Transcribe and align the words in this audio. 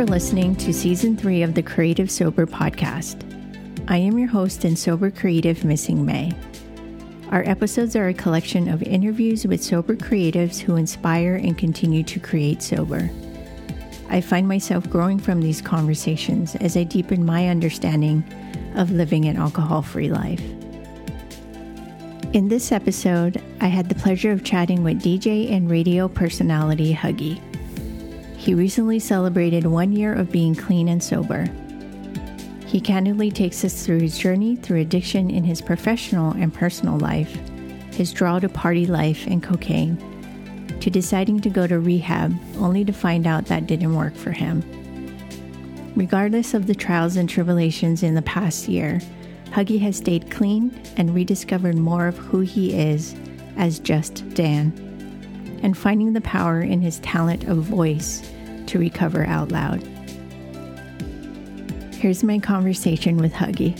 For 0.00 0.06
listening 0.06 0.56
to 0.56 0.72
season 0.72 1.14
three 1.14 1.42
of 1.42 1.52
the 1.52 1.62
Creative 1.62 2.10
Sober 2.10 2.46
podcast. 2.46 3.22
I 3.86 3.98
am 3.98 4.18
your 4.18 4.28
host 4.28 4.64
and 4.64 4.78
sober 4.78 5.10
creative, 5.10 5.62
Missing 5.62 6.06
Mei. 6.06 6.32
Our 7.28 7.42
episodes 7.46 7.94
are 7.96 8.08
a 8.08 8.14
collection 8.14 8.68
of 8.68 8.82
interviews 8.82 9.46
with 9.46 9.62
sober 9.62 9.94
creatives 9.96 10.58
who 10.58 10.76
inspire 10.76 11.34
and 11.34 11.58
continue 11.58 12.02
to 12.04 12.18
create 12.18 12.62
sober. 12.62 13.10
I 14.08 14.22
find 14.22 14.48
myself 14.48 14.88
growing 14.88 15.18
from 15.18 15.42
these 15.42 15.60
conversations 15.60 16.56
as 16.56 16.78
I 16.78 16.84
deepen 16.84 17.26
my 17.26 17.48
understanding 17.48 18.24
of 18.76 18.92
living 18.92 19.26
an 19.26 19.36
alcohol 19.36 19.82
free 19.82 20.08
life. 20.08 20.40
In 22.32 22.48
this 22.48 22.72
episode, 22.72 23.42
I 23.60 23.66
had 23.66 23.90
the 23.90 23.96
pleasure 23.96 24.32
of 24.32 24.44
chatting 24.44 24.82
with 24.82 25.02
DJ 25.02 25.52
and 25.52 25.70
radio 25.70 26.08
personality 26.08 26.94
Huggie. 26.94 27.38
He 28.40 28.54
recently 28.54 28.98
celebrated 28.98 29.66
one 29.66 29.92
year 29.92 30.14
of 30.14 30.32
being 30.32 30.54
clean 30.54 30.88
and 30.88 31.02
sober. 31.04 31.46
He 32.64 32.80
candidly 32.80 33.30
takes 33.30 33.62
us 33.66 33.84
through 33.84 34.00
his 34.00 34.16
journey 34.16 34.56
through 34.56 34.80
addiction 34.80 35.28
in 35.28 35.44
his 35.44 35.60
professional 35.60 36.32
and 36.32 36.52
personal 36.52 36.98
life, 36.98 37.38
his 37.92 38.14
draw 38.14 38.38
to 38.38 38.48
party 38.48 38.86
life 38.86 39.26
and 39.26 39.42
cocaine, 39.42 39.98
to 40.80 40.88
deciding 40.88 41.40
to 41.40 41.50
go 41.50 41.66
to 41.66 41.80
rehab 41.80 42.34
only 42.56 42.82
to 42.82 42.94
find 42.94 43.26
out 43.26 43.44
that 43.44 43.66
didn't 43.66 43.94
work 43.94 44.14
for 44.14 44.30
him. 44.30 44.62
Regardless 45.94 46.54
of 46.54 46.66
the 46.66 46.74
trials 46.74 47.16
and 47.16 47.28
tribulations 47.28 48.02
in 48.02 48.14
the 48.14 48.22
past 48.22 48.68
year, 48.68 49.02
Huggie 49.50 49.80
has 49.80 49.98
stayed 49.98 50.30
clean 50.30 50.80
and 50.96 51.14
rediscovered 51.14 51.76
more 51.76 52.06
of 52.06 52.16
who 52.16 52.40
he 52.40 52.72
is 52.72 53.14
as 53.58 53.78
just 53.78 54.26
Dan, 54.32 54.89
and 55.62 55.76
finding 55.76 56.12
the 56.12 56.20
power 56.20 56.60
in 56.60 56.80
his 56.80 56.98
talent 57.00 57.44
of 57.44 57.58
voice 57.58 58.28
to 58.66 58.78
recover 58.78 59.24
out 59.24 59.50
loud. 59.50 59.82
Here's 61.94 62.24
my 62.24 62.38
conversation 62.38 63.16
with 63.18 63.32
Huggie. 63.32 63.78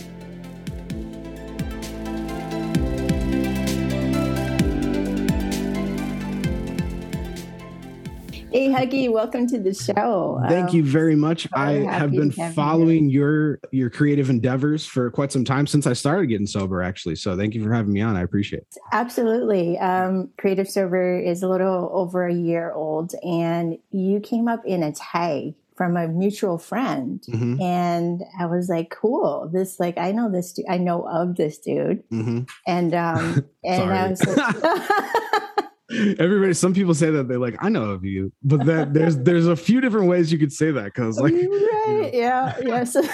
Hey, 8.51 8.67
Huggie, 8.67 9.09
welcome 9.09 9.47
to 9.47 9.59
the 9.59 9.73
show. 9.73 10.41
Thank 10.49 10.71
um, 10.71 10.75
you 10.75 10.83
very 10.83 11.15
much. 11.15 11.47
I 11.53 11.71
have 11.71 12.11
been 12.11 12.31
following 12.31 13.09
your 13.09 13.59
your 13.71 13.89
creative 13.89 14.29
endeavors 14.29 14.85
for 14.85 15.09
quite 15.09 15.31
some 15.31 15.45
time 15.45 15.65
since 15.65 15.87
I 15.87 15.93
started 15.93 16.27
getting 16.27 16.47
sober, 16.47 16.81
actually. 16.81 17.15
So 17.15 17.37
thank 17.37 17.55
you 17.55 17.63
for 17.63 17.71
having 17.71 17.93
me 17.93 18.01
on. 18.01 18.17
I 18.17 18.23
appreciate 18.23 18.63
it. 18.63 18.77
Absolutely. 18.91 19.79
Um, 19.79 20.31
creative 20.37 20.69
Sober 20.69 21.17
is 21.17 21.43
a 21.43 21.47
little 21.47 21.89
over 21.93 22.27
a 22.27 22.33
year 22.33 22.73
old, 22.73 23.13
and 23.23 23.77
you 23.91 24.19
came 24.19 24.49
up 24.49 24.65
in 24.65 24.83
a 24.83 24.91
tag 24.91 25.53
from 25.77 25.95
a 25.95 26.09
mutual 26.09 26.57
friend 26.57 27.23
mm-hmm. 27.27 27.59
and 27.59 28.21
i 28.39 28.45
was 28.45 28.69
like 28.69 28.91
cool 28.91 29.49
this 29.51 29.79
like 29.79 29.97
i 29.97 30.11
know 30.11 30.29
this 30.29 30.59
i 30.69 30.77
know 30.77 31.07
of 31.07 31.37
this 31.37 31.57
dude 31.57 32.07
mm-hmm. 32.09 32.41
and 32.67 32.93
um 32.93 33.43
and 33.63 33.91
i 33.91 34.07
was 34.07 34.23
like 34.23 35.65
everybody 36.19 36.53
some 36.53 36.73
people 36.73 36.93
say 36.93 37.09
that 37.09 37.27
they're 37.27 37.39
like 37.39 37.55
i 37.59 37.69
know 37.69 37.83
of 37.91 38.05
you 38.05 38.31
but 38.43 38.65
that 38.65 38.93
there's 38.93 39.17
there's 39.19 39.47
a 39.47 39.55
few 39.55 39.81
different 39.81 40.07
ways 40.07 40.31
you 40.31 40.37
could 40.37 40.53
say 40.53 40.71
that 40.71 40.85
because 40.85 41.19
like 41.19 41.33
right 41.33 41.41
you 41.43 41.71
know. 41.87 42.09
yeah 42.13 42.55
yes 42.61 42.95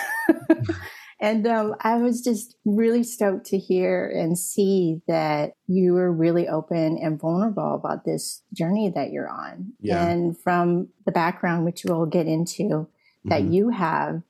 And 1.20 1.48
um, 1.48 1.76
I 1.82 1.96
was 1.96 2.22
just 2.22 2.56
really 2.64 3.04
stoked 3.04 3.48
to 3.48 3.58
hear 3.58 4.08
and 4.08 4.38
see 4.38 5.02
that 5.08 5.54
you 5.68 5.94
were 5.94 6.12
really 6.12 6.48
open 6.48 7.00
and 7.02 7.20
vulnerable 7.20 7.74
about 7.74 8.06
this 8.06 8.44
journey 8.54 8.92
that 8.94 9.12
you're 9.12 9.30
on. 9.30 9.74
Yeah. 9.80 10.06
And 10.06 10.38
from 10.38 10.90
the 11.06 11.12
background, 11.12 11.66
which 11.66 11.86
we'll 11.86 12.06
get 12.06 12.28
into, 12.28 12.88
that 13.26 13.42
mm-hmm. 13.42 13.52
you 13.52 13.70
have, 13.70 14.22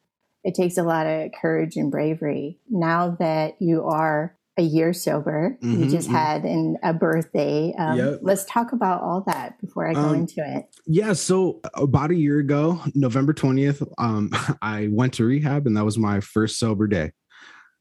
it 0.45 0.55
takes 0.55 0.77
a 0.77 0.83
lot 0.83 1.07
of 1.07 1.31
courage 1.39 1.75
and 1.75 1.91
bravery. 1.91 2.57
Now 2.69 3.17
that 3.19 3.55
you 3.59 3.83
are 3.83 4.36
a 4.57 4.63
year 4.63 4.91
sober. 4.93 5.57
Mm-hmm, 5.61 5.83
you 5.83 5.89
just 5.89 6.07
mm-hmm. 6.07 6.17
had 6.17 6.43
an, 6.43 6.77
a 6.83 6.93
birthday. 6.93 7.73
Um, 7.77 7.97
yep. 7.97 8.19
Let's 8.21 8.43
talk 8.45 8.71
about 8.71 9.01
all 9.01 9.23
that 9.27 9.59
before 9.61 9.87
I 9.87 9.93
go 9.93 9.99
um, 9.99 10.15
into 10.15 10.43
it. 10.43 10.65
Yeah. 10.85 11.13
So 11.13 11.61
about 11.75 12.11
a 12.11 12.15
year 12.15 12.39
ago, 12.39 12.81
November 12.95 13.33
20th, 13.33 13.87
um, 13.97 14.31
I 14.61 14.89
went 14.91 15.13
to 15.15 15.25
rehab 15.25 15.67
and 15.67 15.77
that 15.77 15.85
was 15.85 15.97
my 15.97 16.19
first 16.19 16.59
sober 16.59 16.87
day. 16.87 17.11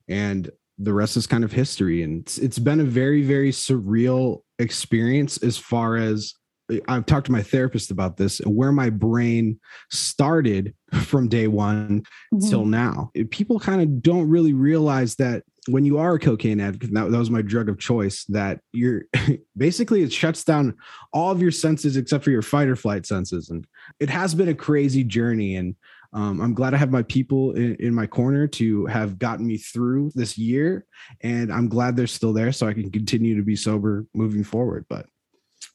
And 0.08 0.50
the 0.78 0.92
rest 0.92 1.16
is 1.16 1.26
kind 1.26 1.44
of 1.44 1.52
history. 1.52 2.02
And 2.02 2.20
it's, 2.20 2.38
it's 2.38 2.58
been 2.58 2.80
a 2.80 2.84
very, 2.84 3.22
very 3.22 3.50
surreal 3.50 4.40
experience 4.58 5.38
as 5.38 5.56
far 5.56 5.96
as 5.96 6.34
I've 6.88 7.06
talked 7.06 7.26
to 7.26 7.32
my 7.32 7.42
therapist 7.42 7.90
about 7.90 8.16
this, 8.16 8.38
where 8.40 8.72
my 8.72 8.90
brain 8.90 9.60
started 9.90 10.74
from 11.04 11.28
day 11.28 11.46
one 11.46 12.02
mm-hmm. 12.34 12.48
till 12.48 12.66
now. 12.66 13.10
People 13.30 13.60
kind 13.60 13.80
of 13.80 14.02
don't 14.02 14.28
really 14.28 14.52
realize 14.52 15.14
that 15.16 15.44
when 15.68 15.84
you 15.84 15.98
are 15.98 16.14
a 16.14 16.18
cocaine 16.18 16.60
addict, 16.60 16.92
that, 16.92 17.10
that 17.10 17.18
was 17.18 17.30
my 17.30 17.42
drug 17.42 17.68
of 17.68 17.78
choice, 17.78 18.24
that 18.24 18.60
you're 18.72 19.02
basically 19.56 20.02
it 20.02 20.12
shuts 20.12 20.44
down 20.44 20.76
all 21.12 21.30
of 21.30 21.42
your 21.42 21.50
senses 21.50 21.96
except 21.96 22.24
for 22.24 22.30
your 22.30 22.42
fight 22.42 22.68
or 22.68 22.76
flight 22.76 23.06
senses. 23.06 23.50
And 23.50 23.66
it 24.00 24.10
has 24.10 24.34
been 24.34 24.48
a 24.48 24.54
crazy 24.54 25.04
journey. 25.04 25.56
And 25.56 25.74
um, 26.12 26.40
I'm 26.40 26.54
glad 26.54 26.74
I 26.74 26.78
have 26.78 26.90
my 26.90 27.02
people 27.02 27.52
in, 27.52 27.74
in, 27.76 27.94
my 27.94 28.06
corner 28.06 28.46
to 28.46 28.86
have 28.86 29.18
gotten 29.18 29.46
me 29.46 29.58
through 29.58 30.12
this 30.14 30.38
year. 30.38 30.86
And 31.20 31.52
I'm 31.52 31.68
glad 31.68 31.96
they're 31.96 32.06
still 32.06 32.32
there 32.32 32.52
so 32.52 32.66
I 32.66 32.72
can 32.72 32.90
continue 32.90 33.36
to 33.36 33.42
be 33.42 33.56
sober 33.56 34.06
moving 34.14 34.44
forward. 34.44 34.86
But 34.88 35.06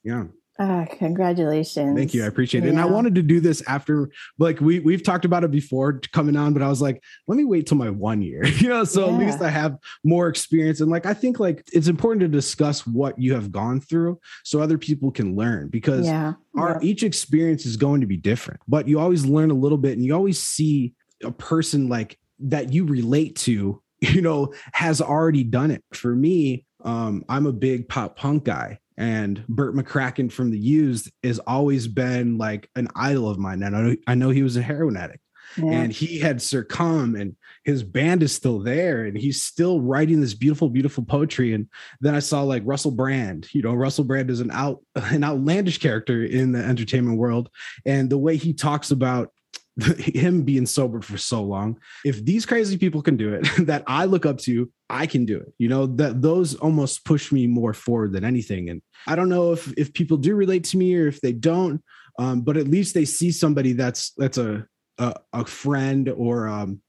yeah. 0.03 0.25
Ah, 0.63 0.85
congratulations. 0.87 1.97
Thank 1.97 2.13
you. 2.13 2.23
I 2.23 2.27
appreciate 2.27 2.63
it. 2.63 2.67
Yeah. 2.67 2.73
And 2.73 2.81
I 2.81 2.85
wanted 2.85 3.15
to 3.15 3.23
do 3.23 3.39
this 3.39 3.63
after 3.67 4.11
like 4.37 4.61
we 4.61 4.77
we've 4.77 5.01
talked 5.01 5.25
about 5.25 5.43
it 5.43 5.49
before 5.49 5.99
coming 6.13 6.35
on, 6.35 6.53
but 6.53 6.61
I 6.61 6.67
was 6.67 6.83
like, 6.83 7.03
let 7.27 7.35
me 7.35 7.43
wait 7.43 7.65
till 7.65 7.77
my 7.77 7.89
one 7.89 8.21
year, 8.21 8.45
you 8.57 8.69
know, 8.69 8.83
so 8.83 9.07
yeah. 9.07 9.13
at 9.13 9.19
least 9.19 9.41
I 9.41 9.49
have 9.49 9.79
more 10.03 10.27
experience. 10.27 10.79
And 10.79 10.91
like 10.91 11.07
I 11.07 11.15
think 11.15 11.39
like 11.39 11.67
it's 11.73 11.87
important 11.87 12.21
to 12.21 12.27
discuss 12.27 12.85
what 12.85 13.17
you 13.17 13.33
have 13.33 13.51
gone 13.51 13.81
through 13.81 14.19
so 14.43 14.61
other 14.61 14.77
people 14.77 15.09
can 15.09 15.35
learn 15.35 15.69
because 15.69 16.05
yeah. 16.05 16.33
our 16.55 16.79
each 16.83 17.01
experience 17.01 17.65
is 17.65 17.75
going 17.75 18.01
to 18.01 18.07
be 18.07 18.17
different, 18.17 18.59
but 18.67 18.87
you 18.87 18.99
always 18.99 19.25
learn 19.25 19.49
a 19.49 19.55
little 19.55 19.79
bit 19.79 19.93
and 19.93 20.05
you 20.05 20.13
always 20.13 20.39
see 20.39 20.93
a 21.23 21.31
person 21.31 21.89
like 21.89 22.19
that 22.37 22.71
you 22.71 22.85
relate 22.85 23.35
to, 23.37 23.81
you 23.99 24.21
know, 24.21 24.53
has 24.73 25.01
already 25.01 25.43
done 25.43 25.71
it. 25.71 25.83
For 25.91 26.15
me, 26.15 26.67
um, 26.83 27.25
I'm 27.27 27.47
a 27.47 27.51
big 27.51 27.89
pop 27.89 28.15
punk 28.15 28.43
guy 28.43 28.77
and 28.97 29.43
Bert 29.47 29.75
McCracken 29.75 30.31
from 30.31 30.51
the 30.51 30.59
Used 30.59 31.11
has 31.23 31.39
always 31.39 31.87
been 31.87 32.37
like 32.37 32.69
an 32.75 32.87
idol 32.95 33.29
of 33.29 33.37
mine. 33.37 33.63
And 33.63 33.75
I 33.75 33.81
know, 33.81 33.95
I 34.07 34.15
know 34.15 34.29
he 34.29 34.43
was 34.43 34.57
a 34.57 34.61
heroin 34.61 34.97
addict. 34.97 35.21
Yeah. 35.57 35.71
And 35.71 35.91
he 35.91 36.19
had 36.19 36.41
succumbed, 36.41 37.17
and 37.17 37.35
his 37.63 37.83
band 37.83 38.23
is 38.23 38.33
still 38.33 38.59
there, 38.59 39.05
and 39.05 39.17
he's 39.17 39.43
still 39.43 39.81
writing 39.81 40.21
this 40.21 40.33
beautiful, 40.33 40.69
beautiful 40.69 41.03
poetry. 41.03 41.53
And 41.53 41.67
then 41.99 42.15
I 42.15 42.19
saw 42.19 42.43
like 42.43 42.63
Russell 42.65 42.91
Brand. 42.91 43.53
You 43.53 43.61
know, 43.61 43.73
Russell 43.73 44.05
Brand 44.05 44.29
is 44.29 44.39
an 44.39 44.51
out 44.51 44.81
an 44.95 45.23
outlandish 45.23 45.79
character 45.79 46.23
in 46.23 46.53
the 46.53 46.63
entertainment 46.63 47.17
world, 47.17 47.49
and 47.85 48.09
the 48.09 48.17
way 48.17 48.37
he 48.37 48.53
talks 48.53 48.91
about 48.91 49.33
him 49.97 50.43
being 50.43 50.65
sober 50.65 51.01
for 51.01 51.17
so 51.17 51.41
long. 51.41 51.79
If 52.05 52.23
these 52.23 52.45
crazy 52.45 52.77
people 52.77 53.01
can 53.01 53.17
do 53.17 53.33
it 53.33 53.47
that 53.67 53.83
i 53.87 54.05
look 54.05 54.25
up 54.25 54.37
to 54.39 54.69
i 54.89 55.05
can 55.05 55.25
do 55.25 55.37
it 55.37 55.53
you 55.57 55.69
know 55.69 55.85
that 55.85 56.21
those 56.21 56.55
almost 56.55 57.05
push 57.05 57.31
me 57.31 57.47
more 57.47 57.73
forward 57.73 58.13
than 58.13 58.25
anything. 58.25 58.69
And 58.69 58.81
i 59.07 59.15
don't 59.15 59.29
know 59.29 59.51
if 59.53 59.73
if 59.77 59.93
people 59.93 60.17
do 60.17 60.35
relate 60.35 60.65
to 60.65 60.77
me 60.77 60.95
or 60.95 61.07
if 61.07 61.21
they 61.21 61.33
don't 61.33 61.81
um, 62.19 62.41
but 62.41 62.57
at 62.57 62.67
least 62.67 62.93
they 62.93 63.05
see 63.05 63.31
somebody 63.31 63.73
that's 63.73 64.11
that's 64.17 64.37
a 64.37 64.65
a, 64.97 65.15
a 65.33 65.45
friend 65.45 66.09
or 66.09 66.47
um, 66.47 66.81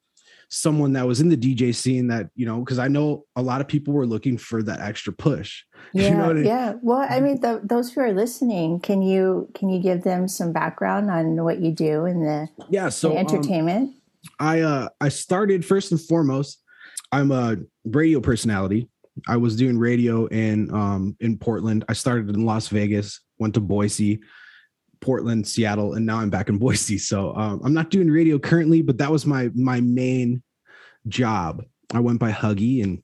someone 0.53 0.93
that 0.93 1.07
was 1.07 1.23
in 1.23 1.31
the 1.31 1.37
DJ 1.37 1.75
scene 1.75 2.09
that, 2.09 2.29
you 2.37 2.45
know, 2.45 2.59
because 2.59 2.79
I 2.79 2.87
know 2.87 3.25
a 3.37 3.43
lot 3.43 3.63
of 3.63 3.69
people 3.69 3.95
were 3.95 4.07
looking 4.07 4.37
for 4.37 4.63
that 4.63 4.81
extra 4.81 5.13
push. 5.13 5.65
Yeah. 5.95 6.03
You 6.13 6.17
know 6.17 6.31
I 6.31 6.33
mean? 6.35 6.45
Yeah. 6.45 6.75
Well, 6.83 7.07
I 7.09 7.21
mean, 7.21 7.41
the, 7.41 7.61
those 7.65 7.91
who 7.91 8.03
are 8.03 8.13
listening, 8.13 8.79
can 8.81 9.01
you, 9.01 9.49
can 9.55 9.71
you 9.71 9.81
give 9.81 10.03
them 10.05 10.29
some 10.29 10.53
background 10.53 11.11
on 11.11 11.43
what 11.43 11.61
you 11.61 11.73
do 11.73 12.05
in 12.05 12.21
the, 12.21 12.49
yeah, 12.69 12.91
so 12.91 13.09
the 13.09 13.15
um, 13.15 13.21
entertainment? 13.21 13.89
Um, 13.89 13.95
I, 14.39 14.61
uh, 14.61 14.89
I 15.01 15.09
started 15.09 15.65
first 15.65 15.91
and 15.91 16.01
foremost, 16.01 16.63
I'm 17.11 17.33
a 17.33 17.57
radio 17.85 18.21
personality. 18.21 18.91
I 19.27 19.39
was 19.39 19.57
doing 19.57 19.79
radio 19.79 20.27
in, 20.27 20.73
um, 20.75 21.17
in 21.21 21.39
Portland. 21.39 21.85
I 21.89 21.95
started 21.95 22.29
in 22.29 22.45
Las 22.45 22.69
Vegas, 22.69 23.21
went 23.39 23.55
to 23.55 23.61
Boise, 23.61 24.21
Portland, 25.03 25.47
Seattle, 25.47 25.95
and 25.95 26.07
now 26.07 26.19
I'm 26.19 26.31
back 26.31 26.49
in 26.49 26.57
Boise. 26.59 26.97
So 26.97 27.35
um, 27.37 27.61
I'm 27.63 27.75
not 27.75 27.91
doing 27.91 28.11
radio 28.11 28.39
currently, 28.39 28.81
but 28.81 28.99
that 28.99 29.11
was 29.11 29.27
my 29.27 29.51
my 29.55 29.81
main 29.81 30.43
job. 31.09 31.65
I 31.93 32.01
went 32.01 32.19
by 32.19 32.33
Huggie, 32.33 32.83
and 32.83 33.03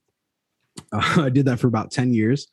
uh, 0.92 1.22
I 1.22 1.28
did 1.28 1.44
that 1.46 1.60
for 1.60 1.66
about 1.66 1.90
ten 1.90 2.14
years. 2.14 2.46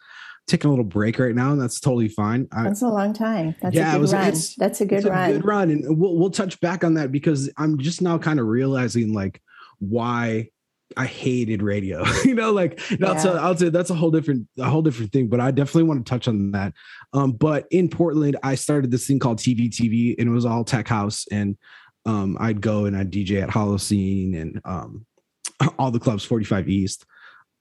Taking 0.48 0.68
a 0.68 0.72
little 0.72 0.86
break 0.86 1.18
right 1.18 1.34
now, 1.34 1.54
and 1.54 1.62
that's 1.62 1.80
totally 1.80 2.10
fine. 2.10 2.48
I, 2.52 2.64
that's 2.64 2.84
a 2.84 2.88
long 2.88 3.14
time. 3.14 3.56
That's 3.62 3.76
yeah, 3.76 3.90
a 3.90 3.94
good 3.94 4.02
was, 4.02 4.14
run. 4.14 4.34
That's 4.58 4.82
a 4.82 4.86
good 4.86 5.04
run. 5.06 5.30
A 5.30 5.34
good 5.34 5.46
run, 5.46 5.72
and 5.72 5.98
we'll 5.98 6.18
we'll 6.18 6.30
touch 6.30 6.60
back 6.60 6.84
on 6.84 6.96
that 6.96 7.12
because 7.12 7.50
I'm 7.58 7.80
just 7.80 8.02
now 8.02 8.20
kind 8.20 8.40
of 8.40 8.46
realizing 8.46 9.14
like 9.14 9.42
why 9.80 10.50
I 10.98 11.06
hated 11.06 11.62
radio. 11.62 12.06
you 12.26 12.36
know, 12.36 12.52
like 12.52 12.80
yeah. 12.92 13.08
I'll, 13.08 13.22
tell, 13.22 13.38
I'll 13.38 13.58
say 13.58 13.70
that's 13.70 13.90
a 13.90 13.96
whole 13.96 14.12
different 14.12 14.48
a 14.58 14.70
whole 14.70 14.82
different 14.82 15.12
thing. 15.12 15.28
But 15.28 15.40
I 15.40 15.52
definitely 15.52 15.84
want 15.84 16.06
to 16.06 16.10
touch 16.10 16.28
on 16.28 16.52
that. 16.52 16.74
Um, 17.14 17.32
but 17.32 17.66
in 17.72 17.90
Portland, 17.90 18.38
I 18.44 18.56
started 18.56 18.92
this 18.92 19.08
thing 19.08 19.20
called 19.20 19.40
TVTV, 19.40 20.16
and 20.20 20.28
it 20.28 20.32
was 20.32 20.46
all 20.46 20.64
tech 20.64 20.88
house. 20.88 21.26
And 21.32 21.58
um, 22.06 22.38
I'd 22.40 22.62
go 22.62 22.86
and 22.86 22.96
I'd 22.96 23.12
DJ 23.12 23.42
at 23.42 23.50
Holocene 23.50 24.40
and 24.40 24.62
um, 24.66 25.06
all 25.80 25.92
the 25.92 26.00
clubs, 26.00 26.24
45 26.24 26.70
East, 26.70 27.06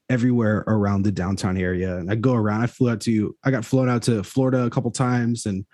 everywhere 0.09 0.63
around 0.67 1.03
the 1.03 1.11
downtown 1.11 1.57
area. 1.57 1.97
And 1.97 2.11
I 2.11 2.15
go 2.15 2.33
around. 2.33 2.61
I 2.61 2.67
flew 2.67 2.91
out 2.91 3.01
to, 3.01 3.35
I 3.43 3.51
got 3.51 3.65
flown 3.65 3.89
out 3.89 4.03
to 4.03 4.23
Florida 4.23 4.65
a 4.65 4.69
couple 4.69 4.91
times. 4.91 5.45
And 5.45 5.65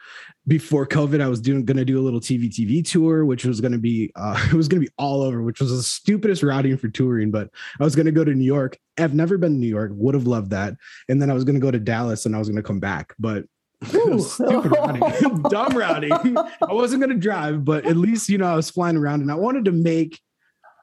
before 0.48 0.88
COVID, 0.88 1.22
I 1.22 1.28
was 1.28 1.40
doing 1.40 1.66
going 1.66 1.78
to 1.78 1.86
do 1.86 2.00
a 2.00 2.02
little 2.02 2.20
TVTV 2.20 2.90
tour, 2.90 3.26
which 3.26 3.46
was 3.46 3.62
going 3.62 3.74
to 3.74 3.78
be, 3.78 4.12
uh, 4.16 4.48
it 4.52 4.54
was 4.54 4.68
going 4.68 4.82
to 4.82 4.88
be 4.88 4.94
all 4.98 5.22
over, 5.22 5.42
which 5.42 5.60
was 5.60 5.72
the 5.72 5.84
stupidest 5.84 6.44
routing 6.44 6.78
for 6.78 6.90
touring. 6.90 7.32
But 7.32 7.50
I 7.80 7.84
was 7.84 7.96
going 7.96 8.08
to 8.08 8.12
go 8.12 8.24
to 8.24 8.34
New 8.34 8.46
York. 8.46 8.78
I've 8.98 9.14
never 9.14 9.38
been 9.38 9.54
to 9.54 9.60
New 9.60 9.68
York. 9.68 9.92
Would 9.94 10.16
have 10.16 10.28
loved 10.28 10.52
that. 10.52 10.76
And 11.10 11.22
then 11.22 11.30
I 11.30 11.34
was 11.34 11.44
going 11.44 11.56
to 11.56 11.62
go 11.62 11.72
to 11.72 11.80
Dallas 11.80 12.26
and 12.26 12.36
I 12.36 12.40
was 12.40 12.50
going 12.50 12.58
to 12.58 12.64
come 12.64 12.80
back, 12.80 13.14
but. 13.20 13.46
Stupid 13.84 14.74
routing, 14.74 15.42
dumb 15.50 15.76
routing. 15.76 16.12
I 16.14 16.72
wasn't 16.72 17.02
going 17.02 17.10
to 17.10 17.20
drive, 17.20 17.66
but 17.66 17.84
at 17.88 17.98
least 17.98 18.30
you 18.30 18.38
know 18.38 18.46
I 18.46 18.56
was 18.56 18.70
flying 18.70 18.96
around, 18.96 19.22
and 19.22 19.32
I 19.32 19.34
wanted 19.34 19.66
to 19.66 19.72
make 19.72 20.22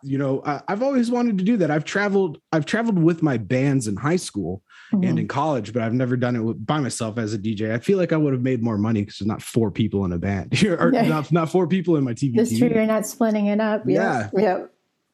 you 0.02 0.18
know 0.18 0.42
I, 0.44 0.62
have 0.68 0.82
always 0.82 1.10
wanted 1.10 1.38
to 1.38 1.44
do 1.44 1.56
that. 1.58 1.70
I've 1.70 1.84
traveled 1.84 2.40
i've 2.52 2.66
traveled 2.66 2.98
with 2.98 3.22
my 3.22 3.36
bands 3.36 3.86
in 3.86 3.96
high 3.96 4.16
school 4.16 4.62
mm-hmm. 4.92 5.04
and 5.04 5.18
in 5.18 5.28
college 5.28 5.72
but 5.72 5.82
i've 5.82 5.92
never 5.92 6.16
done 6.16 6.36
it 6.36 6.66
by 6.66 6.80
myself 6.80 7.18
as 7.18 7.34
a 7.34 7.38
dj 7.38 7.72
i 7.72 7.78
feel 7.78 7.98
like 7.98 8.12
i 8.12 8.16
would 8.16 8.32
have 8.32 8.42
made 8.42 8.62
more 8.62 8.78
money 8.78 9.02
because 9.02 9.18
there's 9.18 9.26
not 9.26 9.42
four 9.42 9.70
people 9.70 10.04
in 10.04 10.12
a 10.12 10.18
band 10.18 10.62
or 10.64 10.90
yeah. 10.92 11.02
not, 11.02 11.32
not 11.32 11.50
four 11.50 11.66
people 11.66 11.96
in 11.96 12.04
my 12.04 12.14
tv 12.14 12.36
that's 12.36 12.56
true 12.56 12.68
you're 12.68 12.86
not 12.86 13.06
splitting 13.06 13.46
it 13.46 13.60
up 13.60 13.82
yeah. 13.86 14.28
Yeah. 14.34 14.64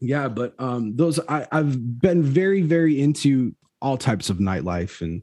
Yeah 0.01 0.29
but 0.29 0.55
um 0.59 0.97
those 0.97 1.21
I, 1.29 1.47
i've 1.51 2.01
been 2.01 2.23
very 2.23 2.63
very 2.63 3.01
into 3.01 3.55
all 3.81 3.97
types 3.97 4.31
of 4.31 4.39
nightlife 4.39 5.01
and 5.01 5.23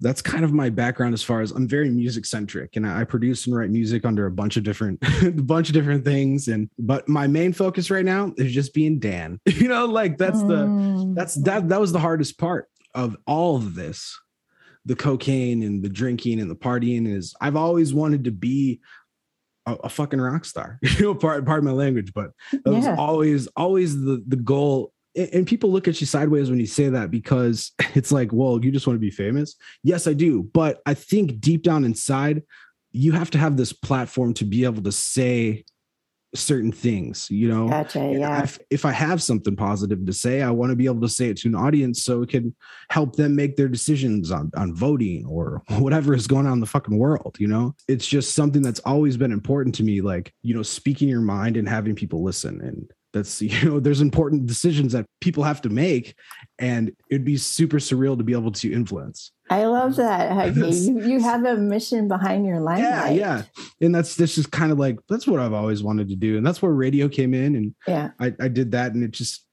that's 0.00 0.22
kind 0.22 0.44
of 0.44 0.52
my 0.52 0.70
background 0.70 1.14
as 1.14 1.22
far 1.22 1.40
as 1.40 1.50
I'm 1.50 1.68
very 1.68 1.90
music 1.90 2.24
centric 2.24 2.76
and 2.76 2.86
I 2.86 3.04
produce 3.04 3.46
and 3.46 3.56
write 3.56 3.70
music 3.70 4.04
under 4.04 4.26
a 4.26 4.30
bunch 4.30 4.56
of 4.56 4.62
different 4.62 4.98
a 5.22 5.30
bunch 5.42 5.68
of 5.68 5.74
different 5.74 6.04
things 6.04 6.48
and 6.48 6.70
but 6.78 7.08
my 7.08 7.26
main 7.26 7.52
focus 7.52 7.90
right 7.90 8.04
now 8.04 8.32
is 8.36 8.52
just 8.52 8.74
being 8.74 8.98
Dan. 8.98 9.40
You 9.56 9.68
know, 9.68 9.86
like 9.86 10.18
that's 10.18 10.42
the 10.42 10.66
mm. 10.66 11.14
that's 11.14 11.34
that 11.42 11.70
that 11.70 11.80
was 11.80 11.90
the 11.90 11.98
hardest 11.98 12.38
part 12.38 12.68
of 12.94 13.16
all 13.26 13.56
of 13.56 13.74
this. 13.74 14.16
The 14.84 14.94
cocaine 14.94 15.62
and 15.62 15.82
the 15.82 15.88
drinking 15.88 16.40
and 16.40 16.50
the 16.50 16.54
partying 16.54 17.08
is 17.08 17.34
I've 17.40 17.56
always 17.56 17.94
wanted 17.94 18.24
to 18.24 18.30
be 18.30 18.80
a, 19.64 19.72
a 19.84 19.88
fucking 19.88 20.20
rock 20.20 20.44
star. 20.44 20.78
You 20.98 21.06
know, 21.06 21.14
part 21.14 21.44
part 21.44 21.58
of 21.58 21.64
my 21.64 21.72
language, 21.72 22.12
but 22.14 22.30
that 22.52 22.62
yeah. 22.66 22.72
was 22.72 22.86
always 22.86 23.46
always 23.48 24.00
the 24.00 24.22
the 24.26 24.36
goal 24.36 24.92
and 25.16 25.46
people 25.46 25.70
look 25.70 25.88
at 25.88 26.00
you 26.00 26.06
sideways 26.06 26.50
when 26.50 26.60
you 26.60 26.66
say 26.66 26.88
that 26.88 27.10
because 27.10 27.72
it's 27.94 28.12
like, 28.12 28.32
well, 28.32 28.62
you 28.62 28.70
just 28.70 28.86
want 28.86 28.96
to 28.96 29.00
be 29.00 29.10
famous. 29.10 29.56
Yes, 29.82 30.06
I 30.06 30.12
do. 30.12 30.42
But 30.42 30.80
I 30.86 30.94
think 30.94 31.40
deep 31.40 31.62
down 31.62 31.84
inside, 31.84 32.42
you 32.92 33.12
have 33.12 33.30
to 33.30 33.38
have 33.38 33.56
this 33.56 33.72
platform 33.72 34.34
to 34.34 34.44
be 34.44 34.64
able 34.64 34.82
to 34.82 34.92
say 34.92 35.64
certain 36.34 36.72
things, 36.72 37.28
you 37.30 37.48
know? 37.48 37.68
Gotcha, 37.68 37.98
yeah. 38.12 38.42
If, 38.42 38.58
if 38.70 38.84
I 38.84 38.92
have 38.92 39.22
something 39.22 39.56
positive 39.56 40.04
to 40.04 40.12
say, 40.12 40.42
I 40.42 40.50
want 40.50 40.70
to 40.70 40.76
be 40.76 40.86
able 40.86 41.00
to 41.02 41.08
say 41.08 41.28
it 41.28 41.38
to 41.38 41.48
an 41.48 41.54
audience 41.54 42.02
so 42.02 42.22
it 42.22 42.30
can 42.30 42.54
help 42.90 43.16
them 43.16 43.34
make 43.34 43.56
their 43.56 43.68
decisions 43.68 44.30
on, 44.30 44.50
on 44.56 44.74
voting 44.74 45.24
or 45.26 45.62
whatever 45.78 46.14
is 46.14 46.26
going 46.26 46.46
on 46.46 46.54
in 46.54 46.60
the 46.60 46.66
fucking 46.66 46.98
world, 46.98 47.36
you 47.38 47.48
know? 47.48 47.74
It's 47.88 48.06
just 48.06 48.34
something 48.34 48.62
that's 48.62 48.80
always 48.80 49.16
been 49.16 49.32
important 49.32 49.74
to 49.76 49.82
me, 49.82 50.00
like, 50.00 50.32
you 50.42 50.54
know, 50.54 50.62
speaking 50.62 51.08
your 51.08 51.20
mind 51.20 51.56
and 51.56 51.68
having 51.68 51.94
people 51.94 52.22
listen. 52.22 52.60
And 52.60 52.90
that's 53.16 53.40
you 53.42 53.64
know 53.64 53.80
there's 53.80 54.00
important 54.00 54.46
decisions 54.46 54.92
that 54.92 55.06
people 55.20 55.42
have 55.42 55.60
to 55.62 55.68
make 55.68 56.14
and 56.58 56.92
it'd 57.10 57.24
be 57.24 57.36
super 57.36 57.78
surreal 57.78 58.16
to 58.16 58.24
be 58.24 58.32
able 58.32 58.52
to 58.52 58.72
influence. 58.72 59.32
I 59.48 59.64
love 59.66 59.96
that 59.96 60.56
you, 60.56 61.00
you 61.02 61.20
have 61.20 61.44
a 61.44 61.56
mission 61.56 62.08
behind 62.08 62.46
your 62.46 62.60
life 62.60 62.80
yeah 62.80 63.08
yeah. 63.10 63.42
And 63.80 63.94
that's 63.94 64.16
this 64.16 64.38
is 64.38 64.46
kind 64.46 64.72
of 64.72 64.78
like 64.78 64.98
that's 65.08 65.26
what 65.26 65.40
i've 65.40 65.52
always 65.52 65.82
wanted 65.82 66.08
to 66.08 66.16
do 66.16 66.36
and 66.36 66.46
that's 66.46 66.60
where 66.60 66.72
radio 66.72 67.08
came 67.08 67.34
in 67.34 67.54
and 67.56 67.74
yeah. 67.86 68.10
I, 68.20 68.34
I 68.40 68.48
did 68.48 68.72
that 68.72 68.92
and 68.92 69.04
it 69.04 69.12
just 69.12 69.44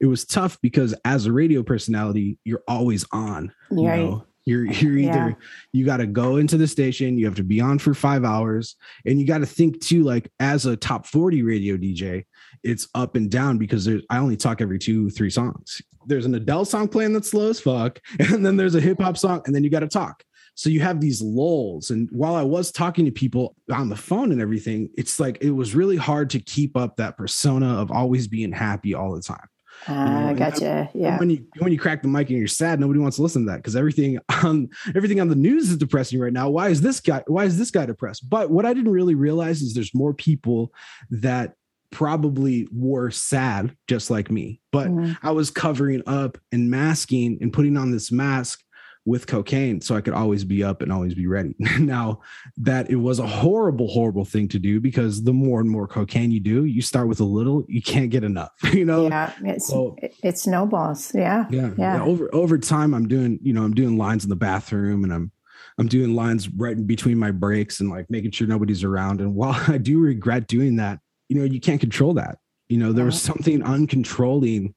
it 0.00 0.06
was 0.06 0.24
tough 0.24 0.58
because 0.60 0.94
as 1.04 1.26
a 1.26 1.32
radio 1.32 1.62
personality 1.62 2.38
you're 2.44 2.62
always 2.68 3.04
on 3.12 3.52
you 3.70 3.86
right. 3.86 3.98
know 4.00 4.24
you're 4.46 4.66
you're 4.66 4.98
either 4.98 5.28
yeah. 5.28 5.34
you 5.72 5.84
got 5.84 5.98
to 5.98 6.06
go 6.06 6.36
into 6.36 6.56
the 6.56 6.66
station, 6.66 7.18
you 7.18 7.24
have 7.26 7.34
to 7.36 7.44
be 7.44 7.60
on 7.60 7.78
for 7.78 7.94
5 7.94 8.24
hours 8.24 8.76
and 9.06 9.18
you 9.18 9.26
got 9.26 9.38
to 9.38 9.46
think 9.46 9.80
too 9.80 10.02
like 10.02 10.30
as 10.40 10.66
a 10.66 10.76
top 10.76 11.06
40 11.06 11.42
radio 11.42 11.76
DJ, 11.76 12.24
it's 12.62 12.88
up 12.94 13.16
and 13.16 13.30
down 13.30 13.58
because 13.58 13.84
there's 13.84 14.02
I 14.10 14.18
only 14.18 14.36
talk 14.36 14.60
every 14.60 14.78
2 14.78 15.10
3 15.10 15.30
songs. 15.30 15.80
There's 16.06 16.26
an 16.26 16.34
Adele 16.34 16.66
song 16.66 16.88
playing 16.88 17.14
that's 17.14 17.30
slow 17.30 17.48
as 17.48 17.60
fuck 17.60 18.00
and 18.18 18.44
then 18.44 18.56
there's 18.56 18.74
a 18.74 18.80
hip 18.80 19.00
hop 19.00 19.16
song 19.16 19.42
and 19.46 19.54
then 19.54 19.64
you 19.64 19.70
got 19.70 19.80
to 19.80 19.88
talk. 19.88 20.24
So 20.56 20.70
you 20.70 20.80
have 20.80 21.00
these 21.00 21.20
lulls. 21.20 21.90
And 21.90 22.08
while 22.12 22.36
I 22.36 22.42
was 22.42 22.70
talking 22.70 23.04
to 23.06 23.10
people 23.10 23.56
on 23.72 23.88
the 23.88 23.96
phone 23.96 24.30
and 24.30 24.40
everything, 24.40 24.88
it's 24.96 25.18
like 25.18 25.38
it 25.40 25.50
was 25.50 25.74
really 25.74 25.96
hard 25.96 26.30
to 26.30 26.38
keep 26.38 26.76
up 26.76 26.96
that 26.96 27.16
persona 27.16 27.80
of 27.80 27.90
always 27.90 28.28
being 28.28 28.52
happy 28.52 28.94
all 28.94 29.14
the 29.14 29.22
time. 29.22 29.48
Ah, 29.88 30.28
uh, 30.28 30.32
gotcha. 30.34 30.90
Yeah. 30.94 31.18
When 31.18 31.30
you 31.30 31.46
when 31.58 31.72
you 31.72 31.78
crack 31.78 32.02
the 32.02 32.08
mic 32.08 32.28
and 32.28 32.38
you're 32.38 32.48
sad, 32.48 32.80
nobody 32.80 33.00
wants 33.00 33.16
to 33.16 33.22
listen 33.22 33.44
to 33.44 33.50
that 33.52 33.58
because 33.58 33.76
everything 33.76 34.18
on 34.42 34.68
everything 34.94 35.20
on 35.20 35.28
the 35.28 35.34
news 35.34 35.70
is 35.70 35.76
depressing 35.76 36.18
right 36.18 36.32
now. 36.32 36.48
Why 36.48 36.68
is 36.68 36.80
this 36.80 37.00
guy? 37.00 37.22
Why 37.26 37.44
is 37.44 37.58
this 37.58 37.70
guy 37.70 37.86
depressed? 37.86 38.28
But 38.28 38.50
what 38.50 38.66
I 38.66 38.72
didn't 38.74 38.92
really 38.92 39.14
realize 39.14 39.62
is 39.62 39.74
there's 39.74 39.94
more 39.94 40.14
people 40.14 40.72
that 41.10 41.54
probably 41.90 42.66
were 42.72 43.08
sad 43.08 43.76
just 43.86 44.10
like 44.10 44.28
me 44.28 44.60
but 44.72 44.88
mm. 44.88 45.16
i 45.22 45.30
was 45.30 45.48
covering 45.48 46.02
up 46.08 46.36
and 46.50 46.68
masking 46.68 47.38
and 47.40 47.52
putting 47.52 47.76
on 47.76 47.92
this 47.92 48.10
mask 48.10 48.64
with 49.06 49.26
cocaine 49.26 49.80
so 49.80 49.94
I 49.94 50.00
could 50.00 50.14
always 50.14 50.44
be 50.44 50.64
up 50.64 50.80
and 50.80 50.90
always 50.90 51.14
be 51.14 51.26
ready. 51.26 51.54
now, 51.78 52.20
that 52.56 52.88
it 52.90 52.96
was 52.96 53.18
a 53.18 53.26
horrible, 53.26 53.88
horrible 53.88 54.24
thing 54.24 54.48
to 54.48 54.58
do 54.58 54.80
because 54.80 55.22
the 55.24 55.32
more 55.32 55.60
and 55.60 55.68
more 55.68 55.86
cocaine 55.86 56.30
you 56.30 56.40
do, 56.40 56.64
you 56.64 56.80
start 56.80 57.08
with 57.08 57.20
a 57.20 57.24
little, 57.24 57.64
you 57.68 57.82
can't 57.82 58.10
get 58.10 58.24
enough, 58.24 58.52
you 58.72 58.84
know? 58.84 59.08
Yeah, 59.08 59.32
it's, 59.42 59.66
so, 59.66 59.96
it 60.22 60.38
snowballs. 60.38 61.14
Yeah, 61.14 61.46
yeah. 61.50 61.72
Yeah. 61.76 62.02
Over, 62.02 62.34
over 62.34 62.58
time, 62.58 62.94
I'm 62.94 63.06
doing, 63.06 63.38
you 63.42 63.52
know, 63.52 63.62
I'm 63.62 63.74
doing 63.74 63.98
lines 63.98 64.24
in 64.24 64.30
the 64.30 64.36
bathroom 64.36 65.04
and 65.04 65.12
I'm, 65.12 65.30
I'm 65.78 65.88
doing 65.88 66.14
lines 66.14 66.48
right 66.48 66.76
in 66.76 66.86
between 66.86 67.18
my 67.18 67.30
breaks 67.30 67.80
and 67.80 67.90
like 67.90 68.08
making 68.08 68.30
sure 68.30 68.46
nobody's 68.46 68.84
around. 68.84 69.20
And 69.20 69.34
while 69.34 69.60
I 69.68 69.78
do 69.78 69.98
regret 69.98 70.46
doing 70.46 70.76
that, 70.76 71.00
you 71.28 71.38
know, 71.38 71.44
you 71.44 71.60
can't 71.60 71.80
control 71.80 72.14
that. 72.14 72.38
You 72.68 72.78
know, 72.78 72.92
there 72.92 73.04
was 73.04 73.20
something 73.20 73.60
uncontrolling 73.60 74.74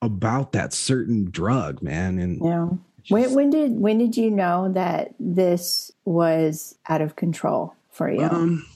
about 0.00 0.52
that 0.52 0.72
certain 0.72 1.30
drug, 1.30 1.82
man. 1.82 2.18
And 2.18 2.40
yeah 2.42 2.68
when, 3.08 3.34
when 3.34 3.50
did 3.50 3.78
when 3.78 3.98
did 3.98 4.16
you 4.16 4.30
know 4.30 4.72
that 4.72 5.14
this 5.18 5.92
was 6.04 6.76
out 6.88 7.00
of 7.00 7.16
control 7.16 7.74
for 7.90 8.10
you? 8.10 8.22
Um, 8.22 8.66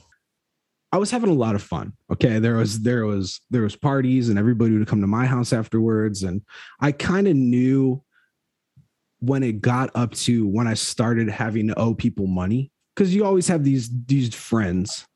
I 0.91 0.97
was 0.97 1.09
having 1.09 1.29
a 1.29 1.33
lot 1.33 1.55
of 1.55 1.63
fun. 1.63 1.93
Okay, 2.11 2.39
there 2.39 2.55
was 2.55 2.81
there 2.81 3.05
was 3.05 3.41
there 3.49 3.63
was 3.63 3.75
parties 3.75 4.29
and 4.29 4.37
everybody 4.37 4.77
would 4.77 4.87
come 4.87 5.01
to 5.01 5.07
my 5.07 5.25
house 5.25 5.51
afterwards, 5.51 6.23
and 6.23 6.41
I 6.79 6.91
kind 6.91 7.27
of 7.27 7.35
knew 7.35 8.03
when 9.19 9.41
it 9.41 9.61
got 9.61 9.89
up 9.95 10.13
to 10.13 10.47
when 10.47 10.67
I 10.67 10.73
started 10.73 11.29
having 11.29 11.67
to 11.69 11.79
owe 11.79 11.93
people 11.93 12.27
money 12.27 12.71
because 12.95 13.15
you 13.15 13.25
always 13.25 13.47
have 13.47 13.63
these 13.63 13.89
these 14.05 14.35
friends 14.35 15.07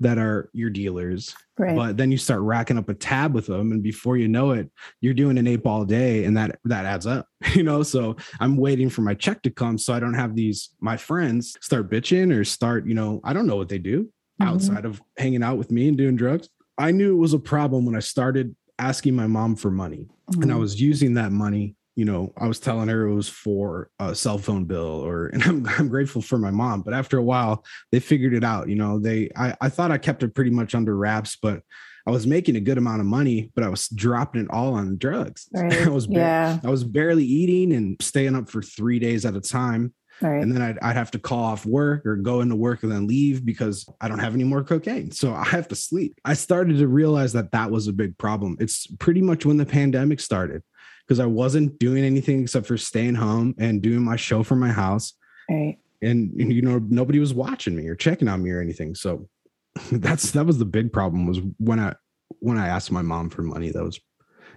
that 0.00 0.18
are 0.18 0.50
your 0.52 0.70
dealers. 0.70 1.34
Right. 1.58 1.74
But 1.74 1.96
then 1.96 2.12
you 2.12 2.18
start 2.18 2.40
racking 2.40 2.78
up 2.78 2.88
a 2.88 2.94
tab 2.94 3.34
with 3.34 3.46
them, 3.46 3.72
and 3.72 3.82
before 3.82 4.16
you 4.16 4.28
know 4.28 4.52
it, 4.52 4.70
you're 5.00 5.14
doing 5.14 5.38
an 5.38 5.46
eight 5.46 5.62
ball 5.62 5.84
day, 5.84 6.24
and 6.24 6.36
that 6.36 6.58
that 6.64 6.84
adds 6.84 7.06
up. 7.06 7.26
You 7.54 7.62
know, 7.62 7.82
so 7.82 8.16
I'm 8.40 8.56
waiting 8.56 8.90
for 8.90 9.00
my 9.00 9.14
check 9.14 9.42
to 9.42 9.50
come, 9.50 9.78
so 9.78 9.92
I 9.92 10.00
don't 10.00 10.14
have 10.14 10.36
these 10.36 10.70
my 10.80 10.96
friends 10.96 11.56
start 11.60 11.90
bitching 11.90 12.32
or 12.32 12.44
start. 12.44 12.86
You 12.86 12.94
know, 12.94 13.20
I 13.24 13.32
don't 13.32 13.46
know 13.46 13.56
what 13.56 13.68
they 13.68 13.78
do 13.78 14.04
mm-hmm. 14.04 14.48
outside 14.48 14.84
of 14.84 15.02
hanging 15.16 15.42
out 15.42 15.58
with 15.58 15.70
me 15.70 15.88
and 15.88 15.96
doing 15.96 16.16
drugs. 16.16 16.48
I 16.76 16.92
knew 16.92 17.14
it 17.14 17.20
was 17.20 17.34
a 17.34 17.38
problem 17.38 17.84
when 17.86 17.96
I 17.96 18.00
started 18.00 18.54
asking 18.78 19.16
my 19.16 19.26
mom 19.26 19.56
for 19.56 19.70
money, 19.70 20.08
mm-hmm. 20.30 20.42
and 20.42 20.50
I 20.50 20.54
mm-hmm. 20.54 20.60
was 20.60 20.80
using 20.80 21.14
that 21.14 21.32
money 21.32 21.74
you 21.98 22.04
know, 22.04 22.32
I 22.38 22.46
was 22.46 22.60
telling 22.60 22.86
her 22.86 23.08
it 23.08 23.14
was 23.16 23.28
for 23.28 23.90
a 23.98 24.14
cell 24.14 24.38
phone 24.38 24.66
bill 24.66 25.04
or, 25.04 25.26
and 25.32 25.42
I'm, 25.42 25.66
I'm 25.66 25.88
grateful 25.88 26.22
for 26.22 26.38
my 26.38 26.52
mom, 26.52 26.82
but 26.82 26.94
after 26.94 27.18
a 27.18 27.22
while 27.22 27.64
they 27.90 27.98
figured 27.98 28.34
it 28.34 28.44
out, 28.44 28.68
you 28.68 28.76
know, 28.76 29.00
they, 29.00 29.30
I, 29.36 29.56
I 29.60 29.68
thought 29.68 29.90
I 29.90 29.98
kept 29.98 30.22
it 30.22 30.32
pretty 30.32 30.52
much 30.52 30.76
under 30.76 30.96
wraps, 30.96 31.36
but 31.42 31.62
I 32.06 32.12
was 32.12 32.24
making 32.24 32.54
a 32.54 32.60
good 32.60 32.78
amount 32.78 33.00
of 33.00 33.08
money, 33.08 33.50
but 33.52 33.64
I 33.64 33.68
was 33.68 33.88
dropping 33.88 34.42
it 34.42 34.50
all 34.50 34.74
on 34.74 34.96
drugs. 34.96 35.48
Right. 35.52 35.88
I 35.88 35.88
was, 35.88 36.06
yeah. 36.08 36.60
I 36.62 36.70
was 36.70 36.84
barely 36.84 37.24
eating 37.24 37.72
and 37.72 38.00
staying 38.00 38.36
up 38.36 38.48
for 38.48 38.62
three 38.62 39.00
days 39.00 39.26
at 39.26 39.34
a 39.34 39.40
time. 39.40 39.92
Right. 40.20 40.40
And 40.40 40.52
then 40.52 40.62
I'd, 40.62 40.78
I'd 40.78 40.96
have 40.96 41.10
to 41.12 41.18
call 41.18 41.42
off 41.42 41.66
work 41.66 42.06
or 42.06 42.14
go 42.14 42.42
into 42.42 42.54
work 42.54 42.84
and 42.84 42.92
then 42.92 43.08
leave 43.08 43.44
because 43.44 43.88
I 44.00 44.06
don't 44.06 44.20
have 44.20 44.34
any 44.34 44.44
more 44.44 44.62
cocaine. 44.62 45.10
So 45.10 45.34
I 45.34 45.44
have 45.44 45.66
to 45.68 45.74
sleep. 45.74 46.20
I 46.24 46.34
started 46.34 46.78
to 46.78 46.86
realize 46.86 47.32
that 47.32 47.50
that 47.50 47.72
was 47.72 47.88
a 47.88 47.92
big 47.92 48.16
problem. 48.18 48.56
It's 48.60 48.86
pretty 48.86 49.20
much 49.20 49.44
when 49.44 49.56
the 49.56 49.66
pandemic 49.66 50.20
started 50.20 50.62
because 51.08 51.20
I 51.20 51.26
wasn't 51.26 51.78
doing 51.78 52.04
anything 52.04 52.42
except 52.42 52.66
for 52.66 52.76
staying 52.76 53.14
home 53.14 53.54
and 53.58 53.80
doing 53.80 54.04
my 54.04 54.16
show 54.16 54.42
from 54.42 54.60
my 54.60 54.68
house. 54.68 55.14
Right. 55.48 55.78
And 56.02 56.32
you 56.36 56.60
know, 56.60 56.78
nobody 56.88 57.18
was 57.18 57.32
watching 57.32 57.74
me 57.74 57.88
or 57.88 57.96
checking 57.96 58.28
on 58.28 58.42
me 58.42 58.50
or 58.50 58.60
anything. 58.60 58.94
So 58.94 59.28
that's 59.92 60.32
that 60.32 60.46
was 60.46 60.58
the 60.58 60.64
big 60.64 60.92
problem 60.92 61.26
was 61.26 61.40
when 61.58 61.80
I 61.80 61.94
when 62.40 62.58
I 62.58 62.68
asked 62.68 62.92
my 62.92 63.02
mom 63.02 63.30
for 63.30 63.42
money. 63.42 63.70
That 63.70 63.82
was 63.82 63.98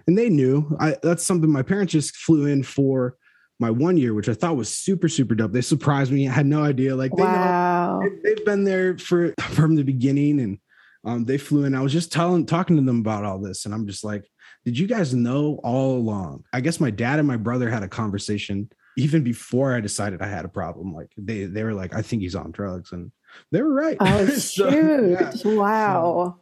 and 0.06 0.18
they 0.18 0.28
knew 0.28 0.76
I 0.78 0.96
that's 1.02 1.24
something 1.24 1.50
my 1.50 1.62
parents 1.62 1.92
just 1.92 2.16
flew 2.16 2.46
in 2.46 2.62
for 2.62 3.16
my 3.58 3.70
one 3.70 3.96
year, 3.96 4.12
which 4.12 4.28
I 4.28 4.34
thought 4.34 4.56
was 4.56 4.68
super, 4.68 5.08
super 5.08 5.34
dope. 5.34 5.52
They 5.52 5.60
surprised 5.62 6.12
me. 6.12 6.28
I 6.28 6.32
had 6.32 6.46
no 6.46 6.62
idea. 6.62 6.94
Like 6.94 7.14
they 7.16 7.22
wow. 7.22 8.00
know 8.00 8.10
they've 8.22 8.44
been 8.44 8.64
there 8.64 8.98
for 8.98 9.32
from 9.38 9.74
the 9.74 9.84
beginning 9.84 10.40
and 10.40 10.58
um, 11.04 11.24
they 11.24 11.38
flew 11.38 11.64
in. 11.64 11.74
I 11.74 11.80
was 11.80 11.92
just 11.92 12.12
telling, 12.12 12.46
talking 12.46 12.76
to 12.76 12.82
them 12.82 13.00
about 13.00 13.24
all 13.24 13.38
this, 13.38 13.64
and 13.64 13.74
I'm 13.74 13.86
just 13.86 14.04
like, 14.04 14.24
did 14.64 14.78
you 14.78 14.86
guys 14.86 15.14
know 15.14 15.60
all 15.62 15.96
along? 15.96 16.44
I 16.52 16.60
guess 16.60 16.80
my 16.80 16.90
dad 16.90 17.18
and 17.18 17.26
my 17.26 17.36
brother 17.36 17.70
had 17.70 17.82
a 17.82 17.88
conversation 17.88 18.70
even 18.96 19.22
before 19.22 19.74
I 19.74 19.80
decided 19.80 20.22
I 20.22 20.26
had 20.26 20.44
a 20.44 20.48
problem. 20.48 20.94
Like 20.94 21.10
they 21.16 21.44
they 21.44 21.64
were 21.64 21.74
like, 21.74 21.94
I 21.94 22.02
think 22.02 22.22
he's 22.22 22.34
on 22.34 22.50
drugs, 22.50 22.92
and 22.92 23.10
they 23.50 23.62
were 23.62 23.72
right. 23.72 23.96
Oh 24.00 24.26
so, 24.26 24.70
shoot! 24.70 25.10
Yeah. 25.10 25.32
Wow. 25.52 26.36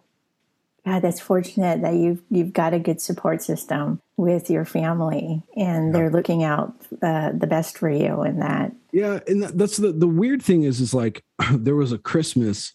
God, 0.87 1.03
that's 1.03 1.21
fortunate 1.21 1.83
that 1.83 1.95
you've 1.95 2.23
you've 2.31 2.53
got 2.53 2.73
a 2.73 2.79
good 2.79 3.01
support 3.01 3.43
system 3.43 4.01
with 4.17 4.51
your 4.51 4.65
family, 4.65 5.43
and 5.57 5.89
yeah. 5.89 5.93
they're 5.93 6.11
looking 6.11 6.43
out 6.43 6.75
uh, 7.03 7.33
the 7.33 7.47
best 7.47 7.77
for 7.77 7.91
you 7.91 8.23
in 8.23 8.39
that. 8.41 8.73
Yeah, 8.93 9.21
and 9.27 9.43
that's 9.43 9.77
the 9.77 9.93
the 9.93 10.09
weird 10.09 10.43
thing 10.43 10.63
is 10.63 10.81
is 10.81 10.95
like 10.95 11.23
there 11.53 11.77
was 11.77 11.93
a 11.93 11.99
Christmas 11.99 12.75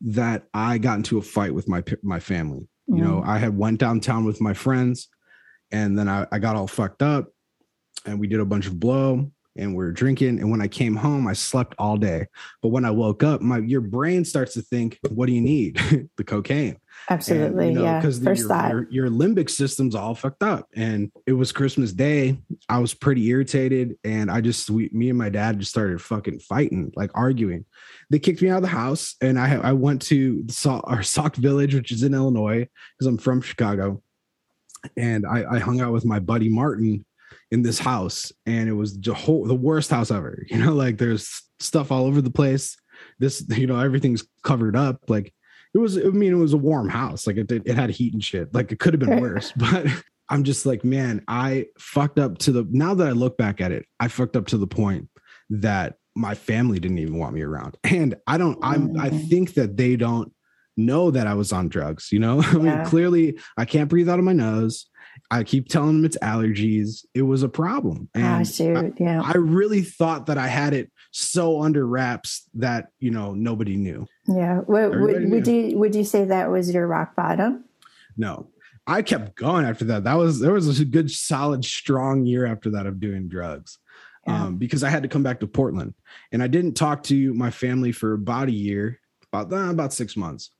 that 0.00 0.44
I 0.54 0.78
got 0.78 0.96
into 0.96 1.18
a 1.18 1.22
fight 1.22 1.54
with 1.54 1.68
my 1.68 1.84
my 2.02 2.20
family. 2.20 2.66
You 2.88 2.94
mm-hmm. 2.94 3.04
know, 3.04 3.22
I 3.24 3.38
had 3.38 3.56
went 3.56 3.78
downtown 3.78 4.24
with 4.24 4.40
my 4.40 4.54
friends, 4.54 5.08
and 5.70 5.98
then 5.98 6.08
I, 6.08 6.26
I 6.32 6.38
got 6.38 6.56
all 6.56 6.66
fucked 6.66 7.02
up, 7.02 7.28
and 8.06 8.18
we 8.18 8.26
did 8.26 8.40
a 8.40 8.46
bunch 8.46 8.66
of 8.66 8.80
blow, 8.80 9.30
and 9.56 9.76
we 9.76 9.84
are 9.84 9.92
drinking. 9.92 10.40
And 10.40 10.50
when 10.50 10.62
I 10.62 10.68
came 10.68 10.96
home, 10.96 11.26
I 11.26 11.34
slept 11.34 11.74
all 11.78 11.98
day. 11.98 12.26
But 12.62 12.68
when 12.68 12.84
I 12.84 12.90
woke 12.90 13.22
up, 13.22 13.42
my 13.42 13.58
your 13.58 13.82
brain 13.82 14.24
starts 14.24 14.54
to 14.54 14.62
think, 14.62 14.98
"What 15.10 15.26
do 15.26 15.32
you 15.32 15.42
need? 15.42 15.78
the 16.16 16.24
cocaine." 16.24 16.78
Absolutely, 17.10 17.68
and, 17.68 17.74
you 17.74 17.82
know, 17.82 17.84
yeah. 17.84 18.00
First 18.00 18.22
your. 18.22 18.70
Your, 18.70 18.90
your, 18.90 19.08
limbic 19.08 19.48
system's 19.48 19.94
all 19.94 20.14
fucked 20.14 20.42
up. 20.42 20.68
And 20.74 21.10
it 21.26 21.32
was 21.32 21.52
Christmas 21.52 21.92
Day. 21.92 22.38
I 22.68 22.78
was 22.78 22.92
pretty 22.94 23.26
irritated, 23.28 23.96
and 24.04 24.30
I 24.30 24.40
just, 24.40 24.68
we, 24.68 24.90
me 24.92 25.08
and 25.08 25.18
my 25.18 25.30
dad 25.30 25.58
just 25.58 25.70
started 25.70 26.02
fucking 26.02 26.40
fighting, 26.40 26.92
like 26.96 27.10
arguing. 27.14 27.64
They 28.10 28.18
kicked 28.18 28.42
me 28.42 28.50
out 28.50 28.58
of 28.58 28.62
the 28.62 28.68
house, 28.68 29.16
and 29.20 29.38
I 29.38 29.54
I 29.56 29.72
went 29.72 30.02
to 30.02 30.44
Sauk, 30.48 30.84
our 30.86 31.02
Sauk 31.02 31.36
Village, 31.36 31.74
which 31.74 31.92
is 31.92 32.02
in 32.02 32.14
Illinois, 32.14 32.68
because 32.98 33.06
I'm 33.06 33.18
from 33.18 33.40
Chicago, 33.40 34.02
and 34.96 35.26
I, 35.26 35.44
I 35.54 35.58
hung 35.58 35.80
out 35.80 35.92
with 35.92 36.04
my 36.04 36.18
buddy 36.18 36.48
Martin 36.48 37.04
in 37.50 37.62
this 37.62 37.78
house 37.78 38.32
and 38.46 38.68
it 38.68 38.72
was 38.72 38.98
the 39.00 39.14
whole 39.14 39.44
the 39.44 39.54
worst 39.54 39.90
house 39.90 40.10
ever 40.10 40.44
you 40.50 40.58
know 40.58 40.72
like 40.72 40.98
there's 40.98 41.42
stuff 41.60 41.90
all 41.90 42.06
over 42.06 42.20
the 42.20 42.30
place 42.30 42.76
this 43.18 43.44
you 43.50 43.66
know 43.66 43.78
everything's 43.78 44.26
covered 44.42 44.76
up 44.76 45.00
like 45.08 45.32
it 45.74 45.78
was 45.78 45.96
i 45.96 46.02
mean 46.02 46.32
it 46.32 46.36
was 46.36 46.52
a 46.52 46.58
warm 46.58 46.88
house 46.88 47.26
like 47.26 47.36
it, 47.36 47.50
it 47.50 47.74
had 47.74 47.90
heat 47.90 48.12
and 48.12 48.24
shit 48.24 48.52
like 48.54 48.72
it 48.72 48.78
could 48.78 48.94
have 48.94 49.00
been 49.00 49.20
worse 49.20 49.52
but 49.56 49.86
i'm 50.28 50.44
just 50.44 50.66
like 50.66 50.84
man 50.84 51.22
i 51.28 51.66
fucked 51.78 52.18
up 52.18 52.38
to 52.38 52.52
the 52.52 52.66
now 52.70 52.94
that 52.94 53.06
i 53.06 53.12
look 53.12 53.36
back 53.36 53.60
at 53.60 53.72
it 53.72 53.86
i 54.00 54.08
fucked 54.08 54.36
up 54.36 54.46
to 54.46 54.58
the 54.58 54.66
point 54.66 55.08
that 55.50 55.96
my 56.14 56.34
family 56.34 56.78
didn't 56.78 56.98
even 56.98 57.16
want 57.16 57.34
me 57.34 57.42
around 57.42 57.76
and 57.84 58.14
i 58.26 58.36
don't 58.36 58.58
i'm 58.62 58.98
i 58.98 59.10
mm. 59.10 59.28
think 59.28 59.54
that 59.54 59.76
they 59.76 59.96
don't 59.96 60.32
know 60.76 61.10
that 61.10 61.26
i 61.26 61.34
was 61.34 61.52
on 61.52 61.68
drugs 61.68 62.10
you 62.12 62.18
know 62.18 62.42
i 62.46 62.54
mean 62.54 62.84
clearly 62.84 63.38
i 63.56 63.64
can't 63.64 63.88
breathe 63.88 64.08
out 64.08 64.18
of 64.18 64.24
my 64.24 64.32
nose 64.32 64.86
I 65.30 65.44
keep 65.44 65.68
telling 65.68 65.96
them 65.96 66.04
it's 66.04 66.18
allergies. 66.18 67.04
It 67.14 67.22
was 67.22 67.42
a 67.42 67.48
problem. 67.48 68.08
Ah, 68.14 68.18
and 68.18 68.40
oh, 68.42 68.50
shoot. 68.50 68.94
Yeah. 68.98 69.20
I, 69.22 69.32
I 69.32 69.36
really 69.36 69.82
thought 69.82 70.26
that 70.26 70.38
I 70.38 70.46
had 70.46 70.74
it 70.74 70.90
so 71.18 71.62
under 71.62 71.84
wraps 71.84 72.48
that, 72.54 72.92
you 73.00 73.10
know, 73.10 73.34
nobody 73.34 73.76
knew. 73.76 74.06
Yeah. 74.28 74.60
Would, 74.66 75.00
would, 75.00 75.30
would 75.30 75.46
you 75.46 75.76
would 75.76 75.94
you 75.94 76.04
say 76.04 76.24
that 76.24 76.50
was 76.50 76.72
your 76.72 76.86
rock 76.86 77.16
bottom? 77.16 77.64
No. 78.16 78.50
I 78.86 79.02
kept 79.02 79.34
going 79.34 79.66
after 79.66 79.84
that. 79.86 80.04
That 80.04 80.14
was 80.14 80.38
there 80.38 80.52
was 80.52 80.80
a 80.80 80.84
good, 80.84 81.10
solid, 81.10 81.64
strong 81.64 82.24
year 82.24 82.46
after 82.46 82.70
that 82.70 82.86
of 82.86 83.00
doing 83.00 83.28
drugs. 83.28 83.78
Yeah. 84.26 84.44
Um, 84.44 84.56
because 84.58 84.84
I 84.84 84.90
had 84.90 85.02
to 85.02 85.08
come 85.08 85.22
back 85.22 85.40
to 85.40 85.46
Portland. 85.46 85.94
And 86.30 86.42
I 86.42 86.46
didn't 86.46 86.74
talk 86.74 87.02
to 87.04 87.34
my 87.34 87.50
family 87.50 87.92
for 87.92 88.12
about 88.12 88.48
a 88.48 88.52
year, 88.52 89.00
about 89.32 89.52
uh, 89.52 89.70
about 89.70 89.92
six 89.92 90.16
months 90.16 90.50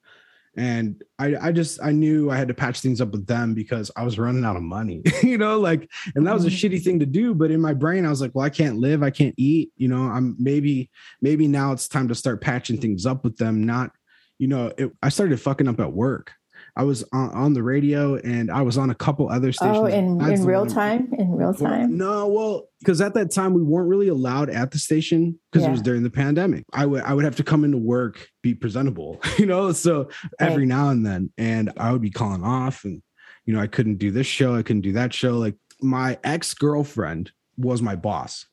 and 0.58 1.04
I, 1.20 1.36
I 1.40 1.52
just 1.52 1.80
I 1.80 1.92
knew 1.92 2.30
I 2.32 2.36
had 2.36 2.48
to 2.48 2.54
patch 2.54 2.80
things 2.80 3.00
up 3.00 3.12
with 3.12 3.28
them 3.28 3.54
because 3.54 3.92
I 3.96 4.02
was 4.02 4.18
running 4.18 4.44
out 4.44 4.56
of 4.56 4.62
money, 4.62 5.02
you 5.22 5.38
know, 5.38 5.60
like, 5.60 5.88
and 6.16 6.26
that 6.26 6.34
was 6.34 6.44
a 6.44 6.48
mm-hmm. 6.48 6.74
shitty 6.74 6.82
thing 6.82 6.98
to 6.98 7.06
do. 7.06 7.32
But 7.32 7.52
in 7.52 7.60
my 7.60 7.72
brain, 7.72 8.04
I 8.04 8.10
was 8.10 8.20
like, 8.20 8.34
well, 8.34 8.44
I 8.44 8.50
can't 8.50 8.78
live, 8.78 9.04
I 9.04 9.10
can't 9.10 9.36
eat, 9.38 9.70
you 9.76 9.86
know. 9.86 10.02
I'm 10.02 10.34
maybe 10.36 10.90
maybe 11.22 11.46
now 11.46 11.70
it's 11.70 11.86
time 11.86 12.08
to 12.08 12.14
start 12.14 12.40
patching 12.40 12.80
things 12.80 13.06
up 13.06 13.22
with 13.22 13.36
them. 13.36 13.62
Not, 13.62 13.92
you 14.38 14.48
know, 14.48 14.72
it, 14.76 14.90
I 15.00 15.10
started 15.10 15.40
fucking 15.40 15.68
up 15.68 15.78
at 15.78 15.92
work. 15.92 16.32
I 16.76 16.84
was 16.84 17.04
on, 17.12 17.30
on, 17.30 17.52
the 17.54 17.62
radio 17.62 18.16
and 18.16 18.50
I 18.50 18.62
was 18.62 18.78
on 18.78 18.90
a 18.90 18.94
couple 18.94 19.28
other 19.28 19.48
oh, 19.48 19.52
stations. 19.52 19.78
Oh, 19.78 19.87
in, 19.87 20.20
in 20.20 20.44
real 20.44 20.66
time? 20.66 21.12
In 21.18 21.32
real 21.32 21.54
time? 21.54 21.96
No, 21.96 22.26
well, 22.28 22.68
because 22.80 23.00
at 23.00 23.14
that 23.14 23.30
time 23.30 23.54
we 23.54 23.62
weren't 23.62 23.88
really 23.88 24.08
allowed 24.08 24.50
at 24.50 24.70
the 24.70 24.78
station 24.78 25.38
because 25.50 25.62
yeah. 25.62 25.68
it 25.68 25.72
was 25.72 25.82
during 25.82 26.02
the 26.02 26.10
pandemic. 26.10 26.64
I 26.72 26.87
would 26.87 27.02
I 27.02 27.14
would 27.14 27.25
have 27.25 27.37
to 27.37 27.44
come 27.44 27.64
into 27.64 27.78
work, 27.78 28.28
be 28.42 28.54
presentable, 28.54 29.20
you 29.38 29.46
know. 29.46 29.72
So 29.72 30.08
every 30.38 30.62
right. 30.62 30.68
now 30.68 30.90
and 30.90 31.04
then, 31.04 31.32
and 31.37 31.72
I 31.76 31.92
would 31.92 32.02
be 32.02 32.10
calling 32.10 32.44
off, 32.44 32.84
and 32.84 33.02
you 33.44 33.54
know, 33.54 33.60
I 33.60 33.66
couldn't 33.66 33.96
do 33.98 34.10
this 34.10 34.26
show, 34.26 34.54
I 34.54 34.62
couldn't 34.62 34.82
do 34.82 34.92
that 34.92 35.12
show. 35.12 35.38
Like 35.38 35.56
my 35.80 36.18
ex 36.22 36.54
girlfriend 36.54 37.32
was 37.56 37.82
my 37.82 37.96
boss 37.96 38.46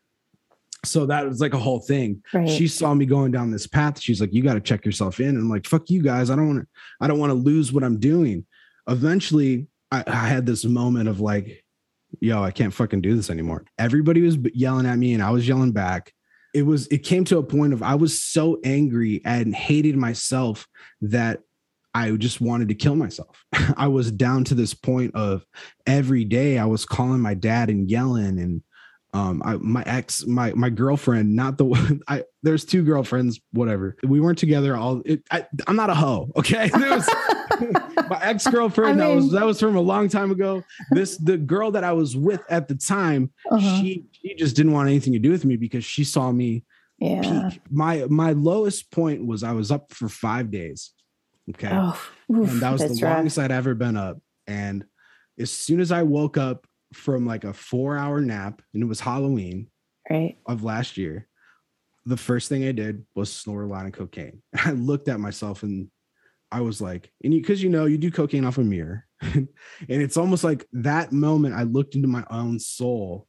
so 0.85 1.05
that 1.05 1.27
was 1.27 1.39
like 1.39 1.53
a 1.53 1.59
whole 1.59 1.79
thing. 1.79 2.23
Right. 2.33 2.49
She 2.49 2.67
saw 2.67 2.93
me 2.93 3.05
going 3.05 3.31
down 3.31 3.51
this 3.51 3.67
path. 3.67 3.99
She's 3.99 4.21
like, 4.21 4.33
"You 4.33 4.43
got 4.43 4.53
to 4.53 4.61
check 4.61 4.85
yourself 4.85 5.19
in." 5.19 5.29
And 5.29 5.37
I'm 5.37 5.49
like, 5.49 5.65
"Fuck 5.65 5.89
you 5.89 6.01
guys! 6.01 6.29
I 6.29 6.35
don't 6.35 6.47
want 6.47 6.61
to. 6.61 6.67
I 7.01 7.07
don't 7.07 7.19
want 7.19 7.31
to 7.31 7.35
lose 7.35 7.73
what 7.73 7.83
I'm 7.83 7.99
doing." 7.99 8.45
Eventually, 8.87 9.67
I, 9.91 10.03
I 10.07 10.27
had 10.27 10.45
this 10.45 10.65
moment 10.65 11.09
of 11.09 11.19
like, 11.19 11.63
"Yo, 12.19 12.41
I 12.41 12.51
can't 12.51 12.73
fucking 12.73 13.01
do 13.01 13.15
this 13.15 13.29
anymore." 13.29 13.65
Everybody 13.77 14.21
was 14.21 14.37
yelling 14.53 14.85
at 14.85 14.97
me, 14.97 15.13
and 15.13 15.23
I 15.23 15.31
was 15.31 15.47
yelling 15.47 15.71
back. 15.71 16.13
It 16.53 16.63
was. 16.63 16.87
It 16.87 16.99
came 16.99 17.25
to 17.25 17.37
a 17.37 17.43
point 17.43 17.73
of 17.73 17.83
I 17.83 17.95
was 17.95 18.21
so 18.21 18.59
angry 18.63 19.21
and 19.25 19.53
hated 19.53 19.97
myself 19.97 20.67
that 21.01 21.41
I 21.95 22.11
just 22.11 22.41
wanted 22.41 22.67
to 22.67 22.75
kill 22.75 22.97
myself. 22.97 23.45
I 23.77 23.87
was 23.87 24.11
down 24.11 24.43
to 24.45 24.55
this 24.55 24.73
point 24.73 25.15
of 25.15 25.45
every 25.87 26.25
day 26.25 26.57
I 26.57 26.65
was 26.65 26.85
calling 26.85 27.21
my 27.21 27.33
dad 27.33 27.69
and 27.69 27.89
yelling 27.89 28.37
and 28.37 28.61
um 29.15 29.41
I, 29.45 29.55
my 29.55 29.81
ex 29.83 30.25
my 30.25 30.51
my 30.53 30.69
girlfriend 30.69 31.35
not 31.35 31.57
the 31.57 31.65
one 31.65 32.01
i 32.07 32.23
there's 32.43 32.65
two 32.65 32.83
girlfriends 32.83 33.39
whatever 33.51 33.95
we 34.03 34.19
weren't 34.19 34.37
together 34.37 34.75
all 34.75 35.01
it, 35.05 35.23
I, 35.31 35.47
am 35.67 35.77
not 35.77 35.89
a 35.89 35.95
hoe 35.95 36.31
okay 36.35 36.69
was, 36.73 37.09
my 38.09 38.19
ex-girlfriend 38.21 39.01
I 39.01 39.05
mean, 39.05 39.09
that 39.09 39.15
was 39.15 39.31
that 39.31 39.45
was 39.45 39.59
from 39.59 39.77
a 39.77 39.81
long 39.81 40.09
time 40.09 40.31
ago 40.31 40.63
this 40.91 41.17
the 41.17 41.37
girl 41.37 41.71
that 41.71 41.83
i 41.83 41.93
was 41.93 42.15
with 42.15 42.41
at 42.49 42.67
the 42.67 42.75
time 42.75 43.31
uh-huh. 43.49 43.81
she 43.81 44.05
she 44.11 44.35
just 44.35 44.55
didn't 44.55 44.73
want 44.73 44.89
anything 44.89 45.13
to 45.13 45.19
do 45.19 45.31
with 45.31 45.45
me 45.45 45.55
because 45.55 45.85
she 45.85 46.03
saw 46.03 46.31
me 46.31 46.63
yeah 46.99 47.49
peak. 47.49 47.61
my 47.71 48.05
my 48.09 48.33
lowest 48.33 48.91
point 48.91 49.25
was 49.25 49.43
i 49.43 49.53
was 49.53 49.71
up 49.71 49.93
for 49.93 50.09
five 50.09 50.51
days 50.51 50.91
okay 51.51 51.71
oh, 51.71 51.99
oof, 52.33 52.51
and 52.51 52.61
that 52.61 52.71
was 52.71 52.81
the 52.81 53.05
rough. 53.05 53.15
longest 53.15 53.39
i'd 53.39 53.51
ever 53.51 53.73
been 53.73 53.95
up 53.95 54.17
and 54.45 54.83
as 55.39 55.51
soon 55.51 55.79
as 55.79 55.91
i 55.91 56.03
woke 56.03 56.37
up 56.37 56.67
from 56.95 57.25
like 57.25 57.43
a 57.43 57.53
four 57.53 57.97
hour 57.97 58.21
nap 58.21 58.61
and 58.73 58.81
it 58.81 58.87
was 58.87 58.99
Halloween 58.99 59.67
right. 60.09 60.37
of 60.47 60.63
last 60.63 60.97
year. 60.97 61.27
The 62.05 62.17
first 62.17 62.49
thing 62.49 62.67
I 62.67 62.71
did 62.71 63.05
was 63.15 63.31
snort 63.31 63.65
a 63.65 63.67
lot 63.67 63.85
of 63.85 63.91
cocaine. 63.91 64.41
I 64.55 64.71
looked 64.71 65.09
at 65.09 65.19
myself 65.19 65.63
and 65.63 65.89
I 66.51 66.61
was 66.61 66.81
like, 66.81 67.11
and 67.23 67.33
you, 67.33 67.43
cause 67.43 67.61
you 67.61 67.69
know, 67.69 67.85
you 67.85 67.97
do 67.97 68.11
cocaine 68.11 68.45
off 68.45 68.57
a 68.57 68.61
mirror. 68.61 69.05
and 69.21 69.47
it's 69.87 70.17
almost 70.17 70.43
like 70.43 70.65
that 70.73 71.11
moment 71.11 71.55
I 71.55 71.63
looked 71.63 71.95
into 71.95 72.07
my 72.07 72.23
own 72.29 72.59
soul 72.59 73.27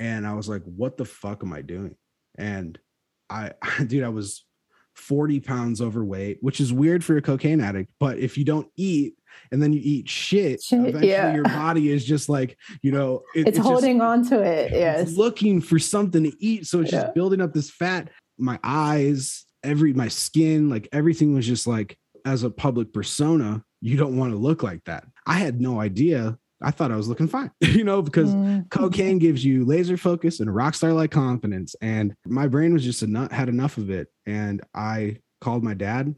and 0.00 0.26
I 0.26 0.34
was 0.34 0.48
like, 0.48 0.62
what 0.64 0.96
the 0.96 1.04
fuck 1.04 1.42
am 1.42 1.52
I 1.52 1.62
doing? 1.62 1.94
And 2.36 2.78
I, 3.30 3.52
dude, 3.86 4.04
I 4.04 4.08
was 4.08 4.44
40 4.94 5.40
pounds 5.40 5.80
overweight, 5.80 6.38
which 6.40 6.60
is 6.60 6.72
weird 6.72 7.04
for 7.04 7.16
a 7.16 7.22
cocaine 7.22 7.60
addict. 7.60 7.90
But 7.98 8.18
if 8.18 8.38
you 8.38 8.44
don't 8.44 8.68
eat 8.76 9.14
and 9.50 9.62
then 9.62 9.72
you 9.72 9.80
eat 9.82 10.08
shit, 10.08 10.62
eventually 10.70 11.08
yeah. 11.08 11.34
your 11.34 11.44
body 11.44 11.90
is 11.90 12.04
just 12.04 12.28
like, 12.28 12.56
you 12.82 12.92
know, 12.92 13.22
it, 13.34 13.48
it's, 13.48 13.58
it's, 13.58 13.66
holding 13.66 13.98
just, 13.98 14.06
on 14.06 14.28
to 14.28 14.42
it. 14.42 14.72
Yes. 14.72 15.16
looking 15.16 15.60
for 15.60 15.78
something 15.78 16.24
to 16.24 16.44
eat. 16.44 16.66
So 16.66 16.80
it's 16.80 16.92
yeah. 16.92 17.02
just 17.02 17.14
building 17.14 17.40
up 17.40 17.52
this 17.52 17.70
fat. 17.70 18.10
My 18.38 18.58
eyes, 18.62 19.44
every, 19.62 19.92
my 19.92 20.08
skin, 20.08 20.68
like 20.70 20.88
everything 20.92 21.34
was 21.34 21.46
just 21.46 21.66
like, 21.66 21.98
as 22.24 22.42
a 22.42 22.50
public 22.50 22.92
persona, 22.92 23.62
you 23.80 23.96
don't 23.96 24.16
want 24.16 24.32
to 24.32 24.38
look 24.38 24.62
like 24.62 24.82
that. 24.84 25.04
I 25.26 25.34
had 25.34 25.60
no 25.60 25.78
idea 25.80 26.38
I 26.62 26.70
thought 26.70 26.92
I 26.92 26.96
was 26.96 27.08
looking 27.08 27.28
fine, 27.28 27.50
you 27.60 27.84
know, 27.84 28.02
because 28.02 28.34
mm. 28.34 28.68
cocaine 28.70 29.18
gives 29.18 29.44
you 29.44 29.64
laser 29.64 29.96
focus 29.96 30.40
and 30.40 30.54
rock 30.54 30.74
star 30.74 30.92
like 30.92 31.10
confidence. 31.10 31.74
And 31.80 32.14
my 32.24 32.48
brain 32.48 32.72
was 32.72 32.84
just 32.84 33.02
enough, 33.02 33.30
had 33.30 33.48
enough 33.48 33.76
of 33.76 33.90
it. 33.90 34.08
And 34.26 34.62
I 34.74 35.18
called 35.40 35.62
my 35.62 35.74
dad 35.74 36.14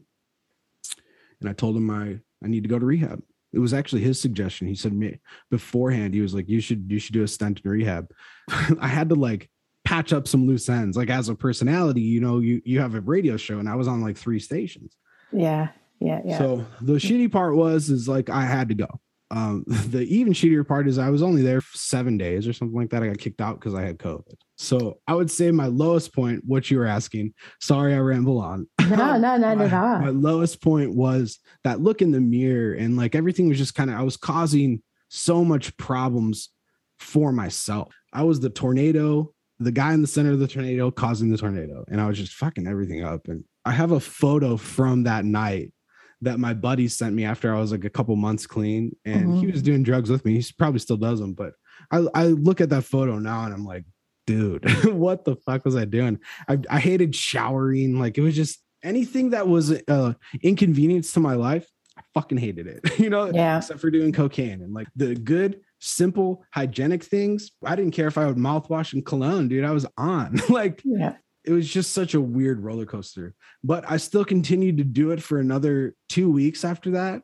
and 1.41 1.49
I 1.49 1.53
told 1.53 1.75
him 1.75 1.89
I, 1.89 2.19
I 2.43 2.47
need 2.47 2.63
to 2.63 2.69
go 2.69 2.79
to 2.79 2.85
rehab. 2.85 3.21
It 3.53 3.59
was 3.59 3.73
actually 3.73 4.01
his 4.01 4.21
suggestion. 4.21 4.67
He 4.67 4.75
said 4.75 4.93
me 4.93 5.19
beforehand, 5.49 6.13
he 6.13 6.21
was 6.21 6.33
like, 6.33 6.49
you 6.49 6.59
should, 6.59 6.91
you 6.91 6.99
should 6.99 7.13
do 7.13 7.23
a 7.23 7.27
stint 7.27 7.61
in 7.63 7.71
rehab. 7.71 8.11
I 8.79 8.87
had 8.87 9.09
to 9.09 9.15
like 9.15 9.49
patch 9.85 10.13
up 10.13 10.27
some 10.27 10.47
loose 10.47 10.69
ends. 10.69 10.97
Like 10.97 11.09
as 11.09 11.29
a 11.29 11.35
personality, 11.35 12.01
you 12.01 12.21
know, 12.21 12.39
you, 12.39 12.61
you 12.65 12.79
have 12.79 12.93
a 12.93 13.01
radio 13.01 13.37
show 13.37 13.59
and 13.59 13.67
I 13.67 13.75
was 13.75 13.87
on 13.87 14.01
like 14.01 14.17
three 14.17 14.39
stations. 14.39 14.95
Yeah. 15.31 15.69
Yeah. 15.99 16.21
Yeah. 16.23 16.37
So 16.37 16.65
the 16.81 16.93
shitty 16.93 17.31
part 17.31 17.55
was, 17.55 17.89
is 17.89 18.07
like, 18.07 18.29
I 18.29 18.45
had 18.45 18.69
to 18.69 18.75
go 18.75 18.99
um, 19.31 19.63
the 19.67 20.01
even 20.03 20.33
shittier 20.33 20.67
part 20.67 20.87
is 20.87 20.97
I 20.97 21.09
was 21.09 21.21
only 21.21 21.41
there 21.41 21.61
for 21.61 21.77
seven 21.77 22.17
days 22.17 22.47
or 22.47 22.53
something 22.53 22.77
like 22.77 22.89
that. 22.91 23.03
I 23.03 23.07
got 23.07 23.17
kicked 23.17 23.41
out 23.41 23.59
because 23.59 23.73
I 23.73 23.83
had 23.83 23.97
COVID. 23.97 24.35
So 24.57 24.99
I 25.07 25.13
would 25.13 25.29
say 25.29 25.51
my 25.51 25.67
lowest 25.67 26.13
point, 26.13 26.43
what 26.45 26.71
you 26.71 26.79
were 26.79 26.85
asking. 26.85 27.33
Sorry, 27.59 27.93
I 27.93 27.99
ramble 27.99 28.39
on. 28.39 28.67
No, 28.87 29.17
no, 29.17 29.35
not 29.35 29.59
at 29.59 29.73
all. 29.73 29.99
My 29.99 30.11
lowest 30.11 30.61
point 30.61 30.95
was 30.95 31.39
that 31.65 31.81
look 31.81 32.01
in 32.01 32.11
the 32.11 32.21
mirror 32.21 32.73
and 32.73 32.95
like 32.95 33.15
everything 33.15 33.49
was 33.49 33.57
just 33.57 33.75
kind 33.75 33.89
of 33.89 33.97
I 33.97 34.01
was 34.01 34.15
causing 34.15 34.81
so 35.09 35.43
much 35.43 35.75
problems 35.75 36.51
for 36.97 37.33
myself. 37.33 37.93
I 38.13 38.23
was 38.23 38.39
the 38.39 38.49
tornado, 38.49 39.33
the 39.59 39.73
guy 39.73 39.93
in 39.93 40.01
the 40.01 40.07
center 40.07 40.31
of 40.31 40.39
the 40.39 40.47
tornado 40.47 40.89
causing 40.89 41.29
the 41.29 41.37
tornado, 41.37 41.83
and 41.89 41.99
I 41.99 42.07
was 42.07 42.17
just 42.17 42.33
fucking 42.35 42.65
everything 42.65 43.03
up. 43.03 43.27
And 43.27 43.43
I 43.65 43.71
have 43.71 43.91
a 43.91 43.99
photo 43.99 44.55
from 44.55 45.03
that 45.03 45.25
night 45.25 45.73
that 46.21 46.39
my 46.39 46.53
buddy 46.53 46.87
sent 46.87 47.15
me 47.15 47.25
after 47.25 47.53
I 47.53 47.59
was 47.59 47.71
like 47.71 47.85
a 47.85 47.89
couple 47.89 48.15
months 48.15 48.47
clean, 48.47 48.95
and 49.05 49.27
mm-hmm. 49.27 49.39
he 49.39 49.47
was 49.47 49.61
doing 49.61 49.83
drugs 49.83 50.09
with 50.09 50.25
me. 50.25 50.39
He 50.39 50.45
probably 50.57 50.79
still 50.79 50.97
does 50.97 51.19
them, 51.19 51.33
but 51.33 51.53
I, 51.91 52.05
I 52.13 52.25
look 52.27 52.61
at 52.61 52.69
that 52.69 52.83
photo 52.83 53.19
now 53.19 53.45
and 53.45 53.53
I'm 53.53 53.65
like, 53.65 53.83
dude, 54.25 54.65
what 54.93 55.25
the 55.25 55.35
fuck 55.37 55.65
was 55.65 55.75
I 55.75 55.85
doing? 55.85 56.19
I, 56.47 56.59
I 56.69 56.79
hated 56.79 57.15
showering. 57.15 57.99
Like 57.99 58.17
it 58.17 58.21
was 58.21 58.35
just 58.35 58.59
anything 58.83 59.31
that 59.31 59.47
was 59.47 59.71
uh 59.87 60.13
inconvenience 60.41 61.13
to 61.13 61.19
my 61.19 61.33
life. 61.33 61.67
I 61.97 62.01
fucking 62.13 62.37
hated 62.37 62.67
it, 62.67 62.99
you 62.99 63.09
know, 63.09 63.31
yeah. 63.31 63.57
except 63.57 63.79
for 63.79 63.89
doing 63.89 64.11
cocaine 64.11 64.61
and 64.61 64.73
like 64.73 64.87
the 64.95 65.15
good, 65.15 65.61
simple, 65.79 66.43
hygienic 66.53 67.03
things. 67.03 67.51
I 67.65 67.75
didn't 67.75 67.93
care 67.93 68.07
if 68.07 68.17
I 68.17 68.27
would 68.27 68.37
mouthwash 68.37 68.93
and 68.93 69.05
cologne, 69.05 69.47
dude. 69.47 69.65
I 69.65 69.71
was 69.71 69.85
on 69.97 70.39
like, 70.49 70.81
yeah. 70.85 71.15
It 71.47 71.53
was 71.53 71.67
just 71.69 71.93
such 71.93 72.13
a 72.13 72.21
weird 72.21 72.61
roller 72.61 72.85
coaster, 72.85 73.33
but 73.63 73.89
I 73.89 73.97
still 73.97 74.25
continued 74.25 74.77
to 74.77 74.83
do 74.83 75.11
it 75.11 75.23
for 75.23 75.39
another 75.39 75.95
two 76.09 76.29
weeks 76.29 76.65
after 76.65 76.91
that 76.91 77.21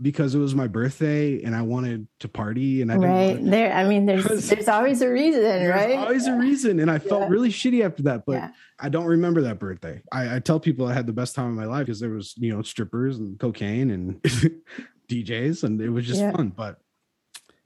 because 0.00 0.34
it 0.34 0.38
was 0.38 0.54
my 0.54 0.66
birthday 0.66 1.42
and 1.42 1.56
I 1.56 1.62
wanted 1.62 2.06
to 2.20 2.28
party 2.28 2.82
and 2.82 2.92
I 2.92 2.96
right 2.96 3.42
there. 3.42 3.72
I 3.72 3.84
mean, 3.84 4.04
there's 4.04 4.24
there's 4.48 4.68
always 4.68 5.00
a 5.00 5.08
reason, 5.08 5.42
there's 5.42 5.74
right? 5.74 5.96
Always 5.96 6.26
a 6.26 6.34
reason, 6.34 6.80
and 6.80 6.90
I 6.90 6.98
felt 6.98 7.22
yeah. 7.22 7.28
really 7.28 7.48
shitty 7.48 7.84
after 7.84 8.02
that. 8.04 8.26
But 8.26 8.32
yeah. 8.32 8.50
I 8.78 8.88
don't 8.88 9.06
remember 9.06 9.42
that 9.42 9.58
birthday. 9.58 10.02
I, 10.12 10.36
I, 10.36 10.38
tell 10.40 10.60
people 10.60 10.86
I 10.86 10.92
had 10.92 11.06
the 11.06 11.12
best 11.14 11.34
time 11.34 11.46
of 11.46 11.54
my 11.54 11.64
life 11.64 11.86
because 11.86 12.00
there 12.00 12.10
was 12.10 12.34
you 12.36 12.54
know 12.54 12.62
strippers 12.62 13.18
and 13.18 13.38
cocaine 13.38 13.90
and 13.90 14.22
DJs, 15.08 15.64
and 15.64 15.80
it 15.80 15.90
was 15.90 16.06
just 16.06 16.20
yeah. 16.20 16.32
fun. 16.32 16.50
But 16.50 16.78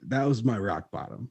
that 0.03 0.27
was 0.27 0.45
my 0.45 0.59
rock 0.59 0.91
bottom. 0.91 1.31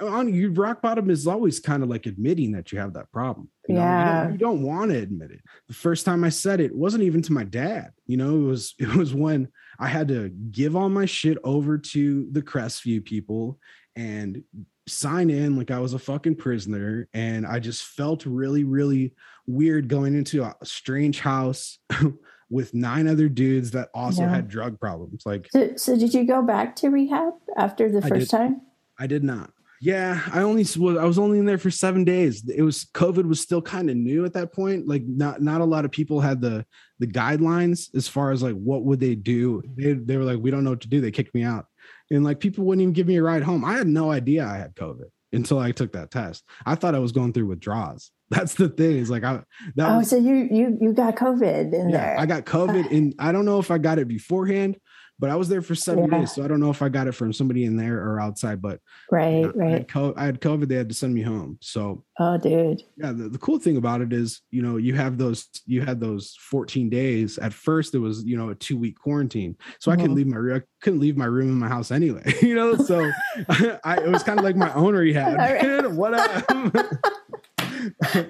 On 0.00 0.32
you, 0.32 0.50
rock 0.50 0.80
bottom 0.80 1.10
is 1.10 1.26
always 1.26 1.60
kind 1.60 1.82
of 1.82 1.88
like 1.88 2.06
admitting 2.06 2.52
that 2.52 2.72
you 2.72 2.78
have 2.78 2.94
that 2.94 3.10
problem. 3.12 3.50
You 3.68 3.76
yeah, 3.76 4.24
know, 4.24 4.32
you 4.32 4.38
don't, 4.38 4.56
don't 4.56 4.62
want 4.62 4.90
to 4.90 4.98
admit 4.98 5.30
it. 5.30 5.40
The 5.68 5.74
first 5.74 6.04
time 6.04 6.22
I 6.22 6.28
said 6.28 6.60
it, 6.60 6.66
it 6.66 6.76
wasn't 6.76 7.04
even 7.04 7.22
to 7.22 7.32
my 7.32 7.44
dad. 7.44 7.92
You 8.06 8.16
know, 8.16 8.36
it 8.36 8.44
was 8.44 8.74
it 8.78 8.94
was 8.94 9.14
when 9.14 9.48
I 9.78 9.88
had 9.88 10.08
to 10.08 10.28
give 10.50 10.76
all 10.76 10.88
my 10.88 11.06
shit 11.06 11.38
over 11.44 11.78
to 11.78 12.28
the 12.30 12.42
Crestview 12.42 13.04
people 13.04 13.58
and 13.96 14.42
sign 14.86 15.30
in 15.30 15.56
like 15.56 15.70
I 15.70 15.78
was 15.78 15.94
a 15.94 15.98
fucking 15.98 16.36
prisoner. 16.36 17.08
And 17.14 17.46
I 17.46 17.58
just 17.58 17.84
felt 17.84 18.26
really, 18.26 18.64
really 18.64 19.14
weird 19.46 19.88
going 19.88 20.14
into 20.14 20.42
a 20.42 20.54
strange 20.62 21.20
house 21.20 21.78
with 22.50 22.74
nine 22.74 23.08
other 23.08 23.28
dudes 23.28 23.70
that 23.72 23.88
also 23.94 24.22
yeah. 24.22 24.34
had 24.34 24.48
drug 24.48 24.78
problems. 24.78 25.22
Like, 25.24 25.48
so, 25.50 25.72
so, 25.76 25.96
did 25.96 26.14
you 26.14 26.24
go 26.24 26.42
back 26.42 26.76
to 26.76 26.90
rehab 26.90 27.34
after 27.56 27.90
the 27.90 28.02
first 28.02 28.32
I 28.34 28.38
time? 28.38 28.60
I 28.98 29.06
did 29.06 29.24
not. 29.24 29.50
Yeah, 29.84 30.22
I 30.32 30.40
only 30.40 30.62
was 30.62 30.96
I 30.96 31.04
was 31.04 31.18
only 31.18 31.38
in 31.38 31.44
there 31.44 31.58
for 31.58 31.70
seven 31.70 32.04
days. 32.04 32.48
It 32.48 32.62
was 32.62 32.86
COVID 32.94 33.28
was 33.28 33.38
still 33.38 33.60
kind 33.60 33.90
of 33.90 33.96
new 33.96 34.24
at 34.24 34.32
that 34.32 34.50
point. 34.50 34.88
Like 34.88 35.02
not 35.04 35.42
not 35.42 35.60
a 35.60 35.66
lot 35.66 35.84
of 35.84 35.90
people 35.90 36.22
had 36.22 36.40
the 36.40 36.64
the 37.00 37.06
guidelines 37.06 37.94
as 37.94 38.08
far 38.08 38.30
as 38.30 38.42
like 38.42 38.54
what 38.54 38.82
would 38.84 38.98
they 38.98 39.14
do. 39.14 39.62
They 39.76 39.92
they 39.92 40.16
were 40.16 40.24
like 40.24 40.38
we 40.38 40.50
don't 40.50 40.64
know 40.64 40.70
what 40.70 40.80
to 40.80 40.88
do. 40.88 41.02
They 41.02 41.10
kicked 41.10 41.34
me 41.34 41.42
out, 41.42 41.66
and 42.10 42.24
like 42.24 42.40
people 42.40 42.64
wouldn't 42.64 42.80
even 42.80 42.94
give 42.94 43.06
me 43.06 43.16
a 43.18 43.22
ride 43.22 43.42
home. 43.42 43.62
I 43.62 43.74
had 43.74 43.86
no 43.86 44.10
idea 44.10 44.46
I 44.46 44.56
had 44.56 44.74
COVID 44.74 45.10
until 45.34 45.58
I 45.58 45.70
took 45.70 45.92
that 45.92 46.10
test. 46.10 46.44
I 46.64 46.76
thought 46.76 46.94
I 46.94 47.00
was 47.00 47.12
going 47.12 47.34
through 47.34 47.48
withdrawals. 47.48 48.10
That's 48.30 48.54
the 48.54 48.70
thing. 48.70 48.96
Is 48.96 49.10
like 49.10 49.22
I 49.22 49.42
that 49.76 49.90
oh, 49.90 49.98
was, 49.98 50.08
so 50.08 50.16
you 50.16 50.48
you 50.50 50.78
you 50.80 50.92
got 50.94 51.16
COVID 51.16 51.74
in 51.74 51.90
yeah, 51.90 51.98
there. 51.98 52.20
I 52.20 52.24
got 52.24 52.46
COVID, 52.46 52.86
uh. 52.86 52.88
and 52.88 53.14
I 53.18 53.32
don't 53.32 53.44
know 53.44 53.58
if 53.58 53.70
I 53.70 53.76
got 53.76 53.98
it 53.98 54.08
beforehand 54.08 54.78
but 55.18 55.30
I 55.30 55.36
was 55.36 55.48
there 55.48 55.62
for 55.62 55.74
seven 55.74 56.10
yeah. 56.10 56.18
days, 56.18 56.32
so 56.32 56.44
I 56.44 56.48
don't 56.48 56.60
know 56.60 56.70
if 56.70 56.82
I 56.82 56.88
got 56.88 57.06
it 57.06 57.12
from 57.12 57.32
somebody 57.32 57.64
in 57.64 57.76
there 57.76 57.98
or 57.98 58.20
outside. 58.20 58.60
But 58.60 58.80
right, 59.10 59.44
right. 59.54 59.68
I 59.68 59.70
had, 59.70 59.88
COVID, 59.88 60.14
I 60.16 60.24
had, 60.24 60.40
COVID, 60.40 60.68
They 60.68 60.74
had 60.74 60.88
to 60.88 60.94
send 60.94 61.14
me 61.14 61.22
home. 61.22 61.58
So 61.60 62.04
oh, 62.18 62.36
dude. 62.36 62.82
Yeah. 62.96 63.12
The, 63.12 63.28
the, 63.28 63.38
cool 63.38 63.58
thing 63.58 63.76
about 63.76 64.00
it 64.00 64.12
is, 64.12 64.42
you 64.50 64.62
know, 64.62 64.76
you 64.76 64.94
have 64.94 65.16
those, 65.16 65.48
you 65.66 65.82
had 65.82 66.00
those 66.00 66.36
14 66.40 66.90
days. 66.90 67.38
At 67.38 67.52
first, 67.52 67.94
it 67.94 68.00
was 68.00 68.24
you 68.24 68.36
know 68.36 68.50
a 68.50 68.54
two 68.54 68.76
week 68.76 68.98
quarantine, 68.98 69.56
so 69.78 69.90
mm-hmm. 69.90 70.00
I 70.00 70.02
couldn't 70.02 70.16
mm-hmm. 70.16 70.16
leave 70.16 70.26
my 70.26 70.36
room. 70.36 70.56
I 70.56 70.62
couldn't 70.82 71.00
leave 71.00 71.16
my 71.16 71.26
room 71.26 71.48
in 71.48 71.58
my 71.58 71.68
house 71.68 71.90
anyway. 71.90 72.22
You 72.44 72.54
know, 72.54 72.76
so 72.84 73.00
I, 73.84 73.98
it 73.98 74.08
was 74.08 74.22
kind 74.22 74.38
of 74.38 74.44
like 74.44 74.56
my 74.56 74.72
own 74.74 74.94
rehab. 74.94 75.38
Right. 75.38 75.90
what 75.92 76.14
up? 76.14 76.44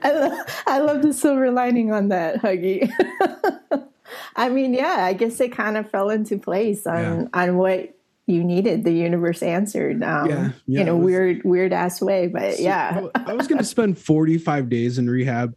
I, 0.02 0.12
love, 0.12 0.62
I 0.66 0.78
love 0.78 1.02
the 1.02 1.12
silver 1.12 1.50
lining 1.50 1.92
on 1.92 2.08
that, 2.08 2.42
Huggie. 2.42 2.92
I 4.36 4.48
mean, 4.48 4.74
yeah, 4.74 4.96
I 5.00 5.12
guess 5.12 5.40
it 5.40 5.52
kind 5.52 5.76
of 5.76 5.90
fell 5.90 6.10
into 6.10 6.38
place 6.38 6.86
on 6.86 7.02
yeah. 7.02 7.26
on 7.32 7.56
what 7.56 7.94
you 8.26 8.42
needed. 8.42 8.84
The 8.84 8.92
universe 8.92 9.42
answered, 9.42 10.02
um, 10.02 10.28
yeah, 10.28 10.50
yeah, 10.66 10.80
in 10.80 10.88
a 10.88 10.96
was, 10.96 11.04
weird, 11.04 11.44
weird 11.44 11.72
ass 11.72 12.00
way. 12.00 12.26
But 12.26 12.54
so, 12.54 12.62
yeah, 12.62 13.06
I 13.14 13.34
was 13.34 13.46
going 13.46 13.58
to 13.58 13.64
spend 13.64 13.98
forty 14.10 14.38
five 14.38 14.68
days 14.68 14.98
in 14.98 15.08
rehab. 15.08 15.54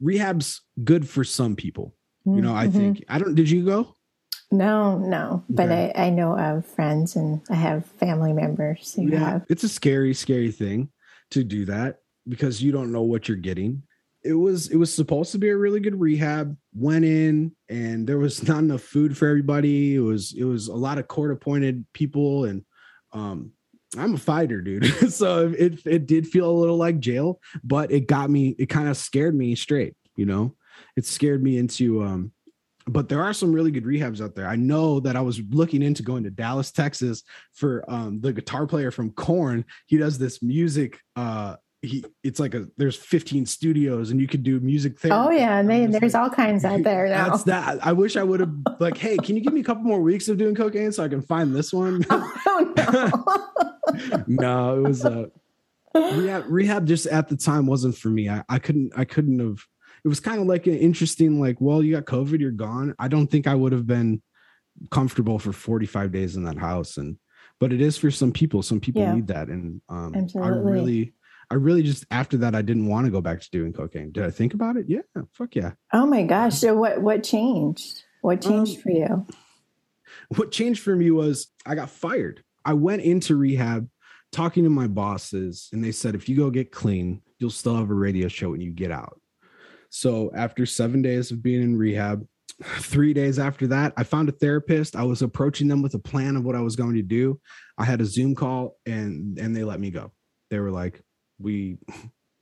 Rehab's 0.00 0.62
good 0.82 1.08
for 1.08 1.24
some 1.24 1.56
people. 1.56 1.94
You 2.24 2.40
know, 2.40 2.54
I 2.54 2.66
mm-hmm. 2.66 2.78
think. 2.78 3.04
I 3.08 3.18
don't. 3.18 3.36
Did 3.36 3.48
you 3.48 3.64
go? 3.64 3.94
No, 4.50 4.98
no, 4.98 5.44
but. 5.48 5.70
I, 5.70 5.92
I 5.94 6.10
know 6.10 6.36
of 6.36 6.66
friends 6.66 7.16
and 7.16 7.40
I 7.50 7.54
have 7.54 7.84
family 7.84 8.32
members 8.32 8.94
who 8.94 9.08
yeah, 9.08 9.18
have. 9.18 9.46
It's 9.48 9.62
a 9.62 9.68
scary, 9.68 10.12
scary 10.14 10.50
thing 10.50 10.88
to 11.30 11.44
do 11.44 11.64
that 11.66 12.00
because 12.28 12.62
you 12.62 12.72
don't 12.72 12.90
know 12.90 13.02
what 13.02 13.28
you're 13.28 13.36
getting 13.36 13.82
it 14.26 14.34
was 14.34 14.68
it 14.68 14.76
was 14.76 14.92
supposed 14.92 15.32
to 15.32 15.38
be 15.38 15.48
a 15.48 15.56
really 15.56 15.80
good 15.80 15.98
rehab 15.98 16.56
went 16.74 17.04
in 17.04 17.52
and 17.68 18.06
there 18.06 18.18
was 18.18 18.42
not 18.48 18.58
enough 18.58 18.82
food 18.82 19.16
for 19.16 19.28
everybody 19.28 19.94
it 19.94 20.00
was 20.00 20.34
it 20.36 20.44
was 20.44 20.68
a 20.68 20.74
lot 20.74 20.98
of 20.98 21.08
court 21.08 21.32
appointed 21.32 21.84
people 21.92 22.44
and 22.44 22.64
um 23.12 23.52
i'm 23.96 24.14
a 24.14 24.18
fighter 24.18 24.60
dude 24.60 24.84
so 25.12 25.54
it 25.58 25.78
it 25.86 26.06
did 26.06 26.26
feel 26.26 26.50
a 26.50 26.58
little 26.60 26.76
like 26.76 26.98
jail 26.98 27.40
but 27.62 27.90
it 27.90 28.06
got 28.06 28.28
me 28.28 28.54
it 28.58 28.66
kind 28.66 28.88
of 28.88 28.96
scared 28.96 29.34
me 29.34 29.54
straight 29.54 29.94
you 30.16 30.26
know 30.26 30.54
it 30.96 31.06
scared 31.06 31.42
me 31.42 31.56
into 31.58 32.02
um 32.02 32.32
but 32.88 33.08
there 33.08 33.22
are 33.22 33.32
some 33.32 33.52
really 33.52 33.72
good 33.72 33.84
rehabs 33.84 34.22
out 34.22 34.36
there. 34.36 34.46
I 34.46 34.54
know 34.54 35.00
that 35.00 35.16
I 35.16 35.20
was 35.20 35.40
looking 35.50 35.82
into 35.82 36.04
going 36.04 36.22
to 36.22 36.30
Dallas, 36.30 36.70
Texas 36.70 37.24
for 37.52 37.84
um, 37.88 38.20
the 38.20 38.32
guitar 38.32 38.66
player 38.66 38.92
from 38.92 39.10
Korn. 39.10 39.64
He 39.86 39.96
does 39.96 40.18
this 40.18 40.40
music 40.40 41.00
uh, 41.16 41.56
he 41.86 42.04
it's 42.22 42.38
like 42.38 42.54
a 42.54 42.66
there's 42.76 42.96
15 42.96 43.46
studios 43.46 44.10
and 44.10 44.20
you 44.20 44.26
could 44.26 44.42
do 44.42 44.60
music 44.60 44.98
therapy. 44.98 45.18
Oh 45.18 45.30
yeah, 45.30 45.58
and 45.58 45.70
they, 45.70 45.86
there's 45.86 46.14
like, 46.14 46.22
all 46.22 46.30
kinds 46.30 46.64
out 46.64 46.82
there 46.82 47.08
now. 47.08 47.30
That's 47.30 47.44
that. 47.44 47.84
I 47.84 47.92
wish 47.92 48.16
I 48.16 48.22
would 48.22 48.40
have 48.40 48.54
like, 48.78 48.96
hey, 48.96 49.16
can 49.16 49.36
you 49.36 49.42
give 49.42 49.52
me 49.52 49.60
a 49.60 49.64
couple 49.64 49.84
more 49.84 50.00
weeks 50.00 50.28
of 50.28 50.36
doing 50.36 50.54
cocaine 50.54 50.92
so 50.92 51.04
I 51.04 51.08
can 51.08 51.22
find 51.22 51.54
this 51.54 51.72
one? 51.72 52.04
Oh 52.48 52.72
no. 52.76 54.24
no, 54.26 54.78
it 54.78 54.88
was 54.88 55.04
uh 55.04 55.26
rehab 55.94 56.44
rehab 56.48 56.86
just 56.86 57.06
at 57.06 57.28
the 57.28 57.36
time 57.36 57.66
wasn't 57.66 57.96
for 57.96 58.08
me. 58.08 58.28
I, 58.28 58.42
I 58.48 58.58
couldn't 58.58 58.92
I 58.96 59.04
couldn't 59.04 59.38
have 59.38 59.58
it 60.06 60.08
was 60.08 60.20
kind 60.20 60.40
of 60.40 60.46
like 60.46 60.68
an 60.68 60.78
interesting, 60.78 61.40
like, 61.40 61.60
well, 61.60 61.82
you 61.82 61.96
got 61.96 62.04
COVID, 62.04 62.38
you're 62.38 62.52
gone. 62.52 62.94
I 62.96 63.08
don't 63.08 63.26
think 63.26 63.48
I 63.48 63.56
would 63.56 63.72
have 63.72 63.88
been 63.88 64.22
comfortable 64.92 65.40
for 65.40 65.52
45 65.52 66.12
days 66.12 66.36
in 66.36 66.44
that 66.44 66.56
house. 66.56 66.96
And 66.96 67.18
but 67.58 67.72
it 67.72 67.80
is 67.80 67.98
for 67.98 68.12
some 68.12 68.30
people. 68.30 68.62
Some 68.62 68.78
people 68.78 69.02
yeah. 69.02 69.14
need 69.14 69.26
that. 69.28 69.48
And 69.48 69.80
um 69.88 70.14
I 70.40 70.48
really 70.48 71.14
I 71.50 71.54
really 71.54 71.82
just 71.82 72.04
after 72.10 72.36
that 72.38 72.54
I 72.54 72.62
didn't 72.62 72.88
want 72.88 73.06
to 73.06 73.12
go 73.12 73.20
back 73.20 73.40
to 73.40 73.50
doing 73.50 73.72
cocaine. 73.72 74.10
Did 74.12 74.24
I 74.24 74.30
think 74.30 74.54
about 74.54 74.76
it? 74.76 74.86
Yeah, 74.88 75.02
fuck 75.32 75.54
yeah. 75.54 75.72
Oh 75.92 76.06
my 76.06 76.24
gosh! 76.24 76.58
So 76.58 76.74
what 76.74 77.00
what 77.00 77.22
changed? 77.22 78.02
What 78.22 78.40
changed 78.40 78.76
um, 78.76 78.82
for 78.82 78.90
you? 78.90 79.26
What 80.36 80.50
changed 80.50 80.82
for 80.82 80.96
me 80.96 81.10
was 81.10 81.48
I 81.64 81.74
got 81.74 81.90
fired. 81.90 82.42
I 82.64 82.72
went 82.72 83.02
into 83.02 83.36
rehab 83.36 83.88
talking 84.32 84.64
to 84.64 84.70
my 84.70 84.88
bosses, 84.88 85.68
and 85.72 85.84
they 85.84 85.92
said 85.92 86.14
if 86.14 86.28
you 86.28 86.36
go 86.36 86.50
get 86.50 86.72
clean, 86.72 87.22
you'll 87.38 87.50
still 87.50 87.76
have 87.76 87.90
a 87.90 87.94
radio 87.94 88.26
show 88.28 88.50
when 88.50 88.60
you 88.60 88.72
get 88.72 88.90
out. 88.90 89.20
So 89.90 90.32
after 90.34 90.66
seven 90.66 91.00
days 91.00 91.30
of 91.30 91.42
being 91.42 91.62
in 91.62 91.76
rehab, 91.76 92.26
three 92.62 93.14
days 93.14 93.38
after 93.38 93.68
that, 93.68 93.92
I 93.96 94.02
found 94.02 94.28
a 94.28 94.32
therapist. 94.32 94.96
I 94.96 95.04
was 95.04 95.22
approaching 95.22 95.68
them 95.68 95.82
with 95.82 95.94
a 95.94 95.98
plan 96.00 96.36
of 96.36 96.44
what 96.44 96.56
I 96.56 96.60
was 96.60 96.74
going 96.74 96.96
to 96.96 97.02
do. 97.02 97.40
I 97.78 97.84
had 97.84 98.00
a 98.00 98.04
Zoom 98.04 98.34
call, 98.34 98.76
and 98.84 99.38
and 99.38 99.54
they 99.54 99.64
let 99.64 99.78
me 99.78 99.90
go. 99.90 100.12
They 100.50 100.58
were 100.58 100.70
like, 100.70 101.02
we 101.38 101.78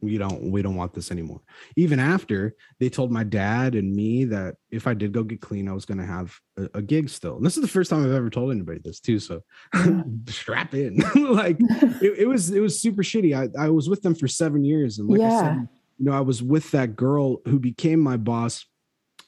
we 0.05 0.19
don't 0.19 0.43
we 0.51 0.61
don't 0.61 0.77
want 0.77 0.93
this 0.93 1.11
anymore. 1.11 1.41
Even 1.77 1.99
after 1.99 2.55
they 2.79 2.89
told 2.89 3.11
my 3.11 3.25
dad 3.25 3.75
and 3.75 3.95
me 3.95 4.25
that 4.27 4.57
if 4.71 4.87
i 4.87 4.95
did 4.95 5.13
go 5.13 5.23
get 5.23 5.41
clean 5.41 5.69
i 5.69 5.73
was 5.73 5.87
going 5.87 5.99
to 5.99 6.05
have 6.05 6.39
a, 6.59 6.69
a, 6.75 6.83
gig 6.83 7.09
still. 7.09 7.37
And 7.37 7.47
this 7.47 7.57
is 7.57 7.63
the 7.63 7.69
first 7.69 7.91
time 7.91 8.05
i've 8.05 8.13
ever 8.13 8.31
told 8.31 8.53
anybody 8.53 8.81
this 8.85 9.01
too 9.01 9.19
so 9.19 9.43
strap 10.29 10.75
in. 10.75 11.03
Like 11.15 11.57
it, 11.61 12.19
it, 12.21 12.29
was 12.29 12.51
it 12.51 12.61
was 12.61 12.81
super 12.81 13.03
shitty. 13.03 13.35
I, 13.35 13.65
I 13.65 13.71
was 13.71 13.89
with 13.89 14.03
them 14.03 14.15
for 14.15 14.29
seven 14.29 14.63
years 14.65 14.99
and 14.99 15.09
like 15.09 15.21
yeah. 15.21 15.37
i 15.37 15.41
said 15.41 15.69
you 15.99 16.05
know 16.07 16.13
i 16.13 16.21
was 16.21 16.43
with 16.43 16.71
that 16.73 16.97
girl 16.97 17.39
who 17.47 17.59
became 17.59 17.99
my 17.99 18.17
boss 18.17 18.67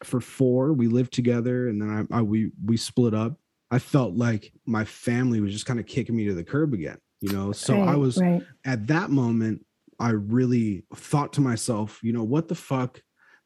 for 0.05 0.21
four. 0.21 0.75
We 0.75 0.89
lived 0.89 1.13
together 1.15 1.69
and 1.69 1.81
then 1.81 2.07
I, 2.13 2.19
I 2.19 2.23
we 2.23 2.51
we 2.65 2.77
split 2.77 3.15
up. 3.15 3.39
I 3.71 3.79
felt 3.79 4.15
like 4.15 4.53
my 4.67 4.85
family 4.85 5.41
was 5.41 5.53
just 5.53 5.67
kind 5.67 5.81
of 5.81 5.87
kicking 5.87 6.15
me 6.15 6.27
to 6.27 6.35
the 6.35 6.45
curb 6.45 6.75
again 6.75 6.99
you 7.21 7.33
know 7.33 7.53
so 7.53 7.75
right, 7.75 7.89
i 7.89 7.97
was 7.97 8.19
right. 8.19 8.43
at 8.65 8.87
that 8.87 9.11
moment 9.11 9.63
I 9.99 10.11
really 10.11 10.85
thought 10.95 11.33
to 11.35 11.41
myself, 11.41 12.01
you 12.03 12.13
know, 12.13 12.25
what 12.25 12.49
the 12.49 12.55
fuck? 12.55 13.01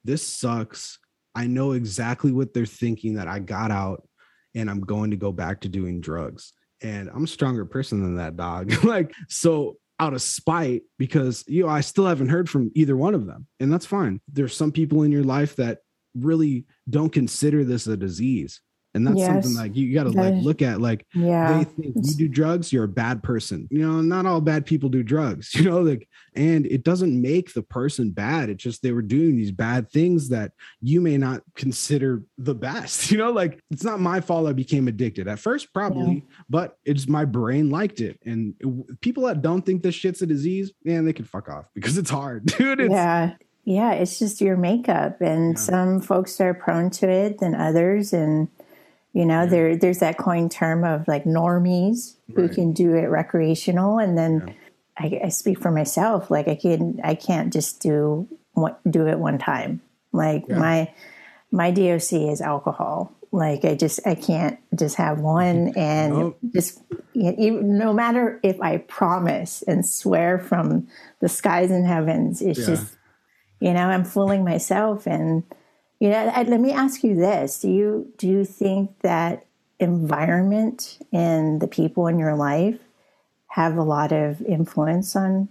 This 0.04 0.26
sucks. 0.26 0.98
I 1.34 1.46
know 1.46 1.72
exactly 1.72 2.32
what 2.32 2.52
they're 2.52 2.66
thinking 2.66 3.14
that 3.14 3.28
I 3.28 3.38
got 3.38 3.70
out 3.70 4.06
and 4.54 4.68
I'm 4.68 4.80
going 4.80 5.10
to 5.12 5.16
go 5.16 5.30
back 5.30 5.60
to 5.60 5.68
doing 5.68 6.00
drugs. 6.00 6.52
And 6.82 7.08
I'm 7.10 7.24
a 7.24 7.28
stronger 7.28 7.64
person 7.64 8.02
than 8.02 8.16
that 8.16 8.36
dog. 8.36 8.84
like, 8.84 9.14
so 9.28 9.76
out 10.00 10.14
of 10.14 10.22
spite, 10.22 10.82
because, 10.98 11.44
you 11.46 11.64
know, 11.64 11.68
I 11.68 11.82
still 11.82 12.06
haven't 12.06 12.30
heard 12.30 12.48
from 12.48 12.70
either 12.74 12.96
one 12.96 13.14
of 13.14 13.26
them. 13.26 13.46
And 13.60 13.72
that's 13.72 13.86
fine. 13.86 14.20
There's 14.26 14.56
some 14.56 14.72
people 14.72 15.02
in 15.02 15.12
your 15.12 15.24
life 15.24 15.56
that 15.56 15.78
really 16.16 16.64
don't 16.88 17.12
consider 17.12 17.64
this 17.64 17.86
a 17.86 17.96
disease 17.96 18.60
and 18.94 19.06
that's 19.06 19.18
yes. 19.18 19.28
something 19.28 19.54
like 19.54 19.76
you 19.76 19.94
got 19.94 20.04
to 20.04 20.10
like 20.10 20.34
look 20.42 20.62
at 20.62 20.80
like 20.80 21.06
yeah 21.14 21.58
they 21.58 21.64
think 21.64 21.94
you 21.96 22.14
do 22.14 22.28
drugs 22.28 22.72
you're 22.72 22.84
a 22.84 22.88
bad 22.88 23.22
person 23.22 23.68
you 23.70 23.86
know 23.86 24.00
not 24.00 24.26
all 24.26 24.40
bad 24.40 24.66
people 24.66 24.88
do 24.88 25.02
drugs 25.02 25.54
you 25.54 25.62
know 25.62 25.80
like 25.80 26.08
and 26.34 26.66
it 26.66 26.82
doesn't 26.82 27.20
make 27.20 27.52
the 27.54 27.62
person 27.62 28.10
bad 28.10 28.48
it's 28.48 28.62
just 28.62 28.82
they 28.82 28.92
were 28.92 29.02
doing 29.02 29.36
these 29.36 29.52
bad 29.52 29.90
things 29.90 30.28
that 30.28 30.52
you 30.80 31.00
may 31.00 31.16
not 31.16 31.42
consider 31.54 32.22
the 32.38 32.54
best 32.54 33.10
you 33.10 33.18
know 33.18 33.30
like 33.30 33.62
it's 33.70 33.84
not 33.84 34.00
my 34.00 34.20
fault 34.20 34.48
i 34.48 34.52
became 34.52 34.88
addicted 34.88 35.28
at 35.28 35.38
first 35.38 35.72
probably 35.72 36.14
yeah. 36.14 36.36
but 36.48 36.78
it's 36.84 37.08
my 37.08 37.24
brain 37.24 37.70
liked 37.70 38.00
it 38.00 38.18
and 38.24 38.54
it, 38.60 39.00
people 39.00 39.24
that 39.24 39.42
don't 39.42 39.64
think 39.64 39.82
this 39.82 39.94
shit's 39.94 40.22
a 40.22 40.26
disease 40.26 40.72
man 40.84 41.04
they 41.04 41.12
can 41.12 41.24
fuck 41.24 41.48
off 41.48 41.66
because 41.74 41.96
it's 41.96 42.10
hard 42.10 42.46
dude 42.46 42.80
it's, 42.80 42.90
yeah 42.90 43.34
yeah 43.64 43.92
it's 43.92 44.18
just 44.18 44.40
your 44.40 44.56
makeup 44.56 45.20
and 45.20 45.52
yeah. 45.52 45.60
some 45.60 46.00
folks 46.00 46.40
are 46.40 46.54
prone 46.54 46.90
to 46.90 47.08
it 47.08 47.38
than 47.38 47.54
others 47.54 48.12
and 48.12 48.48
you 49.12 49.24
know, 49.24 49.42
yeah. 49.42 49.46
there 49.46 49.76
there's 49.76 49.98
that 49.98 50.18
coined 50.18 50.52
term 50.52 50.84
of 50.84 51.08
like 51.08 51.24
normies 51.24 52.16
right. 52.28 52.36
who 52.36 52.48
can 52.48 52.72
do 52.72 52.94
it 52.94 53.06
recreational, 53.06 53.98
and 53.98 54.16
then 54.16 54.44
yeah. 54.46 54.54
I, 54.98 55.20
I, 55.24 55.28
speak 55.30 55.60
for 55.60 55.70
myself. 55.70 56.30
Like 56.30 56.46
I 56.46 56.54
can 56.54 57.00
I 57.02 57.14
can't 57.14 57.52
just 57.52 57.80
do 57.80 58.28
do 58.88 59.08
it 59.08 59.18
one 59.18 59.38
time. 59.38 59.80
Like 60.12 60.44
yeah. 60.48 60.58
my 60.58 60.94
my 61.50 61.70
DOC 61.70 62.12
is 62.12 62.40
alcohol. 62.40 63.12
Like 63.32 63.64
I 63.64 63.74
just 63.74 64.06
I 64.06 64.14
can't 64.14 64.58
just 64.76 64.96
have 64.96 65.18
one 65.20 65.72
mm-hmm. 65.72 65.78
and 65.78 66.12
nope. 66.14 66.38
just 66.52 66.80
even, 67.14 67.78
no 67.78 67.92
matter 67.92 68.38
if 68.42 68.60
I 68.60 68.78
promise 68.78 69.62
and 69.62 69.86
swear 69.86 70.38
from 70.38 70.88
the 71.20 71.28
skies 71.28 71.70
and 71.70 71.86
heavens, 71.86 72.42
it's 72.42 72.64
just 72.64 72.96
you 73.60 73.72
know 73.72 73.86
I'm 73.88 74.04
fooling 74.04 74.44
myself 74.44 75.06
and 75.06 75.42
you 76.00 76.08
know, 76.08 76.32
let 76.34 76.60
me 76.60 76.72
ask 76.72 77.04
you 77.04 77.14
this: 77.14 77.60
Do 77.60 77.70
you 77.70 78.12
do 78.16 78.26
you 78.26 78.44
think 78.44 79.00
that 79.00 79.46
environment 79.78 80.98
and 81.12 81.60
the 81.60 81.68
people 81.68 82.06
in 82.06 82.18
your 82.18 82.34
life 82.34 82.78
have 83.48 83.76
a 83.76 83.82
lot 83.82 84.12
of 84.12 84.40
influence 84.42 85.14
on 85.14 85.48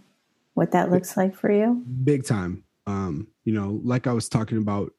what 0.54 0.72
that 0.72 0.92
looks 0.92 1.16
like 1.16 1.36
for 1.36 1.52
you? 1.52 1.84
Big 2.04 2.26
time. 2.26 2.64
Um, 2.88 3.28
you 3.46 3.54
know, 3.54 3.80
like 3.84 4.08
I 4.08 4.14
was 4.14 4.28
talking 4.28 4.58
about, 4.58 4.92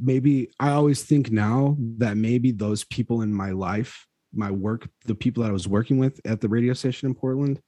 maybe 0.00 0.50
I 0.58 0.70
always 0.70 1.02
think 1.02 1.30
now 1.30 1.76
that 1.98 2.16
maybe 2.16 2.52
those 2.52 2.84
people 2.84 3.22
in 3.22 3.32
my 3.32 3.50
life, 3.50 4.06
my 4.32 4.50
work, 4.50 4.88
the 5.04 5.14
people 5.14 5.42
that 5.42 5.50
I 5.50 5.52
was 5.52 5.68
working 5.68 5.98
with 5.98 6.20
at 6.24 6.40
the 6.40 6.48
radio 6.48 6.72
station 6.72 7.08
in 7.08 7.14
Portland, 7.14 7.60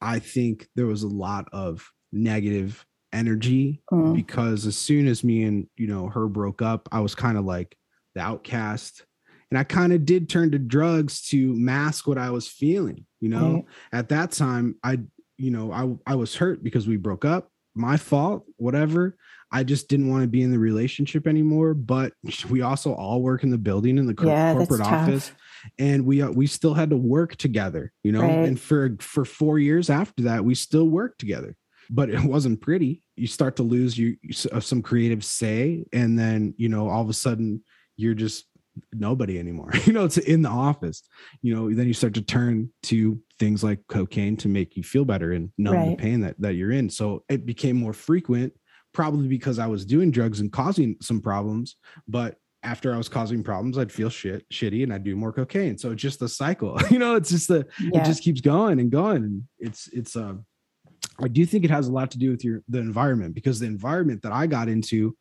I 0.00 0.18
think 0.18 0.68
there 0.74 0.86
was 0.86 1.02
a 1.02 1.08
lot 1.08 1.48
of 1.52 1.88
negative 2.12 2.84
energy 3.16 3.82
mm. 3.90 4.14
because 4.14 4.66
as 4.66 4.76
soon 4.76 5.08
as 5.08 5.24
me 5.24 5.44
and 5.44 5.66
you 5.76 5.86
know 5.86 6.08
her 6.08 6.28
broke 6.28 6.60
up 6.60 6.88
i 6.92 7.00
was 7.00 7.14
kind 7.14 7.38
of 7.38 7.44
like 7.44 7.76
the 8.14 8.20
outcast. 8.20 9.04
And 9.50 9.58
i 9.58 9.64
kind 9.64 9.92
of 9.92 10.04
did 10.04 10.28
turn 10.28 10.50
to 10.50 10.58
drugs 10.58 11.22
to 11.28 11.54
mask 11.54 12.06
what 12.06 12.18
i 12.18 12.30
was 12.30 12.48
feeling 12.48 13.06
you 13.20 13.28
know? 13.28 13.54
Right. 13.54 13.64
at 13.92 14.08
that 14.10 14.32
time 14.32 14.76
i 14.82 14.98
you 15.38 15.50
know 15.50 15.72
i 15.72 16.12
i 16.12 16.14
was 16.14 16.34
hurt 16.34 16.62
because 16.62 16.86
we 16.86 16.96
broke 16.96 17.24
up. 17.24 17.50
My 17.74 17.96
fault 17.96 18.44
whatever. 18.56 19.16
I 19.52 19.62
just 19.62 19.88
didn't 19.88 20.10
want 20.10 20.22
to 20.22 20.28
be 20.28 20.42
in 20.42 20.50
the 20.50 20.58
relationship 20.58 21.26
anymore 21.26 21.72
but 21.74 22.12
we 22.50 22.62
also 22.62 22.92
all 22.92 23.22
work 23.22 23.44
in 23.44 23.50
the 23.50 23.58
building 23.58 23.98
in 23.98 24.06
the 24.06 24.16
yeah, 24.24 24.54
corporate 24.54 24.80
office 24.80 25.30
and 25.78 26.04
we 26.04 26.22
uh, 26.22 26.30
we 26.30 26.46
still 26.46 26.74
had 26.74 26.90
to 26.90 26.96
work 26.96 27.36
together 27.36 27.92
you 28.02 28.12
know? 28.12 28.22
Right. 28.22 28.48
and 28.48 28.60
for 28.60 28.96
for 29.00 29.24
4 29.24 29.58
years 29.60 29.90
after 29.90 30.24
that 30.24 30.44
we 30.44 30.54
still 30.54 30.88
worked 30.88 31.20
together 31.20 31.56
but 31.90 32.10
it 32.10 32.22
wasn't 32.22 32.60
pretty. 32.60 33.02
You 33.16 33.26
start 33.26 33.56
to 33.56 33.62
lose 33.62 33.96
you 33.96 34.16
uh, 34.52 34.60
some 34.60 34.82
creative 34.82 35.24
say, 35.24 35.84
and 35.92 36.18
then 36.18 36.54
you 36.56 36.68
know 36.68 36.88
all 36.88 37.02
of 37.02 37.08
a 37.08 37.14
sudden 37.14 37.62
you're 37.96 38.14
just 38.14 38.46
nobody 38.92 39.38
anymore. 39.38 39.70
you 39.84 39.92
know, 39.92 40.04
it's 40.04 40.18
in 40.18 40.42
the 40.42 40.48
office. 40.48 41.02
You 41.42 41.54
know, 41.54 41.72
then 41.72 41.86
you 41.86 41.94
start 41.94 42.14
to 42.14 42.22
turn 42.22 42.70
to 42.84 43.20
things 43.38 43.62
like 43.64 43.80
cocaine 43.88 44.36
to 44.38 44.48
make 44.48 44.76
you 44.76 44.82
feel 44.82 45.04
better 45.04 45.32
and 45.32 45.50
numb 45.58 45.74
right. 45.74 45.90
the 45.90 45.96
pain 45.96 46.20
that 46.20 46.36
that 46.40 46.54
you're 46.54 46.72
in. 46.72 46.90
So 46.90 47.24
it 47.28 47.46
became 47.46 47.76
more 47.76 47.92
frequent, 47.92 48.52
probably 48.92 49.28
because 49.28 49.58
I 49.58 49.66
was 49.66 49.84
doing 49.84 50.10
drugs 50.10 50.40
and 50.40 50.52
causing 50.52 50.96
some 51.00 51.20
problems, 51.20 51.76
but 52.08 52.36
after 52.62 52.92
I 52.92 52.96
was 52.96 53.08
causing 53.08 53.44
problems, 53.44 53.78
I'd 53.78 53.92
feel 53.92 54.10
shit 54.10 54.48
shitty 54.50 54.82
and 54.82 54.92
I'd 54.92 55.04
do 55.04 55.14
more 55.14 55.32
cocaine. 55.32 55.78
So 55.78 55.92
it's 55.92 56.02
just 56.02 56.18
the 56.18 56.28
cycle. 56.28 56.78
you 56.90 56.98
know, 56.98 57.14
it's 57.14 57.30
just 57.30 57.48
the 57.48 57.66
yeah. 57.80 58.00
it 58.00 58.04
just 58.04 58.22
keeps 58.22 58.40
going 58.40 58.80
and 58.80 58.90
going. 58.90 59.18
And 59.18 59.42
it's 59.58 59.88
it's 59.92 60.16
uh 60.16 60.34
I 61.22 61.28
do 61.28 61.46
think 61.46 61.64
it 61.64 61.70
has 61.70 61.88
a 61.88 61.92
lot 61.92 62.10
to 62.12 62.18
do 62.18 62.30
with 62.30 62.44
your 62.44 62.62
the 62.68 62.78
environment 62.78 63.34
because 63.34 63.58
the 63.58 63.66
environment 63.66 64.22
that 64.22 64.32
I 64.32 64.46
got 64.46 64.68
into, 64.68 65.16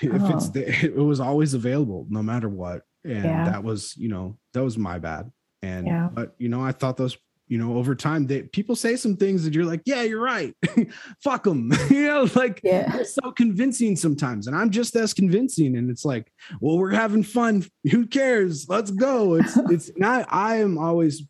if 0.00 0.22
oh. 0.22 0.36
it's 0.36 0.50
the, 0.50 0.68
it 0.84 0.96
was 0.96 1.20
always 1.20 1.54
available 1.54 2.06
no 2.08 2.22
matter 2.22 2.48
what, 2.48 2.82
and 3.04 3.24
yeah. 3.24 3.44
that 3.44 3.64
was 3.64 3.96
you 3.96 4.08
know 4.08 4.38
that 4.54 4.62
was 4.62 4.78
my 4.78 4.98
bad. 4.98 5.30
And 5.62 5.86
yeah. 5.86 6.08
but 6.12 6.34
you 6.38 6.48
know 6.48 6.62
I 6.62 6.72
thought 6.72 6.96
those 6.96 7.16
you 7.52 7.58
know 7.58 7.76
over 7.76 7.94
time 7.94 8.26
they 8.26 8.42
people 8.44 8.74
say 8.74 8.96
some 8.96 9.14
things 9.14 9.44
that 9.44 9.52
you're 9.52 9.66
like 9.66 9.82
yeah 9.84 10.00
you're 10.02 10.22
right 10.22 10.56
fuck 11.22 11.44
them 11.44 11.70
you 11.90 12.06
know 12.06 12.26
like 12.34 12.62
yeah. 12.64 13.02
so 13.02 13.30
convincing 13.30 13.94
sometimes 13.94 14.46
and 14.46 14.56
i'm 14.56 14.70
just 14.70 14.96
as 14.96 15.12
convincing 15.12 15.76
and 15.76 15.90
it's 15.90 16.04
like 16.04 16.32
well 16.62 16.78
we're 16.78 16.90
having 16.90 17.22
fun 17.22 17.62
who 17.90 18.06
cares 18.06 18.66
let's 18.70 18.90
go 18.90 19.34
it's 19.34 19.54
it's 19.70 19.90
not 19.96 20.24
i 20.30 20.56
am 20.56 20.78
always 20.78 21.24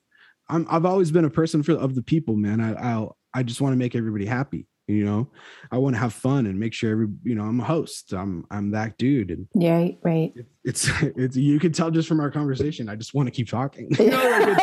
i'm 0.48 0.64
i've 0.70 0.86
always 0.86 1.10
been 1.10 1.24
a 1.24 1.30
person 1.30 1.60
for 1.60 1.72
of 1.72 1.96
the 1.96 2.02
people 2.02 2.36
man 2.36 2.60
i 2.60 2.72
i'll 2.74 3.16
I 3.34 3.42
just 3.42 3.60
want 3.60 3.72
to 3.72 3.76
make 3.76 3.94
everybody 3.94 4.26
happy. 4.26 4.66
You 4.88 5.04
know, 5.04 5.30
I 5.70 5.78
want 5.78 5.94
to 5.94 6.00
have 6.00 6.12
fun 6.12 6.46
and 6.46 6.58
make 6.58 6.74
sure 6.74 6.90
every, 6.90 7.06
you 7.22 7.36
know, 7.36 7.44
I'm 7.44 7.60
a 7.60 7.64
host. 7.64 8.12
I'm, 8.12 8.44
I'm 8.50 8.72
that 8.72 8.98
dude. 8.98 9.30
And 9.30 9.46
yeah, 9.54 9.88
right. 10.02 10.32
It, 10.34 10.46
it's, 10.64 10.90
it's, 11.02 11.36
you 11.36 11.60
can 11.60 11.72
tell 11.72 11.90
just 11.90 12.08
from 12.08 12.20
our 12.20 12.30
conversation. 12.30 12.88
I 12.88 12.96
just 12.96 13.14
want 13.14 13.28
to 13.28 13.30
keep 13.30 13.48
talking. 13.48 13.88
You 13.98 14.10
know, 14.10 14.16
like 14.16 14.58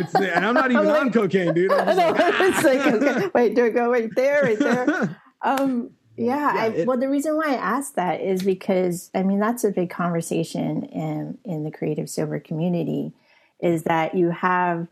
it's, 0.00 0.14
it's, 0.14 0.14
and 0.16 0.44
I'm 0.44 0.54
not 0.54 0.70
even 0.72 0.86
like, 0.86 1.00
on 1.00 1.12
cocaine, 1.12 1.54
dude. 1.54 1.72
I'm 1.72 1.96
like, 1.96 2.16
it's 2.18 2.62
like, 2.64 3.32
wait, 3.34 3.54
do 3.54 3.64
it 3.64 3.70
go 3.70 3.90
right 3.90 4.10
there, 4.16 4.42
right 4.42 4.58
there. 4.58 5.20
Um, 5.42 5.90
yeah, 6.16 6.54
yeah 6.54 6.62
I, 6.62 6.66
it, 6.68 6.86
well, 6.86 6.98
the 6.98 7.08
reason 7.08 7.36
why 7.36 7.54
I 7.54 7.54
asked 7.54 7.94
that 7.94 8.20
is 8.20 8.42
because 8.42 9.10
I 9.14 9.22
mean 9.22 9.38
that's 9.38 9.64
a 9.64 9.70
big 9.70 9.88
conversation 9.88 10.82
in 10.84 11.38
in 11.44 11.64
the 11.64 11.70
creative 11.70 12.10
sober 12.10 12.40
community, 12.40 13.14
is 13.60 13.84
that 13.84 14.14
you 14.14 14.30
have 14.30 14.88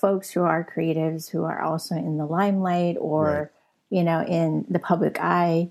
folks 0.00 0.30
who 0.30 0.42
are 0.42 0.64
creatives 0.64 1.30
who 1.30 1.44
are 1.44 1.60
also 1.60 1.94
in 1.94 2.16
the 2.16 2.24
limelight 2.24 2.96
or 2.98 3.24
right. 3.24 3.48
you 3.90 4.02
know 4.02 4.22
in 4.22 4.64
the 4.68 4.78
public 4.78 5.18
eye 5.20 5.68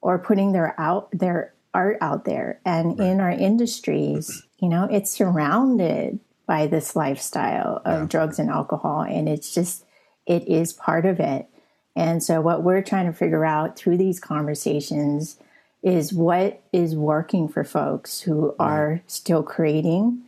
or 0.00 0.18
putting 0.18 0.52
their 0.52 0.78
out 0.80 1.08
their 1.12 1.54
art 1.74 1.96
out 2.00 2.24
there 2.24 2.60
and 2.64 2.98
right. 2.98 3.08
in 3.08 3.20
our 3.20 3.30
industries 3.30 4.42
you 4.58 4.68
know 4.68 4.88
it's 4.90 5.10
surrounded 5.10 6.18
by 6.46 6.66
this 6.66 6.96
lifestyle 6.96 7.80
of 7.84 8.02
yeah. 8.02 8.06
drugs 8.06 8.38
and 8.38 8.50
alcohol 8.50 9.02
and 9.02 9.28
it's 9.28 9.54
just 9.54 9.84
it 10.26 10.46
is 10.48 10.72
part 10.72 11.06
of 11.06 11.20
it 11.20 11.46
and 11.94 12.22
so 12.22 12.40
what 12.40 12.62
we're 12.62 12.82
trying 12.82 13.06
to 13.06 13.12
figure 13.12 13.44
out 13.44 13.76
through 13.76 13.96
these 13.96 14.18
conversations 14.18 15.38
is 15.82 16.12
what 16.12 16.60
is 16.72 16.96
working 16.96 17.48
for 17.48 17.62
folks 17.62 18.20
who 18.22 18.48
right. 18.48 18.54
are 18.58 19.02
still 19.06 19.42
creating 19.42 20.22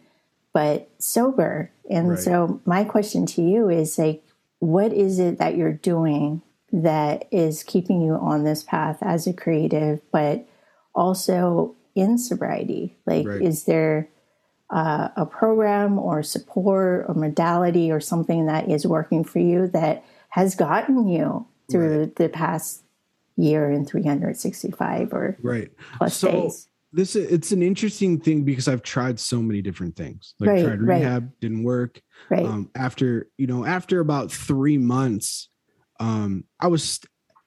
but 0.52 0.88
sober. 0.98 1.70
And 1.90 2.10
right. 2.10 2.18
so 2.18 2.60
my 2.64 2.84
question 2.84 3.26
to 3.26 3.42
you 3.42 3.68
is 3.68 3.98
like, 3.98 4.22
what 4.60 4.92
is 4.92 5.18
it 5.18 5.38
that 5.38 5.56
you're 5.56 5.72
doing 5.72 6.42
that 6.72 7.26
is 7.32 7.64
keeping 7.64 8.00
you 8.00 8.14
on 8.14 8.44
this 8.44 8.62
path 8.62 8.98
as 9.00 9.26
a 9.26 9.32
creative, 9.32 10.00
but 10.12 10.46
also 10.94 11.74
in 11.94 12.16
sobriety? 12.16 12.96
Like, 13.06 13.26
right. 13.26 13.42
is 13.42 13.64
there 13.64 14.08
uh, 14.70 15.08
a 15.16 15.26
program 15.26 15.98
or 15.98 16.22
support 16.22 17.06
or 17.08 17.14
modality 17.14 17.90
or 17.90 18.00
something 18.00 18.46
that 18.46 18.70
is 18.70 18.86
working 18.86 19.24
for 19.24 19.40
you 19.40 19.66
that 19.68 20.04
has 20.28 20.54
gotten 20.54 21.08
you 21.08 21.46
through 21.68 22.00
right. 22.00 22.16
the 22.16 22.28
past 22.28 22.82
year 23.36 23.68
and 23.68 23.88
365 23.88 25.12
or 25.12 25.36
right 25.42 25.72
plus 25.96 26.16
so, 26.16 26.30
days? 26.30 26.68
This 26.92 27.14
it's 27.14 27.52
an 27.52 27.62
interesting 27.62 28.20
thing 28.20 28.42
because 28.42 28.68
I've 28.68 28.82
tried 28.82 29.20
so 29.20 29.40
many 29.40 29.62
different 29.62 29.96
things. 29.96 30.34
Like 30.40 30.50
right, 30.50 30.64
tried 30.64 30.82
rehab, 30.82 31.22
right. 31.22 31.40
didn't 31.40 31.62
work. 31.62 32.00
Right. 32.28 32.44
Um, 32.44 32.70
after 32.74 33.28
you 33.38 33.46
know, 33.46 33.64
after 33.64 34.00
about 34.00 34.32
three 34.32 34.78
months, 34.78 35.48
um, 36.00 36.44
I 36.58 36.66
was 36.66 37.00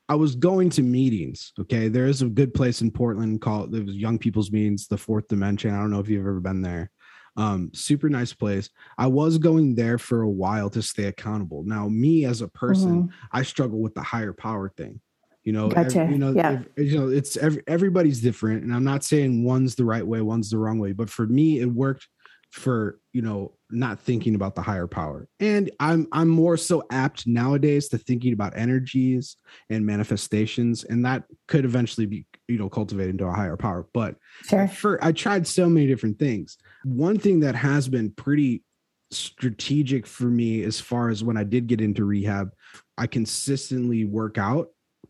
I 0.08 0.16
was 0.16 0.36
going 0.36 0.70
to 0.72 0.82
meetings. 0.82 1.52
Okay, 1.60 1.88
there 1.88 2.06
is 2.06 2.22
a 2.22 2.28
good 2.28 2.54
place 2.54 2.82
in 2.82 2.92
Portland 2.92 3.42
called 3.42 3.72
was 3.72 3.96
Young 3.96 4.18
People's 4.18 4.52
Meetings, 4.52 4.88
the 4.88 4.98
Fourth 4.98 5.28
Dimension. 5.28 5.74
I 5.74 5.80
don't 5.80 5.92
know 5.92 6.00
if 6.00 6.10
you've 6.10 6.22
ever 6.22 6.40
been 6.40 6.62
there. 6.62 6.90
Um, 7.36 7.72
super 7.74 8.10
nice 8.10 8.32
place. 8.32 8.70
I 8.98 9.08
was 9.08 9.38
going 9.40 9.76
there 9.76 9.98
for 9.98 10.22
a 10.22 10.30
while 10.30 10.70
to 10.70 10.82
stay 10.82 11.06
accountable. 11.06 11.64
Now, 11.66 11.88
me 11.88 12.26
as 12.26 12.42
a 12.42 12.48
person, 12.48 13.04
mm-hmm. 13.04 13.16
I 13.32 13.42
struggle 13.42 13.80
with 13.80 13.96
the 13.96 14.04
higher 14.04 14.34
power 14.34 14.70
thing. 14.70 15.02
You 15.44 15.54
know, 15.54 15.70
gotcha. 15.70 16.02
every, 16.02 16.14
you 16.14 16.20
know, 16.20 16.32
yeah. 16.32 16.62
if, 16.78 16.92
you 16.92 17.00
know, 17.00 17.10
it's 17.10 17.36
every, 17.38 17.64
everybody's 17.68 18.22
different, 18.22 18.64
and 18.64 18.74
I'm 18.74 18.84
not 18.84 19.04
saying 19.04 19.44
one's 19.44 19.76
the 19.76 19.86
right 19.86 20.06
way, 20.06 20.22
one's 20.22 20.50
the 20.50 20.58
wrong 20.58 20.80
way, 20.80 20.94
but 20.94 21.10
for 21.10 21.28
me, 21.28 21.60
it 21.60 21.66
worked 21.68 22.08
for 22.54 23.00
you 23.14 23.22
know 23.24 23.52
not 23.72 24.00
thinking 24.00 24.36
about 24.36 24.54
the 24.54 24.62
higher 24.62 24.86
power 24.86 25.28
and 25.40 25.72
i'm 25.80 26.08
i'm 26.12 26.28
more 26.28 26.56
so 26.56 26.84
apt 26.92 27.26
nowadays 27.26 27.90
to 27.90 27.98
thinking 27.98 28.32
about 28.32 28.56
energies 28.56 29.38
and 29.72 29.84
manifestations 29.84 30.84
and 30.84 31.04
that 31.04 31.24
could 31.48 31.66
eventually 31.66 32.06
be 32.06 32.28
you 32.48 32.60
know 32.60 32.70
cultivated 32.70 33.10
into 33.10 33.26
a 33.26 33.34
higher 33.34 33.58
power 33.58 33.88
but 33.92 34.18
sure. 34.48 34.68
for 34.68 35.04
i 35.04 35.12
tried 35.12 35.48
so 35.48 35.68
many 35.68 35.88
different 35.88 36.20
things 36.20 36.60
one 36.84 37.18
thing 37.18 37.40
that 37.40 37.56
has 37.56 37.90
been 37.90 38.12
pretty 38.12 38.62
strategic 39.10 40.06
for 40.06 40.26
me 40.26 40.62
as 40.62 40.80
far 40.80 41.10
as 41.10 41.24
when 41.24 41.38
i 41.38 41.44
did 41.44 41.66
get 41.66 41.82
into 41.82 42.06
rehab 42.06 42.52
i 43.00 43.08
consistently 43.08 44.06
work 44.06 44.38
out 44.38 44.70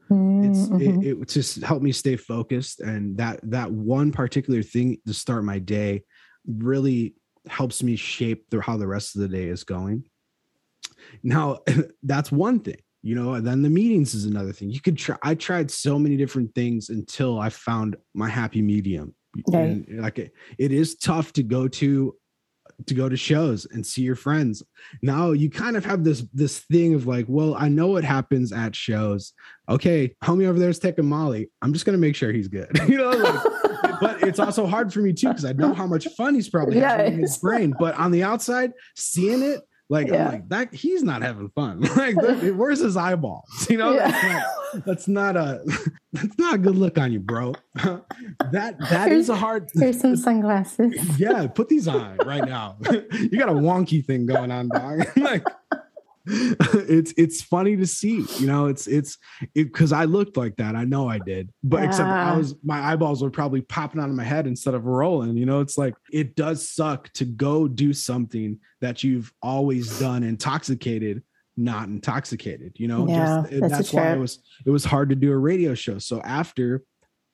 it's 0.10 0.70
Mm-hmm. 0.70 1.02
it, 1.02 1.18
it 1.20 1.28
just 1.30 1.62
helped 1.64 1.84
me 1.84 1.92
stay 1.92 2.16
focused 2.16 2.82
and 2.82 3.18
that 3.18 3.40
that 3.44 3.72
one 3.72 4.12
particular 4.12 4.62
thing 4.62 4.98
to 5.08 5.14
start 5.14 5.44
my 5.44 5.60
day 5.60 6.04
really 6.46 7.16
helps 7.48 7.84
me 7.84 7.96
shape 7.96 8.50
the, 8.50 8.62
how 8.62 8.78
the 8.78 8.88
rest 8.88 9.16
of 9.16 9.22
the 9.22 9.28
day 9.28 9.46
is 9.46 9.64
going 9.64 10.04
now 11.24 11.60
that's 12.04 12.32
one 12.32 12.60
thing 12.60 12.78
you 13.02 13.16
know 13.16 13.36
and 13.36 13.46
then 13.46 13.62
the 13.62 13.70
meetings 13.70 14.14
is 14.14 14.26
another 14.26 14.52
thing 14.52 14.70
you 14.70 14.82
could 14.82 14.98
try 14.98 15.18
i 15.24 15.34
tried 15.34 15.70
so 15.70 15.98
many 15.98 16.18
different 16.18 16.54
things 16.56 16.90
until 16.90 17.40
i 17.40 17.50
found 17.50 17.96
my 18.14 18.30
happy 18.30 18.62
medium 18.62 19.14
Right. 19.48 19.64
And, 19.64 20.02
like 20.02 20.20
it, 20.20 20.34
it 20.58 20.72
is 20.72 20.96
tough 20.96 21.34
to 21.34 21.44
go 21.44 21.68
to 21.68 22.16
to 22.88 22.94
go 22.94 23.08
to 23.10 23.18
shows 23.18 23.66
and 23.72 23.86
see 23.86 24.02
your 24.02 24.16
friends. 24.16 24.64
Now 25.02 25.32
you 25.32 25.50
kind 25.50 25.76
of 25.78 25.86
have 25.86 26.04
this 26.04 26.24
this 26.34 26.60
thing 26.60 26.94
of 26.96 27.08
like 27.08 27.26
well 27.28 27.56
i 27.56 27.68
know 27.70 27.88
what 27.88 28.04
happens 28.04 28.52
at 28.52 28.76
shows. 28.76 29.34
Okay 29.70 30.16
homie 30.24 30.46
over 30.48 30.60
there 30.60 30.70
is 30.70 30.80
taking 30.80 31.06
molly. 31.06 31.50
I'm 31.62 31.74
just 31.74 31.86
gonna 31.86 31.98
make 31.98 32.16
sure 32.16 32.32
he's 32.32 32.48
good. 32.48 32.70
You 32.88 32.98
know 32.98 33.10
like, 33.12 33.44
but 34.02 34.24
it's 34.24 34.40
also 34.40 34.66
hard 34.66 34.92
for 34.94 35.00
me 35.00 35.14
too 35.14 35.28
because 35.30 35.46
i 35.46 35.54
know 35.54 35.74
how 35.74 35.86
much 35.88 36.08
fun 36.18 36.36
he's 36.36 36.50
probably 36.50 36.80
having 36.80 37.14
in 37.14 37.20
his 37.20 37.38
brain. 37.42 37.74
But 37.80 37.96
on 37.96 38.12
the 38.12 38.24
outside 38.24 38.74
seeing 38.96 39.42
it 39.42 39.62
like 39.90 40.08
Yeah. 40.08 40.26
i'm 40.28 40.32
like 40.34 40.50
that 40.50 40.74
he's 40.74 41.04
not 41.04 41.22
having 41.22 41.50
fun. 41.50 41.82
Like 41.82 42.16
where's 42.56 42.80
his 42.80 42.98
eyeballs? 42.98 43.68
You 43.70 43.78
know 43.78 43.94
Yeah. 43.94 44.44
That's, 44.86 45.08
not, 45.08 45.36
a 45.36 45.62
that's 46.14 46.38
not 46.38 46.56
a 46.56 46.58
good 46.58 46.76
look 46.76 46.98
on 46.98 47.12
you 47.12 47.20
bro 47.20 47.54
that 48.52 48.76
that 48.90 49.12
is 49.12 49.30
a 49.30 49.36
hard 49.36 49.70
Here's 49.74 50.00
some 50.00 50.16
sunglasses. 50.24 51.20
yeah, 51.20 51.48
put 51.48 51.70
these 51.70 51.88
on 51.88 52.18
right 52.26 52.46
now. 52.46 52.78
you 53.12 53.38
got 53.38 53.50
a 53.50 53.54
wonky 53.54 54.06
thing 54.06 54.26
going 54.26 54.52
on, 54.52 54.70
dog. 54.70 55.06
like 55.18 55.46
it's 56.26 57.14
it's 57.18 57.42
funny 57.42 57.76
to 57.76 57.86
see, 57.86 58.26
you 58.40 58.48
know, 58.48 58.68
it's 58.68 58.88
it's 58.88 59.18
it 59.56 59.66
because 59.66 59.92
I 59.92 60.06
looked 60.06 60.38
like 60.38 60.56
that. 60.58 60.76
I 60.76 60.86
know 60.86 61.10
I 61.10 61.20
did, 61.20 61.52
but 61.64 61.84
except 61.84 62.08
I 62.08 62.38
was 62.38 62.56
my 62.64 62.80
eyeballs 62.80 63.22
were 63.22 63.30
probably 63.30 63.62
popping 63.62 64.02
out 64.02 64.10
of 64.10 64.16
my 64.16 64.24
head 64.24 64.48
instead 64.48 64.74
of 64.74 64.86
rolling. 64.86 65.36
You 65.36 65.46
know, 65.46 65.60
it's 65.60 65.78
like 65.78 65.96
it 66.12 66.36
does 66.36 66.68
suck 66.68 67.12
to 67.14 67.26
go 67.26 67.68
do 67.68 67.92
something 67.92 68.60
that 68.80 69.04
you've 69.04 69.34
always 69.42 70.00
done 70.00 70.24
intoxicated, 70.24 71.24
not 71.56 71.88
intoxicated. 71.88 72.74
You 72.78 72.88
know, 72.88 73.08
Yeah, 73.08 73.40
eh, 73.40 73.50
Just- 73.50 73.62
that's 73.62 73.64
a 73.64 73.70
that's 73.70 73.94
why 73.94 74.14
it 74.14 74.20
was 74.20 74.40
it 74.66 74.70
was 74.70 74.86
hard 74.86 75.10
to 75.10 75.16
do 75.16 75.32
a 75.32 75.38
radio 75.38 75.74
show. 75.74 75.98
So 76.00 76.22
after 76.22 76.84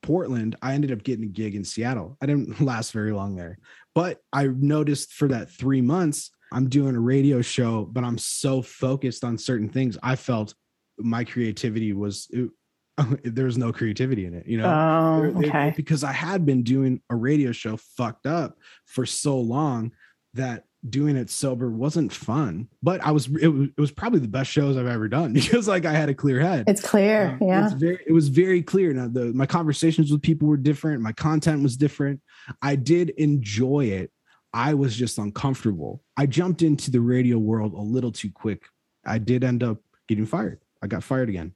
Portland, 0.02 0.56
I 0.62 0.74
ended 0.74 0.92
up 0.92 1.04
getting 1.04 1.26
a 1.26 1.30
gig 1.30 1.56
in 1.56 1.64
Seattle. 1.64 2.18
I 2.22 2.26
didn't 2.26 2.62
last 2.62 2.92
very 2.92 3.12
long 3.12 3.36
there, 3.36 3.60
but 3.96 4.20
I 4.32 4.48
noticed 4.48 5.14
for 5.14 5.28
that 5.30 5.50
three 5.52 5.82
months, 5.82 6.32
I'm 6.52 6.70
doing 6.70 6.96
a 6.96 7.00
radio 7.00 7.42
show, 7.42 7.86
but 7.86 8.04
I'm 8.04 8.18
so 8.18 8.62
focused 8.62 9.24
on 9.24 9.38
certain 9.38 9.70
things. 9.70 9.98
I 10.02 10.16
felt 10.16 10.54
my 10.98 11.24
creativity 11.24 11.94
was 11.94 12.28
it, 12.32 12.50
there 13.24 13.46
was 13.46 13.58
no 13.58 13.72
creativity 13.72 14.26
in 14.26 14.34
it, 14.34 14.48
you 14.48 14.58
know. 14.58 14.66
Oh, 14.66 15.40
okay. 15.46 15.74
because 15.76 16.04
I 16.04 16.12
had 16.12 16.46
been 16.46 16.64
doing 16.64 17.02
a 17.10 17.16
radio 17.16 17.52
show 17.52 17.78
fucked 17.78 18.26
up 18.26 18.58
for 18.86 19.06
so 19.06 19.40
long 19.40 19.92
that 20.34 20.64
doing 20.88 21.18
it 21.18 21.30
sober 21.30 21.70
wasn't 21.70 22.12
fun. 22.12 22.68
But 22.82 23.04
I 23.04 23.12
was 23.12 23.28
it, 23.42 23.48
was 23.48 23.70
it 23.70 23.82
was 23.82 23.92
probably 23.92 24.20
the 24.20 24.28
best 24.28 24.50
shows 24.52 24.78
I've 24.78 24.88
ever 24.88 25.08
done 25.08 25.34
because 25.34 25.68
like 25.68 25.86
I 25.86 25.94
had 25.94 26.10
a 26.10 26.14
clear 26.14 26.40
head. 26.40 26.66
It's 26.68 26.82
clear. 26.82 27.38
Um, 27.42 27.48
yeah. 27.48 27.66
It's 27.66 27.74
very, 27.74 28.00
it 28.06 28.14
was 28.14 28.30
very 28.30 28.62
clear. 28.62 28.94
Now, 28.94 29.08
the, 29.08 29.34
my 29.34 29.46
conversations 29.46 30.12
with 30.12 30.22
people 30.22 30.48
were 30.48 30.58
different. 30.58 31.02
My 31.02 31.12
content 31.12 31.64
was 31.64 31.78
different. 31.78 32.22
I 32.62 32.76
did 32.76 33.10
enjoy 33.12 33.86
it. 33.86 34.12
I 34.54 34.74
was 34.74 34.96
just 34.96 35.18
uncomfortable. 35.18 36.04
I 36.18 36.26
jumped 36.26 36.62
into 36.62 36.90
the 36.90 37.02
radio 37.02 37.38
world 37.38 37.74
a 37.74 37.82
little 37.82 38.12
too 38.12 38.32
quick. 38.32 38.64
I 39.06 39.20
did 39.20 39.44
end 39.44 39.64
up 39.64 39.78
getting 40.08 40.26
fired. 40.26 40.60
I 40.82 40.88
got 40.88 41.04
fired 41.04 41.30
again. 41.30 41.54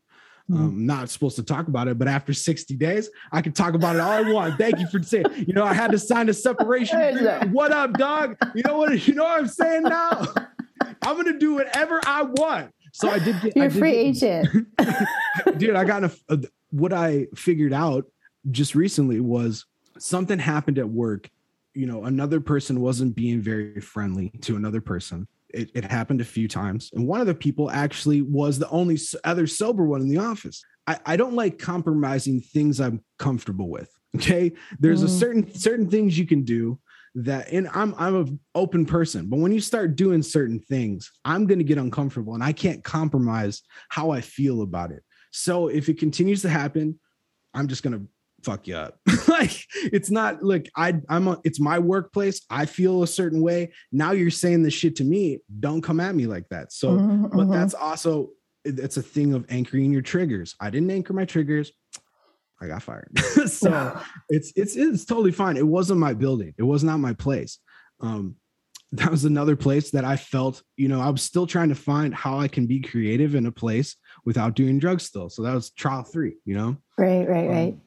Hmm. 0.49 0.57
Um, 0.57 0.85
not 0.85 1.09
supposed 1.09 1.37
to 1.37 1.43
talk 1.43 1.69
about 1.69 1.87
it, 1.87 1.97
but 1.97 2.09
after 2.09 2.33
60 2.33 2.75
days, 2.75 3.09
I 3.31 3.41
can 3.41 3.53
talk 3.53 3.75
about 3.75 3.95
it 3.95 4.01
all 4.01 4.11
I 4.11 4.29
want. 4.29 4.57
Thank 4.57 4.79
you 4.79 4.87
for 4.87 5.01
saying, 5.03 5.25
you 5.47 5.53
know, 5.53 5.63
I 5.63 5.73
had 5.73 5.91
to 5.91 5.99
sign 5.99 6.27
a 6.27 6.33
separation. 6.33 7.53
What 7.53 7.71
up, 7.71 7.93
dog? 7.93 8.35
You 8.53 8.63
know 8.65 8.77
what? 8.77 9.07
You 9.07 9.15
know 9.15 9.23
what 9.23 9.39
I'm 9.39 9.47
saying 9.47 9.83
now? 9.83 10.25
I'm 11.01 11.15
gonna 11.15 11.39
do 11.39 11.53
whatever 11.53 12.01
I 12.05 12.23
want. 12.23 12.71
So 12.91 13.09
I 13.09 13.19
did 13.19 13.41
get. 13.41 13.55
You're 13.55 13.69
did 13.69 13.79
free 13.79 13.91
get- 13.91 13.97
agent. 13.97 14.67
dude 15.57 15.75
i 15.75 15.83
got 15.83 16.03
a, 16.03 16.11
a 16.29 16.39
what 16.71 16.93
i 16.93 17.27
figured 17.35 17.73
out 17.73 18.05
just 18.51 18.75
recently 18.75 19.19
was 19.19 19.65
something 19.97 20.39
happened 20.39 20.77
at 20.77 20.89
work 20.89 21.29
you 21.73 21.85
know 21.85 22.03
another 22.05 22.39
person 22.39 22.81
wasn't 22.81 23.15
being 23.15 23.41
very 23.41 23.79
friendly 23.81 24.29
to 24.41 24.55
another 24.55 24.81
person 24.81 25.27
it, 25.53 25.71
it 25.73 25.83
happened 25.85 26.21
a 26.21 26.25
few 26.25 26.47
times 26.47 26.89
and 26.93 27.07
one 27.07 27.21
of 27.21 27.27
the 27.27 27.35
people 27.35 27.69
actually 27.71 28.21
was 28.21 28.59
the 28.59 28.69
only 28.69 28.97
other 29.23 29.47
sober 29.47 29.85
one 29.85 30.01
in 30.01 30.09
the 30.09 30.17
office. 30.17 30.63
I, 30.87 30.99
I 31.05 31.15
don't 31.17 31.33
like 31.35 31.59
compromising 31.59 32.41
things 32.41 32.79
i'm 32.81 33.03
comfortable 33.19 33.69
with 33.69 33.89
okay? 34.17 34.51
There's 34.79 35.03
a 35.03 35.07
Mm. 35.07 35.19
certain 35.19 35.53
certain 35.55 35.89
things 35.89 36.17
you 36.17 36.27
can 36.27 36.43
do 36.43 36.79
that 37.15 37.47
and 37.51 37.69
i'm 37.73 37.93
i'm 37.97 38.15
an 38.15 38.39
open 38.55 38.85
person 38.85 39.27
but 39.29 39.37
when 39.39 39.51
you 39.51 39.59
start 39.59 39.95
doing 39.95 40.23
certain 40.23 40.59
things 40.59 41.11
i'm 41.23 41.45
going 41.45 41.59
to 41.59 41.63
get 41.63 41.77
uncomfortable 41.77 42.33
and 42.33 42.43
i 42.43 42.51
can't 42.51 42.83
compromise 42.83 43.61
how 43.89 44.09
i 44.09 44.19
feel 44.19 44.61
about 44.63 44.89
it. 44.91 45.03
So 45.31 45.67
if 45.67 45.89
it 45.89 45.99
continues 45.99 46.41
to 46.41 46.49
happen 46.49 46.99
i'm 47.53 47.67
just 47.67 47.83
going 47.83 47.93
to 47.93 48.07
fuck 48.43 48.67
you 48.67 48.75
up. 48.75 48.99
Like 49.27 49.65
it's 49.75 50.11
not 50.11 50.43
like 50.43 50.69
i 50.75 50.93
i'm 51.09 51.27
a, 51.27 51.39
it's 51.43 51.59
my 51.59 51.79
workplace. 51.79 52.41
I 52.49 52.65
feel 52.65 53.01
a 53.01 53.07
certain 53.07 53.41
way. 53.41 53.71
Now 53.91 54.11
you're 54.11 54.29
saying 54.29 54.61
this 54.61 54.73
shit 54.75 54.95
to 54.97 55.03
me. 55.03 55.39
Don't 55.59 55.81
come 55.81 55.99
at 55.99 56.13
me 56.13 56.27
like 56.27 56.47
that. 56.49 56.71
So 56.71 56.89
Mhm, 56.97 57.31
but 57.31 57.47
mhm. 57.47 57.51
that's 57.51 57.73
also 57.73 58.29
it's 58.63 58.97
a 58.97 59.01
thing 59.01 59.33
of 59.33 59.45
anchoring 59.49 59.91
your 59.91 60.03
triggers. 60.03 60.55
I 60.59 60.69
didn't 60.69 60.91
anchor 60.91 61.13
my 61.13 61.25
triggers. 61.25 61.71
I 62.61 62.67
got 62.67 62.83
fired. 62.83 63.11
So 63.47 63.99
it's 64.29 64.53
it's 64.55 64.75
it's 64.75 65.05
totally 65.05 65.31
fine. 65.31 65.57
It 65.57 65.67
wasn't 65.67 65.99
my 65.99 66.13
building. 66.13 66.53
It 66.57 66.63
was 66.63 66.83
not 66.83 66.99
my 66.99 67.13
place. 67.13 67.57
Um 68.01 68.35
that 68.93 69.09
was 69.09 69.25
another 69.25 69.55
place 69.55 69.89
that 69.89 70.05
i 70.05 70.15
felt 70.15 70.61
you 70.77 70.87
know 70.87 71.01
i 71.01 71.09
was 71.09 71.23
still 71.23 71.47
trying 71.47 71.69
to 71.69 71.73
find 71.73 72.13
how 72.13 72.37
i 72.37 72.47
can 72.47 72.67
be 72.67 72.79
creative 72.79 73.33
in 73.33 73.47
a 73.47 73.51
place 73.51 73.95
without 74.23 74.53
doing 74.53 74.77
drugs 74.77 75.03
still. 75.03 75.29
So 75.31 75.41
that 75.41 75.55
was 75.55 75.71
trial 75.71 76.03
three 76.03 76.35
you 76.45 76.55
know? 76.55 76.77
Right, 76.95 77.27
right, 77.27 77.47
Um, 77.49 77.55
right. 77.55 77.77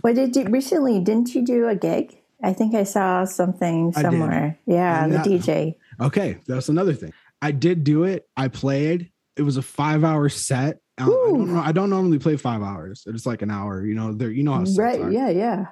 What 0.00 0.14
did 0.14 0.34
you 0.34 0.44
recently? 0.44 1.00
Didn't 1.00 1.34
you 1.34 1.44
do 1.44 1.68
a 1.68 1.74
gig? 1.76 2.16
I 2.42 2.52
think 2.52 2.74
I 2.74 2.82
saw 2.84 3.24
something 3.24 3.92
somewhere. 3.92 4.58
Yeah, 4.66 5.04
And 5.04 5.12
the 5.12 5.18
that- 5.18 5.26
DJ. 5.26 5.76
okay 6.00 6.38
that's 6.46 6.70
another 6.70 6.94
thing 6.94 7.12
i 7.42 7.50
did 7.52 7.84
do 7.84 8.04
it 8.04 8.26
i 8.34 8.48
played 8.48 9.12
it 9.36 9.42
was 9.42 9.58
a 9.58 9.62
five 9.62 10.02
hour 10.04 10.28
set 10.30 10.78
I 10.98 11.04
don't 11.06 11.52
know. 11.54 11.60
I 11.60 11.72
don't 11.72 11.90
normally 11.90 12.18
play 12.18 12.36
five 12.36 12.62
hours. 12.62 13.04
It's 13.06 13.24
like 13.26 13.40
an 13.42 13.50
hour. 13.50 13.84
You 13.84 13.94
know, 13.94 14.12
there. 14.12 14.30
You 14.30 14.42
know 14.42 14.52
how 14.52 14.64
Right. 14.76 15.00
are. 15.00 15.10
Yeah, 15.10 15.30
yeah. 15.30 15.66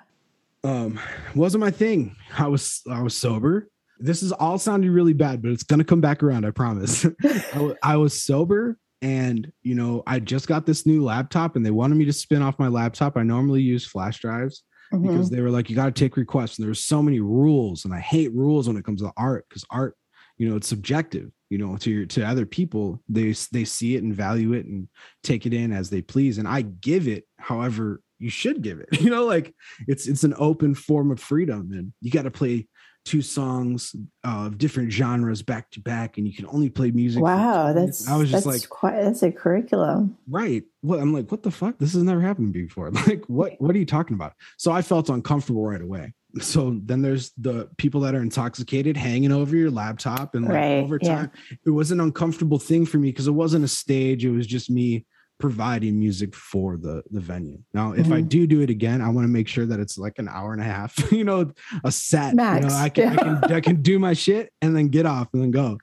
um 0.64 0.98
wasn't 1.34 1.60
my 1.60 1.70
thing 1.70 2.16
i 2.36 2.46
was 2.46 2.82
i 2.90 3.00
was 3.00 3.16
sober 3.16 3.68
this 3.98 4.22
is 4.22 4.30
all 4.32 4.58
sounding 4.58 4.90
really 4.90 5.12
bad 5.14 5.40
but 5.42 5.50
it's 5.52 5.62
gonna 5.62 5.84
come 5.84 6.00
back 6.02 6.22
around 6.22 6.44
i 6.44 6.50
promise 6.50 7.06
I, 7.24 7.74
I 7.82 7.96
was 7.96 8.20
sober 8.22 8.76
and 9.02 9.50
you 9.62 9.74
know 9.74 10.02
i 10.06 10.18
just 10.18 10.46
got 10.46 10.66
this 10.66 10.84
new 10.86 11.02
laptop 11.02 11.56
and 11.56 11.64
they 11.64 11.70
wanted 11.70 11.94
me 11.96 12.04
to 12.04 12.12
spin 12.12 12.42
off 12.42 12.58
my 12.58 12.68
laptop. 12.68 13.16
I 13.16 13.22
normally 13.22 13.62
use 13.62 13.86
flash 13.86 14.20
drives 14.20 14.62
Mhm. 14.92 15.02
because 15.02 15.30
they 15.30 15.40
were 15.40 15.50
like 15.50 15.70
you 15.70 15.76
got 15.76 15.86
to 15.86 15.92
take 15.92 16.16
requests. 16.16 16.58
And 16.58 16.66
there's 16.66 16.82
so 16.84 17.02
many 17.02 17.20
rules 17.20 17.84
and 17.84 17.94
i 17.94 18.00
hate 18.00 18.32
rules 18.34 18.66
when 18.68 18.76
it 18.76 18.84
comes 18.84 19.00
to 19.02 19.12
art 19.16 19.46
because 19.48 19.64
art 19.70 19.94
you 20.36 20.48
know 20.48 20.56
it's 20.56 20.68
subjective 20.68 21.30
you 21.48 21.58
know 21.58 21.76
to 21.76 21.90
your 21.90 22.06
to 22.06 22.22
other 22.24 22.46
people. 22.46 23.02
They 23.08 23.34
they 23.52 23.64
see 23.64 23.96
it 23.96 24.02
and 24.02 24.14
value 24.14 24.52
it 24.52 24.66
and 24.66 24.88
take 25.22 25.46
it 25.46 25.54
in 25.54 25.72
as 25.72 25.90
they 25.90 26.02
please. 26.02 26.38
And 26.38 26.48
i 26.48 26.62
give 26.62 27.06
it 27.08 27.24
however 27.38 28.00
you 28.18 28.30
should 28.30 28.62
give 28.62 28.80
it. 28.80 28.88
You 29.00 29.10
know 29.10 29.24
like 29.26 29.54
it's 29.88 30.06
it's 30.08 30.24
an 30.24 30.34
open 30.38 30.74
form 30.74 31.10
of 31.10 31.20
freedom 31.20 31.70
and 31.72 31.92
you 32.00 32.10
got 32.10 32.22
to 32.22 32.30
play 32.30 32.66
two 33.04 33.22
songs 33.22 33.94
uh, 34.24 34.46
of 34.46 34.58
different 34.58 34.92
genres 34.92 35.42
back 35.42 35.70
to 35.70 35.80
back 35.80 36.18
and 36.18 36.26
you 36.26 36.34
can 36.34 36.46
only 36.46 36.68
play 36.68 36.90
music 36.90 37.22
Wow, 37.22 37.72
that's 37.72 38.06
i 38.08 38.16
was 38.16 38.30
just 38.30 38.44
that's 38.44 38.62
like 38.62 38.68
quite 38.68 39.02
that's 39.02 39.22
a 39.22 39.32
curriculum. 39.32 40.16
right. 40.28 40.62
Well, 40.82 41.00
i'm 41.00 41.12
like 41.12 41.30
what 41.30 41.42
the 41.42 41.50
fuck? 41.50 41.78
This 41.78 41.94
has 41.94 42.02
never 42.02 42.20
happened 42.20 42.52
before. 42.52 42.90
Like 43.06 43.24
what 43.26 43.54
what 43.58 43.74
are 43.74 43.78
you 43.78 43.86
talking 43.86 44.14
about? 44.14 44.34
So 44.58 44.70
i 44.72 44.82
felt 44.82 45.08
uncomfortable 45.08 45.64
right 45.66 45.80
away. 45.82 46.12
So 46.40 46.78
then 46.84 47.02
there's 47.02 47.32
the 47.38 47.68
people 47.76 48.00
that 48.02 48.14
are 48.14 48.22
intoxicated 48.22 48.96
hanging 48.96 49.32
over 49.32 49.56
your 49.56 49.70
laptop 49.70 50.34
and 50.36 50.44
like 50.44 50.54
Right, 50.54 50.82
over 50.84 50.98
yeah. 51.02 51.16
time 51.16 51.30
it 51.66 51.70
was 51.70 51.90
an 51.90 52.00
uncomfortable 52.00 52.58
thing 52.58 52.86
for 52.86 52.98
me 52.98 53.10
because 53.10 53.26
it 53.26 53.32
wasn't 53.32 53.64
a 53.64 53.68
stage 53.68 54.24
it 54.24 54.30
was 54.30 54.46
just 54.46 54.70
me 54.70 55.06
providing 55.40 55.98
music 55.98 56.34
for 56.34 56.76
the 56.76 57.02
the 57.10 57.20
venue. 57.20 57.58
Now, 57.74 57.92
if 57.92 58.04
mm-hmm. 58.04 58.12
I 58.12 58.20
do 58.20 58.46
do 58.46 58.60
it 58.60 58.70
again, 58.70 59.00
I 59.00 59.08
want 59.08 59.24
to 59.24 59.32
make 59.32 59.48
sure 59.48 59.66
that 59.66 59.80
it's 59.80 59.98
like 59.98 60.18
an 60.18 60.28
hour 60.28 60.52
and 60.52 60.60
a 60.60 60.64
half, 60.64 61.10
you 61.12 61.24
know, 61.24 61.50
a 61.82 61.90
set. 61.90 62.34
Max. 62.34 62.64
You 62.64 62.70
know, 62.70 62.76
I 62.76 62.88
can, 62.88 63.04
yeah. 63.04 63.12
I 63.12 63.16
can 63.16 63.52
I 63.54 63.60
can 63.60 63.82
do 63.82 63.98
my 63.98 64.12
shit 64.12 64.52
and 64.62 64.76
then 64.76 64.88
get 64.88 65.06
off 65.06 65.28
and 65.32 65.42
then 65.42 65.50
go. 65.50 65.78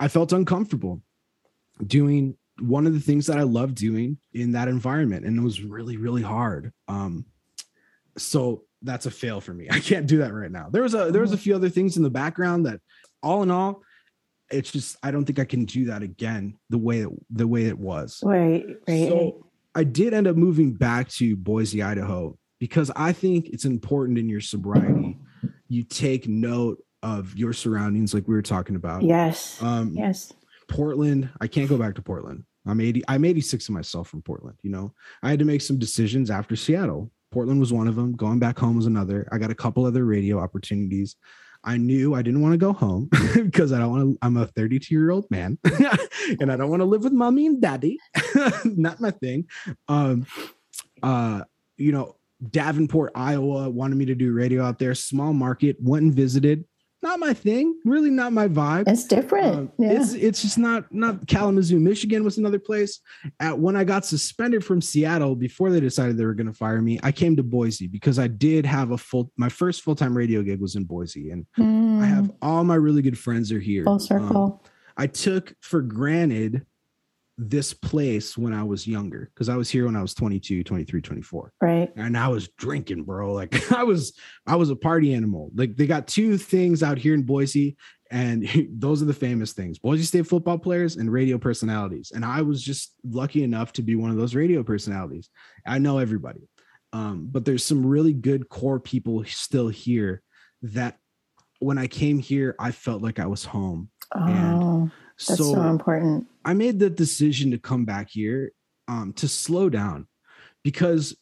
I 0.00 0.08
felt 0.08 0.32
uncomfortable 0.32 1.02
doing 1.84 2.36
one 2.60 2.86
of 2.86 2.94
the 2.94 3.00
things 3.00 3.26
that 3.26 3.38
I 3.38 3.42
love 3.42 3.74
doing 3.74 4.18
in 4.32 4.52
that 4.52 4.68
environment, 4.68 5.26
and 5.26 5.38
it 5.38 5.42
was 5.42 5.62
really 5.62 5.96
really 5.96 6.22
hard. 6.22 6.72
Um, 6.88 7.26
so 8.16 8.64
that's 8.82 9.06
a 9.06 9.10
fail 9.10 9.40
for 9.40 9.52
me. 9.52 9.68
I 9.70 9.80
can't 9.80 10.06
do 10.06 10.18
that 10.18 10.32
right 10.32 10.50
now. 10.50 10.68
There 10.70 10.82
was 10.82 10.94
a 10.94 11.10
there 11.10 11.22
was 11.22 11.32
a 11.32 11.36
mm-hmm. 11.36 11.42
few 11.42 11.54
other 11.54 11.68
things 11.68 11.96
in 11.96 12.02
the 12.02 12.10
background 12.10 12.66
that, 12.66 12.80
all 13.22 13.42
in 13.42 13.50
all, 13.50 13.82
it's 14.52 14.70
just 14.70 14.96
I 15.02 15.10
don't 15.10 15.24
think 15.24 15.38
I 15.38 15.44
can 15.44 15.64
do 15.64 15.86
that 15.86 16.02
again 16.02 16.58
the 16.70 16.78
way 16.78 17.00
it, 17.00 17.08
the 17.30 17.46
way 17.46 17.64
it 17.64 17.78
was. 17.78 18.20
Right, 18.22 18.64
right. 18.88 19.08
So 19.08 19.46
I 19.74 19.84
did 19.84 20.14
end 20.14 20.26
up 20.26 20.36
moving 20.36 20.72
back 20.72 21.08
to 21.10 21.36
Boise, 21.36 21.82
Idaho, 21.82 22.36
because 22.60 22.90
I 22.94 23.12
think 23.12 23.48
it's 23.48 23.64
important 23.64 24.18
in 24.18 24.28
your 24.28 24.40
sobriety 24.40 25.18
you 25.72 25.82
take 25.82 26.28
note 26.28 26.84
of 27.02 27.34
your 27.34 27.52
surroundings, 27.52 28.12
like 28.12 28.28
we 28.28 28.34
were 28.34 28.42
talking 28.42 28.76
about. 28.76 29.02
Yes. 29.02 29.60
Um, 29.62 29.94
yes. 29.94 30.32
Portland. 30.68 31.30
I 31.40 31.46
can't 31.46 31.68
go 31.68 31.78
back 31.78 31.94
to 31.94 32.02
Portland. 32.02 32.44
I'm 32.66 32.80
80. 32.80 33.02
I'm 33.08 33.24
86 33.24 33.68
of 33.68 33.74
myself 33.74 34.08
from 34.08 34.22
Portland. 34.22 34.58
You 34.62 34.70
know, 34.70 34.94
I 35.22 35.30
had 35.30 35.38
to 35.38 35.44
make 35.44 35.62
some 35.62 35.78
decisions 35.78 36.30
after 36.30 36.54
Seattle. 36.54 37.10
Portland 37.32 37.58
was 37.58 37.72
one 37.72 37.88
of 37.88 37.96
them. 37.96 38.14
Going 38.14 38.38
back 38.38 38.58
home 38.58 38.76
was 38.76 38.86
another. 38.86 39.26
I 39.32 39.38
got 39.38 39.50
a 39.50 39.54
couple 39.54 39.86
other 39.86 40.04
radio 40.04 40.38
opportunities. 40.38 41.16
I 41.64 41.76
knew 41.76 42.14
I 42.14 42.22
didn't 42.22 42.42
want 42.42 42.54
to 42.54 42.58
go 42.58 42.72
home 42.72 43.08
because 43.34 43.72
I 43.72 43.78
don't 43.78 43.90
want 43.90 44.14
to. 44.14 44.18
I'm 44.22 44.36
a 44.36 44.46
32 44.46 44.94
year 44.94 45.10
old 45.10 45.30
man, 45.30 45.58
and 46.40 46.50
I 46.50 46.56
don't 46.56 46.70
want 46.70 46.80
to 46.80 46.86
live 46.86 47.04
with 47.04 47.12
mommy 47.12 47.46
and 47.46 47.60
daddy. 47.60 47.98
Not 48.64 49.00
my 49.00 49.10
thing. 49.10 49.46
Um, 49.88 50.26
uh, 51.02 51.42
you 51.76 51.92
know, 51.92 52.16
Davenport, 52.50 53.12
Iowa 53.14 53.70
wanted 53.70 53.96
me 53.96 54.06
to 54.06 54.14
do 54.14 54.32
radio 54.32 54.64
out 54.64 54.78
there. 54.78 54.94
Small 54.94 55.32
market. 55.32 55.76
Went 55.80 56.04
and 56.04 56.14
visited 56.14 56.64
not 57.02 57.18
my 57.18 57.34
thing. 57.34 57.78
Really, 57.84 58.10
not 58.10 58.32
my 58.32 58.48
vibe. 58.48 58.84
It's 58.86 59.04
different. 59.04 59.54
Um, 59.54 59.72
yeah. 59.78 59.92
It's 59.92 60.12
it's 60.12 60.42
just 60.42 60.58
not 60.58 60.92
not 60.92 61.26
Kalamazoo, 61.26 61.80
Michigan 61.80 62.24
was 62.24 62.38
another 62.38 62.58
place. 62.58 63.00
At 63.40 63.58
when 63.58 63.76
I 63.76 63.84
got 63.84 64.04
suspended 64.04 64.64
from 64.64 64.80
Seattle 64.80 65.34
before 65.34 65.70
they 65.70 65.80
decided 65.80 66.16
they 66.16 66.24
were 66.24 66.34
going 66.34 66.46
to 66.46 66.52
fire 66.52 66.80
me, 66.80 67.00
I 67.02 67.12
came 67.12 67.36
to 67.36 67.42
Boise 67.42 67.88
because 67.88 68.18
I 68.18 68.28
did 68.28 68.64
have 68.66 68.92
a 68.92 68.98
full. 68.98 69.32
My 69.36 69.48
first 69.48 69.82
full 69.82 69.96
time 69.96 70.16
radio 70.16 70.42
gig 70.42 70.60
was 70.60 70.76
in 70.76 70.84
Boise, 70.84 71.30
and 71.30 71.46
mm. 71.58 72.00
I 72.00 72.06
have 72.06 72.30
all 72.40 72.64
my 72.64 72.76
really 72.76 73.02
good 73.02 73.18
friends 73.18 73.50
are 73.52 73.60
here. 73.60 73.84
Full 73.84 73.98
circle. 73.98 74.60
Um, 74.64 74.70
I 74.96 75.06
took 75.06 75.54
for 75.60 75.80
granted 75.80 76.66
this 77.50 77.72
place 77.74 78.36
when 78.36 78.52
I 78.52 78.62
was 78.62 78.86
younger 78.86 79.30
because 79.34 79.48
I 79.48 79.56
was 79.56 79.70
here 79.70 79.86
when 79.86 79.96
I 79.96 80.02
was 80.02 80.14
22, 80.14 80.64
23, 80.64 81.00
24. 81.00 81.52
Right. 81.60 81.92
And 81.96 82.16
I 82.16 82.28
was 82.28 82.48
drinking, 82.48 83.04
bro. 83.04 83.32
Like 83.32 83.72
I 83.76 83.84
was 83.84 84.14
I 84.46 84.56
was 84.56 84.70
a 84.70 84.76
party 84.76 85.14
animal. 85.14 85.50
Like 85.54 85.76
they 85.76 85.86
got 85.86 86.06
two 86.06 86.38
things 86.38 86.82
out 86.82 86.98
here 86.98 87.14
in 87.14 87.22
Boise 87.22 87.76
and 88.10 88.48
those 88.78 89.02
are 89.02 89.06
the 89.06 89.14
famous 89.14 89.52
things. 89.52 89.78
Boise 89.78 90.04
State 90.04 90.26
football 90.26 90.58
players 90.58 90.96
and 90.96 91.12
radio 91.12 91.38
personalities. 91.38 92.12
And 92.14 92.24
I 92.24 92.42
was 92.42 92.62
just 92.62 92.94
lucky 93.04 93.42
enough 93.42 93.72
to 93.74 93.82
be 93.82 93.96
one 93.96 94.10
of 94.10 94.16
those 94.16 94.34
radio 94.34 94.62
personalities. 94.62 95.30
I 95.66 95.78
know 95.78 95.98
everybody. 95.98 96.48
Um, 96.92 97.28
but 97.30 97.44
there's 97.44 97.64
some 97.64 97.86
really 97.86 98.12
good 98.12 98.50
core 98.50 98.78
people 98.78 99.24
still 99.24 99.68
here 99.68 100.22
that 100.60 100.98
when 101.58 101.78
I 101.78 101.86
came 101.86 102.18
here, 102.18 102.54
I 102.58 102.70
felt 102.70 103.02
like 103.02 103.18
I 103.18 103.26
was 103.26 103.44
home. 103.44 103.88
Oh. 104.14 104.26
And 104.26 104.90
that's 105.16 105.38
so, 105.38 105.54
so 105.54 105.62
important. 105.62 106.26
I 106.44 106.54
made 106.54 106.78
the 106.78 106.90
decision 106.90 107.50
to 107.52 107.58
come 107.58 107.84
back 107.84 108.10
here 108.10 108.52
um, 108.88 109.12
to 109.14 109.28
slow 109.28 109.68
down 109.68 110.06
because 110.62 111.16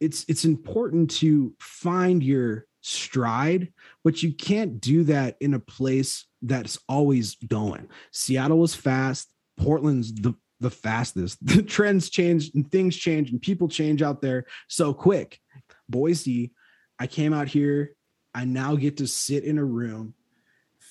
it's 0.00 0.24
it's 0.28 0.44
important 0.44 1.10
to 1.10 1.54
find 1.60 2.22
your 2.22 2.66
stride, 2.80 3.72
but 4.02 4.22
you 4.22 4.32
can't 4.32 4.80
do 4.80 5.04
that 5.04 5.36
in 5.40 5.54
a 5.54 5.60
place 5.60 6.26
that's 6.42 6.78
always 6.88 7.36
going. 7.36 7.88
Seattle 8.12 8.58
was 8.58 8.74
fast. 8.74 9.32
Portland's 9.56 10.12
the 10.14 10.34
the 10.60 10.70
fastest. 10.70 11.38
The 11.46 11.62
trends 11.62 12.10
change 12.10 12.50
and 12.54 12.70
things 12.70 12.96
change 12.96 13.30
and 13.30 13.40
people 13.40 13.68
change 13.68 14.02
out 14.02 14.20
there 14.20 14.46
so 14.68 14.94
quick. 14.94 15.38
Boise, 15.88 16.52
I 16.98 17.06
came 17.06 17.32
out 17.32 17.48
here. 17.48 17.94
I 18.34 18.44
now 18.44 18.74
get 18.74 18.96
to 18.96 19.06
sit 19.06 19.44
in 19.44 19.58
a 19.58 19.64
room 19.64 20.14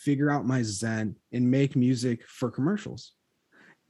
figure 0.04 0.30
out 0.30 0.46
my 0.46 0.62
zen 0.64 1.16
and 1.32 1.50
make 1.50 1.76
music 1.76 2.28
for 2.28 2.52
commercials 2.52 3.14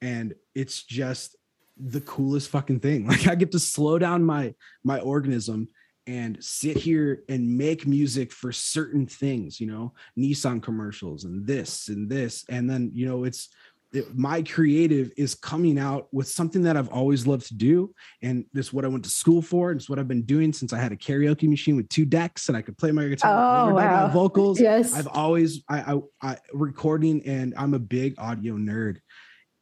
and 0.03 0.35
it's 0.53 0.83
just 0.83 1.35
the 1.77 2.01
coolest 2.01 2.49
fucking 2.49 2.79
thing 2.79 3.07
like 3.13 3.27
i 3.27 3.33
get 3.33 3.51
to 3.51 3.59
slow 3.59 3.97
down 3.97 4.23
my 4.23 4.53
my 4.83 4.99
organism 4.99 5.67
and 6.05 6.43
sit 6.43 6.75
here 6.75 7.23
and 7.29 7.57
make 7.57 7.87
music 7.87 8.31
for 8.31 8.51
certain 8.51 9.07
things 9.07 9.59
you 9.59 9.65
know 9.65 9.93
nissan 10.19 10.61
commercials 10.61 11.23
and 11.23 11.47
this 11.47 11.87
and 11.87 12.09
this 12.09 12.45
and 12.49 12.69
then 12.69 12.91
you 12.93 13.07
know 13.07 13.23
it's 13.23 13.49
it, 13.93 14.17
my 14.17 14.41
creative 14.41 15.11
is 15.15 15.35
coming 15.35 15.77
out 15.77 16.07
with 16.11 16.27
something 16.27 16.63
that 16.63 16.75
I've 16.75 16.89
always 16.89 17.27
loved 17.27 17.47
to 17.49 17.53
do. 17.53 17.93
And 18.23 18.43
this 18.51 18.67
is 18.67 18.73
what 18.73 18.85
I 18.85 18.87
went 18.87 19.03
to 19.03 19.09
school 19.09 19.41
for. 19.41 19.69
And 19.69 19.79
it's 19.79 19.87
what 19.87 19.99
I've 19.99 20.07
been 20.07 20.23
doing 20.23 20.51
since 20.51 20.73
I 20.73 20.79
had 20.79 20.91
a 20.91 20.95
karaoke 20.95 21.47
machine 21.47 21.75
with 21.75 21.89
two 21.89 22.03
decks 22.03 22.47
and 22.47 22.57
I 22.57 22.63
could 22.63 22.75
play 22.75 22.91
my 22.91 23.07
guitar, 23.07 23.69
oh, 23.69 23.75
wow. 23.75 24.07
vocals. 24.07 24.59
Yes. 24.59 24.93
I've 24.93 25.07
always, 25.07 25.63
I, 25.69 25.93
I, 25.93 25.99
I, 26.23 26.37
recording 26.53 27.23
and 27.27 27.53
I'm 27.55 27.75
a 27.75 27.79
big 27.79 28.15
audio 28.17 28.55
nerd. 28.55 28.97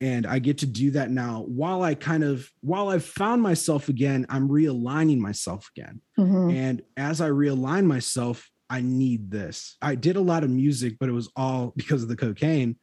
And 0.01 0.25
I 0.25 0.39
get 0.39 0.57
to 0.59 0.65
do 0.65 0.91
that 0.91 1.11
now 1.11 1.45
while 1.47 1.83
I 1.83 1.93
kind 1.93 2.23
of, 2.23 2.49
while 2.61 2.89
I've 2.89 3.05
found 3.05 3.41
myself 3.41 3.87
again, 3.87 4.25
I'm 4.29 4.49
realigning 4.49 5.19
myself 5.19 5.69
again. 5.77 6.01
Mm-hmm. 6.19 6.49
And 6.49 6.81
as 6.97 7.21
I 7.21 7.29
realign 7.29 7.85
myself, 7.85 8.49
I 8.67 8.81
need 8.81 9.29
this. 9.29 9.77
I 9.81 9.95
did 9.95 10.15
a 10.15 10.21
lot 10.21 10.43
of 10.43 10.49
music, 10.49 10.97
but 10.99 11.07
it 11.07 11.11
was 11.11 11.29
all 11.35 11.71
because 11.75 12.01
of 12.01 12.09
the 12.09 12.15
cocaine 12.15 12.77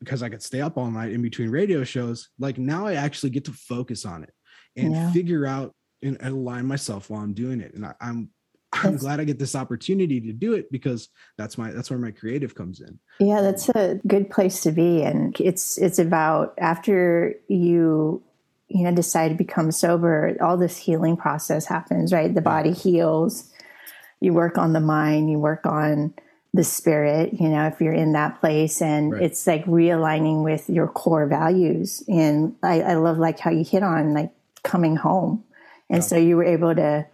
because 0.00 0.22
I 0.22 0.28
could 0.28 0.42
stay 0.42 0.60
up 0.60 0.76
all 0.76 0.90
night 0.90 1.12
in 1.12 1.22
between 1.22 1.50
radio 1.50 1.82
shows. 1.82 2.28
Like 2.38 2.58
now 2.58 2.86
I 2.86 2.94
actually 2.94 3.30
get 3.30 3.46
to 3.46 3.52
focus 3.52 4.04
on 4.04 4.22
it 4.22 4.32
and 4.76 4.92
yeah. 4.92 5.12
figure 5.12 5.46
out 5.46 5.74
and, 6.02 6.18
align 6.20 6.66
myself 6.66 7.10
while 7.10 7.22
I'm 7.22 7.34
doing 7.34 7.60
it. 7.60 7.74
And 7.74 7.84
I, 7.84 7.94
I'm 8.00 8.30
I'm 8.72 8.96
glad 8.96 9.20
I 9.20 9.24
get 9.24 9.38
this 9.38 9.54
opportunity 9.54 10.20
to 10.20 10.32
do 10.32 10.52
it 10.54 10.70
because 10.70 11.08
that's 11.36 11.56
my 11.56 11.70
that's 11.70 11.90
where 11.90 11.98
my 11.98 12.10
creative 12.10 12.54
comes 12.54 12.80
in. 12.80 12.98
Yeah, 13.20 13.40
that's 13.40 13.68
a 13.70 14.00
good 14.06 14.30
place 14.30 14.60
to 14.62 14.72
be. 14.72 15.02
And 15.02 15.38
it's 15.40 15.78
it's 15.78 15.98
about 15.98 16.54
after 16.58 17.34
you 17.48 18.22
you 18.68 18.84
know 18.84 18.94
decide 18.94 19.28
to 19.28 19.34
become 19.34 19.70
sober, 19.70 20.36
all 20.40 20.56
this 20.56 20.76
healing 20.76 21.16
process 21.16 21.66
happens, 21.66 22.12
right? 22.12 22.34
The 22.34 22.42
body 22.42 22.72
heals. 22.72 23.50
You 24.20 24.32
work 24.32 24.58
on 24.58 24.72
the 24.72 24.80
mind, 24.80 25.30
you 25.30 25.38
work 25.38 25.66
on 25.66 26.14
the 26.56 26.64
spirit, 26.64 27.34
you 27.34 27.48
know, 27.48 27.66
if 27.66 27.80
you're 27.80 27.92
in 27.92 28.12
that 28.12 28.40
place 28.40 28.80
and 28.80 29.12
right. 29.12 29.22
it's 29.22 29.46
like 29.46 29.64
realigning 29.66 30.42
with 30.42 30.70
your 30.70 30.88
core 30.88 31.26
values. 31.26 32.02
And 32.08 32.56
I, 32.62 32.80
I, 32.80 32.94
love 32.94 33.18
like 33.18 33.38
how 33.38 33.50
you 33.50 33.62
hit 33.62 33.82
on 33.82 34.14
like 34.14 34.30
coming 34.62 34.96
home. 34.96 35.44
And 35.90 35.98
yeah. 35.98 36.06
so 36.06 36.16
you 36.16 36.36
were 36.36 36.44
able 36.44 36.74
to 36.74 37.06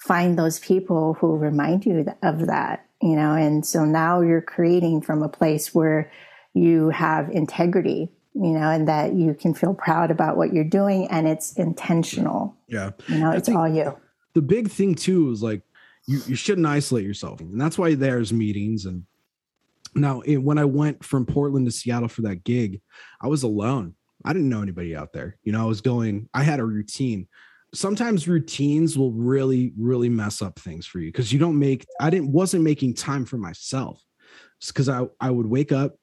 find 0.00 0.38
those 0.38 0.58
people 0.58 1.14
who 1.14 1.36
remind 1.36 1.84
you 1.84 2.06
of 2.22 2.46
that, 2.46 2.86
you 3.02 3.14
know, 3.14 3.34
and 3.34 3.64
so 3.64 3.84
now 3.84 4.20
you're 4.20 4.40
creating 4.40 5.02
from 5.02 5.22
a 5.22 5.28
place 5.28 5.74
where 5.74 6.10
you 6.54 6.88
have 6.90 7.30
integrity, 7.30 8.10
you 8.34 8.50
know, 8.50 8.70
and 8.70 8.88
that 8.88 9.14
you 9.14 9.34
can 9.34 9.54
feel 9.54 9.74
proud 9.74 10.10
about 10.10 10.36
what 10.36 10.52
you're 10.52 10.64
doing 10.64 11.06
and 11.08 11.28
it's 11.28 11.52
intentional. 11.52 12.56
Yeah. 12.66 12.90
You 13.08 13.18
know, 13.18 13.30
it's 13.30 13.48
all 13.48 13.68
you. 13.68 13.96
The 14.34 14.42
big 14.42 14.70
thing 14.70 14.94
too 14.94 15.30
is 15.30 15.42
like 15.42 15.62
you, 16.06 16.20
you 16.26 16.34
shouldn't 16.34 16.66
isolate 16.66 17.04
yourself. 17.04 17.40
And 17.40 17.60
that's 17.60 17.78
why 17.78 17.94
there's 17.94 18.32
meetings. 18.32 18.86
And 18.86 19.04
now 19.94 20.20
it, 20.20 20.38
when 20.38 20.58
I 20.58 20.64
went 20.64 21.04
from 21.04 21.26
Portland 21.26 21.66
to 21.66 21.72
Seattle 21.72 22.08
for 22.08 22.22
that 22.22 22.42
gig, 22.44 22.80
I 23.20 23.26
was 23.28 23.42
alone. 23.42 23.94
I 24.24 24.32
didn't 24.32 24.48
know 24.48 24.62
anybody 24.62 24.96
out 24.96 25.12
there. 25.12 25.36
You 25.42 25.52
know, 25.52 25.60
I 25.60 25.66
was 25.66 25.80
going, 25.80 26.28
I 26.32 26.42
had 26.42 26.60
a 26.60 26.64
routine. 26.64 27.28
Sometimes 27.72 28.26
routines 28.26 28.98
will 28.98 29.12
really, 29.12 29.72
really 29.78 30.08
mess 30.08 30.42
up 30.42 30.58
things 30.58 30.86
for 30.86 30.98
you 30.98 31.08
because 31.08 31.32
you 31.32 31.38
don't 31.38 31.58
make, 31.58 31.86
I 32.00 32.10
didn't, 32.10 32.32
wasn't 32.32 32.64
making 32.64 32.94
time 32.94 33.24
for 33.24 33.36
myself. 33.36 34.02
Because 34.66 34.88
I, 34.88 35.06
I 35.20 35.30
would 35.30 35.46
wake 35.46 35.72
up 35.72 35.96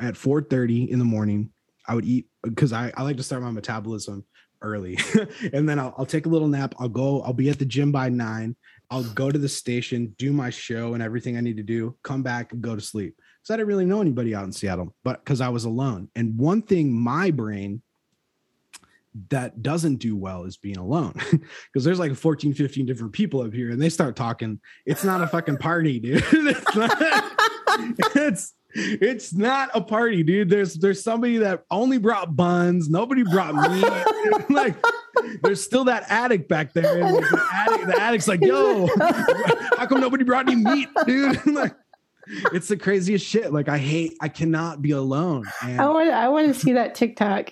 at 0.00 0.16
4 0.16 0.42
30 0.42 0.90
in 0.90 0.98
the 0.98 1.04
morning. 1.04 1.50
I 1.88 1.96
would 1.96 2.04
eat 2.04 2.28
because 2.44 2.72
I, 2.72 2.92
I 2.96 3.02
like 3.02 3.16
to 3.16 3.24
start 3.24 3.42
my 3.42 3.50
metabolism 3.50 4.24
early 4.60 4.96
and 5.52 5.68
then 5.68 5.80
I'll, 5.80 5.92
I'll, 5.98 6.06
take 6.06 6.26
a 6.26 6.28
little 6.28 6.46
nap 6.46 6.76
i'll 6.78 6.88
go 6.88 7.20
i'll 7.22 7.32
be 7.32 7.50
at 7.50 7.58
the 7.58 7.64
gym 7.64 7.90
by 7.90 8.08
nine 8.08 8.54
I'll 8.92 9.04
go 9.04 9.30
to 9.30 9.38
the 9.38 9.48
station, 9.48 10.14
do 10.18 10.34
my 10.34 10.50
show 10.50 10.92
and 10.92 11.02
everything 11.02 11.38
I 11.38 11.40
need 11.40 11.56
to 11.56 11.62
do, 11.62 11.96
come 12.02 12.22
back 12.22 12.52
and 12.52 12.60
go 12.60 12.74
to 12.74 12.80
sleep. 12.82 13.16
Because 13.16 13.54
I 13.54 13.56
didn't 13.56 13.68
really 13.68 13.86
know 13.86 14.02
anybody 14.02 14.34
out 14.34 14.44
in 14.44 14.52
Seattle, 14.52 14.94
but 15.02 15.24
because 15.24 15.40
I 15.40 15.48
was 15.48 15.64
alone. 15.64 16.10
And 16.14 16.36
one 16.36 16.60
thing 16.60 16.92
my 16.92 17.30
brain 17.30 17.80
that 19.28 19.62
doesn't 19.62 19.96
do 19.96 20.16
well 20.16 20.44
is 20.44 20.56
being 20.56 20.78
alone 20.78 21.12
because 21.66 21.84
there's 21.84 21.98
like 21.98 22.14
14 22.14 22.54
15 22.54 22.86
different 22.86 23.12
people 23.12 23.42
up 23.42 23.52
here 23.52 23.70
and 23.70 23.80
they 23.80 23.90
start 23.90 24.16
talking 24.16 24.58
it's 24.86 25.04
not 25.04 25.20
a 25.20 25.26
fucking 25.26 25.58
party 25.58 25.98
dude 25.98 26.24
it's 26.32 26.76
not, 26.76 26.96
it's 28.16 28.54
it's 28.74 29.34
not 29.34 29.70
a 29.74 29.80
party, 29.80 30.22
dude. 30.22 30.48
There's 30.48 30.74
there's 30.74 31.02
somebody 31.02 31.38
that 31.38 31.64
only 31.70 31.98
brought 31.98 32.34
buns. 32.34 32.88
Nobody 32.88 33.22
brought 33.22 33.54
meat. 33.54 34.50
like 34.50 34.76
there's 35.42 35.62
still 35.62 35.84
that 35.84 36.04
addict 36.08 36.48
back 36.48 36.72
there. 36.72 36.82
The, 36.82 37.48
addict, 37.52 37.86
the 37.86 38.00
addict's 38.00 38.28
like, 38.28 38.40
yo, 38.40 38.88
how 39.76 39.86
come 39.86 40.00
nobody 40.00 40.24
brought 40.24 40.48
any 40.48 40.56
meat, 40.56 40.88
dude? 41.06 41.44
like, 41.46 41.74
it's 42.52 42.68
the 42.68 42.76
craziest 42.76 43.26
shit. 43.26 43.52
Like 43.52 43.68
I 43.68 43.78
hate, 43.78 44.16
I 44.20 44.28
cannot 44.28 44.82
be 44.82 44.92
alone. 44.92 45.44
And 45.62 45.80
I 45.80 45.88
want, 45.88 46.10
I 46.10 46.28
want 46.28 46.48
to 46.48 46.54
see 46.54 46.72
that 46.72 46.94
TikTok. 46.94 47.50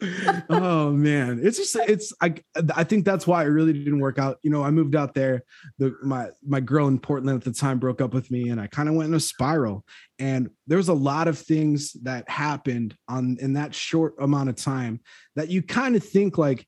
oh 0.48 0.92
man, 0.92 1.40
it's 1.42 1.56
just 1.56 1.76
it's 1.88 2.12
I 2.20 2.34
I 2.74 2.84
think 2.84 3.04
that's 3.04 3.26
why 3.26 3.42
it 3.42 3.48
really 3.48 3.72
didn't 3.72 3.98
work 3.98 4.18
out. 4.18 4.38
You 4.42 4.50
know, 4.50 4.62
I 4.62 4.70
moved 4.70 4.94
out 4.94 5.14
there. 5.14 5.42
The 5.78 5.96
my 6.02 6.28
my 6.46 6.60
girl 6.60 6.86
in 6.88 6.98
Portland 6.98 7.36
at 7.36 7.44
the 7.44 7.58
time 7.58 7.78
broke 7.78 8.00
up 8.00 8.14
with 8.14 8.30
me, 8.30 8.50
and 8.50 8.60
I 8.60 8.68
kind 8.68 8.88
of 8.88 8.94
went 8.94 9.08
in 9.08 9.14
a 9.14 9.20
spiral. 9.20 9.84
And 10.18 10.50
there 10.66 10.78
was 10.78 10.88
a 10.88 10.94
lot 10.94 11.26
of 11.28 11.38
things 11.38 11.94
that 12.02 12.28
happened 12.28 12.96
on 13.08 13.38
in 13.40 13.54
that 13.54 13.74
short 13.74 14.14
amount 14.20 14.50
of 14.50 14.56
time 14.56 15.00
that 15.34 15.48
you 15.48 15.62
kind 15.62 15.96
of 15.96 16.04
think 16.04 16.38
like 16.38 16.66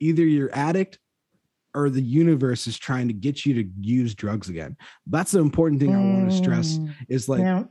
either 0.00 0.24
you're 0.24 0.50
addict 0.52 0.98
or 1.74 1.90
the 1.90 2.02
universe 2.02 2.66
is 2.66 2.78
trying 2.78 3.08
to 3.08 3.14
get 3.14 3.46
you 3.46 3.54
to 3.54 3.70
use 3.80 4.14
drugs 4.14 4.48
again. 4.48 4.76
That's 5.06 5.32
the 5.32 5.40
important 5.40 5.80
thing 5.80 5.90
mm. 5.90 5.96
I 5.96 6.14
want 6.14 6.30
to 6.30 6.36
stress 6.36 6.78
is 7.08 7.28
like, 7.28 7.40
yeah. 7.40 7.64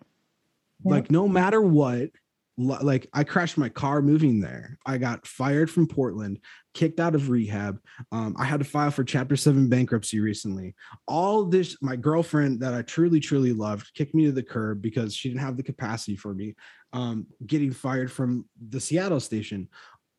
like 0.83 1.11
no 1.11 1.27
matter 1.27 1.61
what, 1.61 2.09
like 2.57 3.07
I 3.13 3.23
crashed 3.23 3.57
my 3.57 3.69
car 3.69 4.01
moving 4.01 4.39
there. 4.39 4.77
I 4.85 4.97
got 4.97 5.25
fired 5.25 5.69
from 5.69 5.87
Portland, 5.87 6.39
kicked 6.73 6.99
out 6.99 7.15
of 7.15 7.29
rehab. 7.29 7.79
Um, 8.11 8.35
I 8.37 8.43
had 8.45 8.59
to 8.59 8.65
file 8.65 8.91
for 8.91 9.03
Chapter 9.03 9.35
Seven 9.35 9.69
bankruptcy 9.69 10.19
recently. 10.19 10.75
All 11.07 11.45
this, 11.45 11.77
my 11.81 11.95
girlfriend 11.95 12.59
that 12.61 12.73
I 12.73 12.81
truly, 12.81 13.19
truly 13.19 13.53
loved, 13.53 13.93
kicked 13.93 14.13
me 14.13 14.25
to 14.25 14.31
the 14.31 14.43
curb 14.43 14.81
because 14.81 15.15
she 15.15 15.29
didn't 15.29 15.41
have 15.41 15.57
the 15.57 15.63
capacity 15.63 16.15
for 16.15 16.33
me. 16.33 16.55
Um, 16.93 17.27
getting 17.45 17.71
fired 17.71 18.11
from 18.11 18.45
the 18.69 18.79
Seattle 18.79 19.21
station. 19.21 19.69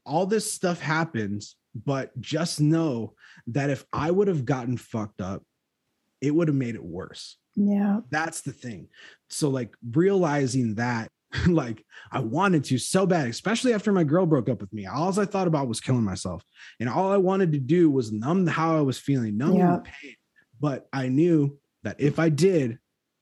All 0.04 0.26
this 0.26 0.50
stuff 0.50 0.80
happens, 0.80 1.56
but 1.74 2.18
just 2.20 2.60
know 2.60 3.14
that 3.48 3.70
if 3.70 3.84
I 3.92 4.10
would 4.10 4.28
have 4.28 4.44
gotten 4.44 4.76
fucked 4.76 5.20
up, 5.20 5.42
it 6.20 6.34
would 6.34 6.48
have 6.48 6.56
made 6.56 6.74
it 6.74 6.84
worse. 6.84 7.36
Yeah. 7.54 8.00
That's 8.10 8.42
the 8.42 8.52
thing. 8.52 8.88
So, 9.28 9.48
like, 9.48 9.74
realizing 9.82 10.76
that 10.76 11.10
like 11.46 11.84
I 12.10 12.20
wanted 12.20 12.64
to 12.64 12.78
so 12.78 13.06
bad, 13.06 13.28
especially 13.28 13.72
after 13.72 13.92
my 13.92 14.04
girl 14.04 14.26
broke 14.26 14.48
up 14.48 14.60
with 14.60 14.72
me. 14.72 14.86
All 14.86 15.18
I 15.18 15.24
thought 15.24 15.46
about 15.46 15.68
was 15.68 15.80
killing 15.80 16.04
myself. 16.04 16.42
And 16.80 16.88
all 16.88 17.10
I 17.10 17.16
wanted 17.16 17.52
to 17.52 17.58
do 17.58 17.90
was 17.90 18.12
numb 18.12 18.46
how 18.46 18.76
I 18.76 18.80
was 18.80 18.98
feeling, 18.98 19.36
numb 19.36 19.56
yeah. 19.56 19.76
the 19.76 19.82
pain. 19.82 20.14
But 20.60 20.88
I 20.92 21.08
knew 21.08 21.58
that 21.82 22.00
if 22.00 22.18
I 22.18 22.28
did, 22.28 22.78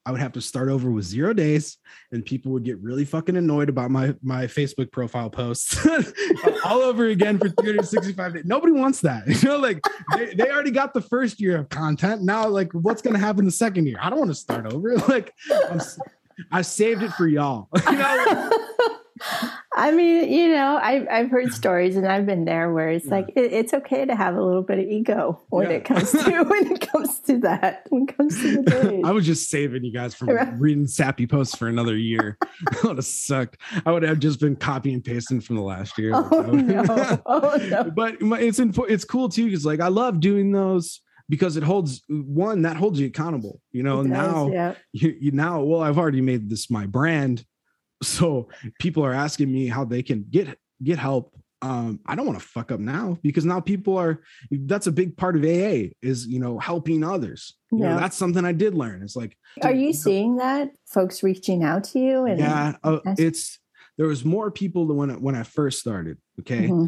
I 0.06 0.12
would 0.12 0.20
have 0.20 0.32
to 0.32 0.40
start 0.40 0.68
over 0.68 0.90
with 0.90 1.04
zero 1.04 1.34
days 1.34 1.76
and 2.10 2.24
people 2.24 2.52
would 2.52 2.64
get 2.64 2.78
really 2.80 3.04
fucking 3.04 3.36
annoyed 3.36 3.68
about 3.68 3.90
my 3.90 4.14
my 4.22 4.46
Facebook 4.46 4.90
profile 4.92 5.28
posts 5.28 5.86
all 6.64 6.80
over 6.80 7.06
again 7.06 7.38
for 7.38 7.48
365 7.50 8.34
days. 8.34 8.44
Nobody 8.46 8.72
wants 8.72 9.00
that. 9.02 9.24
You 9.40 9.48
know, 9.48 9.58
like 9.58 9.80
they, 10.16 10.34
they 10.34 10.50
already 10.50 10.70
got 10.70 10.92
the 10.92 11.00
first 11.00 11.40
year 11.40 11.56
of 11.56 11.68
content. 11.68 12.22
Now, 12.22 12.46
like 12.48 12.72
what's 12.72 13.00
gonna 13.02 13.18
happen 13.18 13.44
the 13.44 13.50
second 13.50 13.86
year? 13.86 13.98
I 14.00 14.10
don't 14.10 14.18
want 14.18 14.30
to 14.30 14.34
start 14.34 14.72
over. 14.72 14.96
Like 15.08 15.32
I'm, 15.70 15.80
I 16.52 16.62
saved 16.62 17.02
it 17.02 17.12
for 17.12 17.26
y'all. 17.26 17.68
you 17.86 17.92
know? 17.92 18.50
I 19.80 19.92
mean, 19.92 20.30
you 20.30 20.48
know, 20.48 20.78
I've 20.82 21.08
I've 21.10 21.30
heard 21.30 21.54
stories 21.54 21.96
and 21.96 22.06
I've 22.06 22.26
been 22.26 22.44
there 22.44 22.70
where 22.70 22.90
it's 22.90 23.06
yeah. 23.06 23.14
like 23.14 23.30
it, 23.34 23.50
it's 23.50 23.72
okay 23.72 24.04
to 24.04 24.14
have 24.14 24.36
a 24.36 24.42
little 24.42 24.62
bit 24.62 24.78
of 24.78 24.84
ego 24.84 25.40
when 25.48 25.70
yeah. 25.70 25.76
it 25.76 25.86
comes 25.86 26.12
to 26.12 26.18
when 26.48 26.70
it 26.70 26.86
comes 26.92 27.18
to 27.20 27.38
that 27.38 27.86
when 27.88 28.02
it 28.02 28.14
comes 28.14 28.38
to 28.42 28.56
the 28.56 28.62
day. 28.70 29.00
I 29.02 29.10
was 29.10 29.24
just 29.24 29.48
saving 29.48 29.82
you 29.82 29.92
guys 29.92 30.14
from 30.14 30.28
reading 30.60 30.86
sappy 30.86 31.26
posts 31.26 31.56
for 31.56 31.66
another 31.66 31.96
year. 31.96 32.36
that 32.70 32.84
would 32.84 32.98
have 32.98 33.06
sucked. 33.06 33.56
I 33.86 33.90
would 33.90 34.02
have 34.02 34.18
just 34.18 34.38
been 34.38 34.54
copy 34.54 34.92
and 34.92 35.02
pasting 35.02 35.40
from 35.40 35.56
the 35.56 35.62
last 35.62 35.96
year. 35.96 36.12
Oh, 36.14 36.50
no. 36.50 37.22
oh 37.24 37.56
no! 37.70 37.84
But 37.84 38.16
it's 38.20 38.58
it's 38.58 39.04
cool 39.06 39.30
too 39.30 39.46
because 39.46 39.64
like 39.64 39.80
I 39.80 39.88
love 39.88 40.20
doing 40.20 40.52
those 40.52 41.00
because 41.30 41.56
it 41.56 41.62
holds 41.62 42.02
one 42.08 42.62
that 42.62 42.76
holds 42.76 42.98
you 42.98 43.06
accountable 43.06 43.60
you 43.70 43.84
know 43.84 44.02
does, 44.02 44.10
now 44.10 44.50
yeah. 44.50 44.74
you, 44.92 45.16
you 45.20 45.30
now 45.30 45.62
well 45.62 45.80
i've 45.80 45.96
already 45.96 46.20
made 46.20 46.50
this 46.50 46.68
my 46.68 46.86
brand 46.86 47.44
so 48.02 48.48
people 48.80 49.04
are 49.04 49.12
asking 49.12 49.52
me 49.52 49.66
how 49.66 49.84
they 49.84 50.02
can 50.02 50.24
get 50.30 50.58
get 50.82 50.98
help. 50.98 51.34
Um 51.62 52.00
i 52.06 52.14
don't 52.14 52.24
want 52.24 52.40
to 52.40 52.44
fuck 52.44 52.72
up 52.72 52.80
now 52.80 53.18
because 53.22 53.44
now 53.44 53.60
people 53.60 53.98
are 53.98 54.22
that's 54.50 54.86
a 54.86 54.92
big 54.92 55.14
part 55.18 55.36
of 55.36 55.44
aa 55.44 55.90
is 56.00 56.26
you 56.26 56.40
know 56.40 56.58
helping 56.58 57.04
others. 57.04 57.54
Yeah. 57.70 57.78
You 57.78 57.84
know, 57.84 58.00
that's 58.00 58.16
something 58.16 58.44
i 58.46 58.52
did 58.52 58.74
learn. 58.74 59.02
It's 59.02 59.16
like 59.16 59.36
are 59.62 59.72
you, 59.72 59.88
you 59.88 59.92
seeing 59.92 60.36
that 60.36 60.70
folks 60.86 61.22
reaching 61.22 61.62
out 61.62 61.84
to 61.84 61.98
you 61.98 62.24
and 62.24 62.38
yeah 62.38 62.76
uh, 62.82 63.00
it's 63.18 63.58
there 63.98 64.06
was 64.06 64.24
more 64.24 64.50
people 64.50 64.86
than 64.86 64.96
when 64.96 65.20
when 65.20 65.34
i 65.34 65.42
first 65.42 65.80
started 65.80 66.16
okay? 66.40 66.68
Mm-hmm 66.68 66.86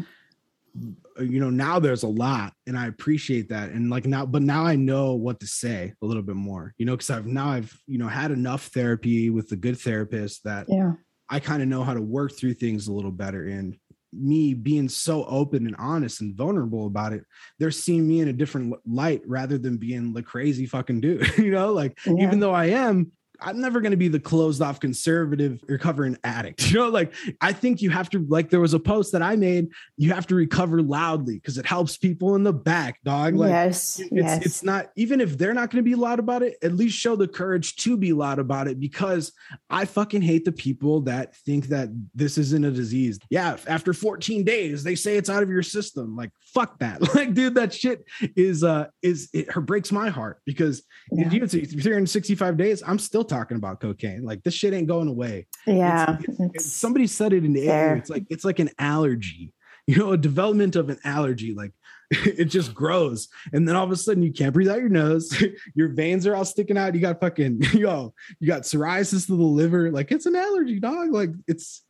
you 1.19 1.39
know 1.39 1.51
now 1.51 1.79
there's 1.79 2.03
a 2.03 2.07
lot 2.07 2.53
and 2.65 2.77
i 2.77 2.87
appreciate 2.87 3.49
that 3.49 3.69
and 3.69 3.91
like 3.91 4.05
now 4.05 4.25
but 4.25 4.41
now 4.41 4.65
i 4.65 4.75
know 4.75 5.13
what 5.13 5.39
to 5.39 5.45
say 5.45 5.93
a 6.01 6.05
little 6.05 6.23
bit 6.23 6.35
more 6.35 6.73
you 6.77 6.85
know 6.85 6.93
because 6.93 7.11
i've 7.11 7.27
now 7.27 7.49
i've 7.49 7.77
you 7.85 7.99
know 7.99 8.07
had 8.07 8.31
enough 8.31 8.67
therapy 8.67 9.29
with 9.29 9.51
a 9.51 9.55
good 9.55 9.77
therapist 9.77 10.43
that 10.43 10.65
yeah 10.67 10.93
i 11.29 11.39
kind 11.39 11.61
of 11.61 11.67
know 11.67 11.83
how 11.83 11.93
to 11.93 12.01
work 12.01 12.35
through 12.35 12.55
things 12.55 12.87
a 12.87 12.93
little 12.93 13.11
better 13.11 13.45
and 13.45 13.77
me 14.11 14.53
being 14.53 14.89
so 14.89 15.25
open 15.25 15.65
and 15.65 15.75
honest 15.77 16.21
and 16.21 16.35
vulnerable 16.35 16.87
about 16.87 17.13
it 17.13 17.23
they're 17.59 17.71
seeing 17.71 18.07
me 18.07 18.19
in 18.19 18.27
a 18.27 18.33
different 18.33 18.73
light 18.87 19.21
rather 19.27 19.59
than 19.59 19.77
being 19.77 20.11
the 20.13 20.23
crazy 20.23 20.65
fucking 20.65 20.99
dude 20.99 21.27
you 21.37 21.51
know 21.51 21.71
like 21.71 21.97
yeah. 22.05 22.25
even 22.25 22.39
though 22.39 22.53
i 22.53 22.65
am 22.65 23.11
I'm 23.43 23.59
never 23.59 23.81
going 23.81 23.91
to 23.91 23.97
be 23.97 24.07
the 24.07 24.19
closed 24.19 24.61
off 24.61 24.79
conservative 24.79 25.63
recovering 25.67 26.17
addict. 26.23 26.61
You 26.73 26.79
know, 26.79 26.89
like 26.89 27.13
I 27.39 27.53
think 27.53 27.83
you 27.83 27.91
have 27.91 28.09
to, 28.11 28.25
like, 28.27 28.49
there 28.49 28.59
was 28.59 28.73
a 28.73 28.79
post 28.79 29.11
that 29.11 29.21
I 29.21 29.35
made, 29.35 29.67
you 29.95 30.11
have 30.11 30.25
to 30.27 30.35
recover 30.35 30.81
loudly 30.81 31.35
because 31.35 31.59
it 31.59 31.67
helps 31.67 31.97
people 31.97 32.33
in 32.33 32.41
the 32.41 32.53
back, 32.53 32.99
dog. 33.03 33.35
Like, 33.35 33.49
yes, 33.49 33.99
it's, 33.99 34.09
yes. 34.11 34.45
it's 34.45 34.63
not, 34.63 34.89
even 34.95 35.21
if 35.21 35.37
they're 35.37 35.53
not 35.53 35.69
going 35.69 35.83
to 35.83 35.87
be 35.87 35.93
loud 35.93 36.17
about 36.17 36.41
it, 36.41 36.57
at 36.63 36.73
least 36.73 36.97
show 36.97 37.15
the 37.15 37.27
courage 37.27 37.75
to 37.75 37.95
be 37.95 38.11
loud 38.11 38.39
about 38.39 38.67
it 38.67 38.79
because 38.79 39.33
I 39.69 39.85
fucking 39.85 40.23
hate 40.23 40.45
the 40.45 40.51
people 40.51 41.01
that 41.01 41.35
think 41.35 41.67
that 41.67 41.89
this 42.15 42.39
isn't 42.39 42.65
a 42.65 42.71
disease. 42.71 43.19
Yeah, 43.29 43.57
after 43.67 43.93
14 43.93 44.43
days, 44.43 44.83
they 44.83 44.95
say 44.95 45.17
it's 45.17 45.29
out 45.29 45.43
of 45.43 45.49
your 45.49 45.63
system. 45.63 46.15
Like, 46.15 46.31
fuck 46.53 46.79
that. 46.79 47.01
Like, 47.13 47.35
dude, 47.35 47.55
that 47.55 47.71
shit 47.71 48.05
is, 48.35 48.63
uh, 48.63 48.87
is, 49.03 49.29
it 49.33 49.53
breaks 49.53 49.91
my 49.91 50.09
heart 50.09 50.41
because 50.45 50.81
yeah. 51.11 51.27
if 51.27 51.33
you, 51.33 51.45
365 51.45 52.57
days, 52.57 52.81
I'm 52.85 52.97
still 52.97 53.23
talking 53.33 53.57
about 53.57 53.79
cocaine. 53.79 54.23
Like 54.23 54.43
this 54.43 54.53
shit 54.53 54.73
ain't 54.73 54.87
going 54.87 55.07
away. 55.07 55.47
Yeah. 55.65 56.17
It's, 56.19 56.29
it's, 56.29 56.39
it's, 56.55 56.65
somebody 56.65 57.07
said 57.07 57.33
it 57.33 57.43
in 57.43 57.53
the 57.53 57.67
air. 57.67 57.95
It's 57.95 58.09
like 58.09 58.25
it's 58.29 58.45
like 58.45 58.59
an 58.59 58.69
allergy. 58.77 59.53
You 59.85 59.97
know, 59.97 60.13
a 60.13 60.17
development 60.17 60.77
of 60.77 60.89
an 60.89 60.99
allergy. 61.03 61.53
Like 61.53 61.73
it 62.11 62.45
just 62.45 62.73
grows, 62.73 63.27
and 63.51 63.67
then 63.67 63.75
all 63.75 63.83
of 63.83 63.91
a 63.91 63.97
sudden 63.97 64.23
you 64.23 64.31
can't 64.31 64.53
breathe 64.53 64.69
out 64.69 64.79
your 64.79 64.89
nose. 64.89 65.43
your 65.75 65.89
veins 65.89 66.25
are 66.25 66.35
all 66.35 66.45
sticking 66.45 66.77
out. 66.77 66.95
You 66.95 67.01
got 67.01 67.19
fucking 67.19 67.61
yo. 67.73 68.13
You 68.39 68.47
got 68.47 68.61
psoriasis 68.61 69.25
to 69.27 69.35
the 69.35 69.43
liver. 69.43 69.91
Like 69.91 70.11
it's 70.11 70.25
an 70.25 70.35
allergy, 70.35 70.79
dog. 70.79 71.11
Like 71.11 71.31
it's 71.47 71.83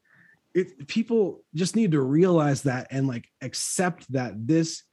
it. 0.56 0.88
People 0.88 1.44
just 1.54 1.76
need 1.76 1.91
to 1.91 2.02
realize 2.02 2.64
that 2.64 2.88
and 2.89 3.08
like 3.08 3.28
accept 3.41 4.12
that 4.14 4.48
this 4.48 4.84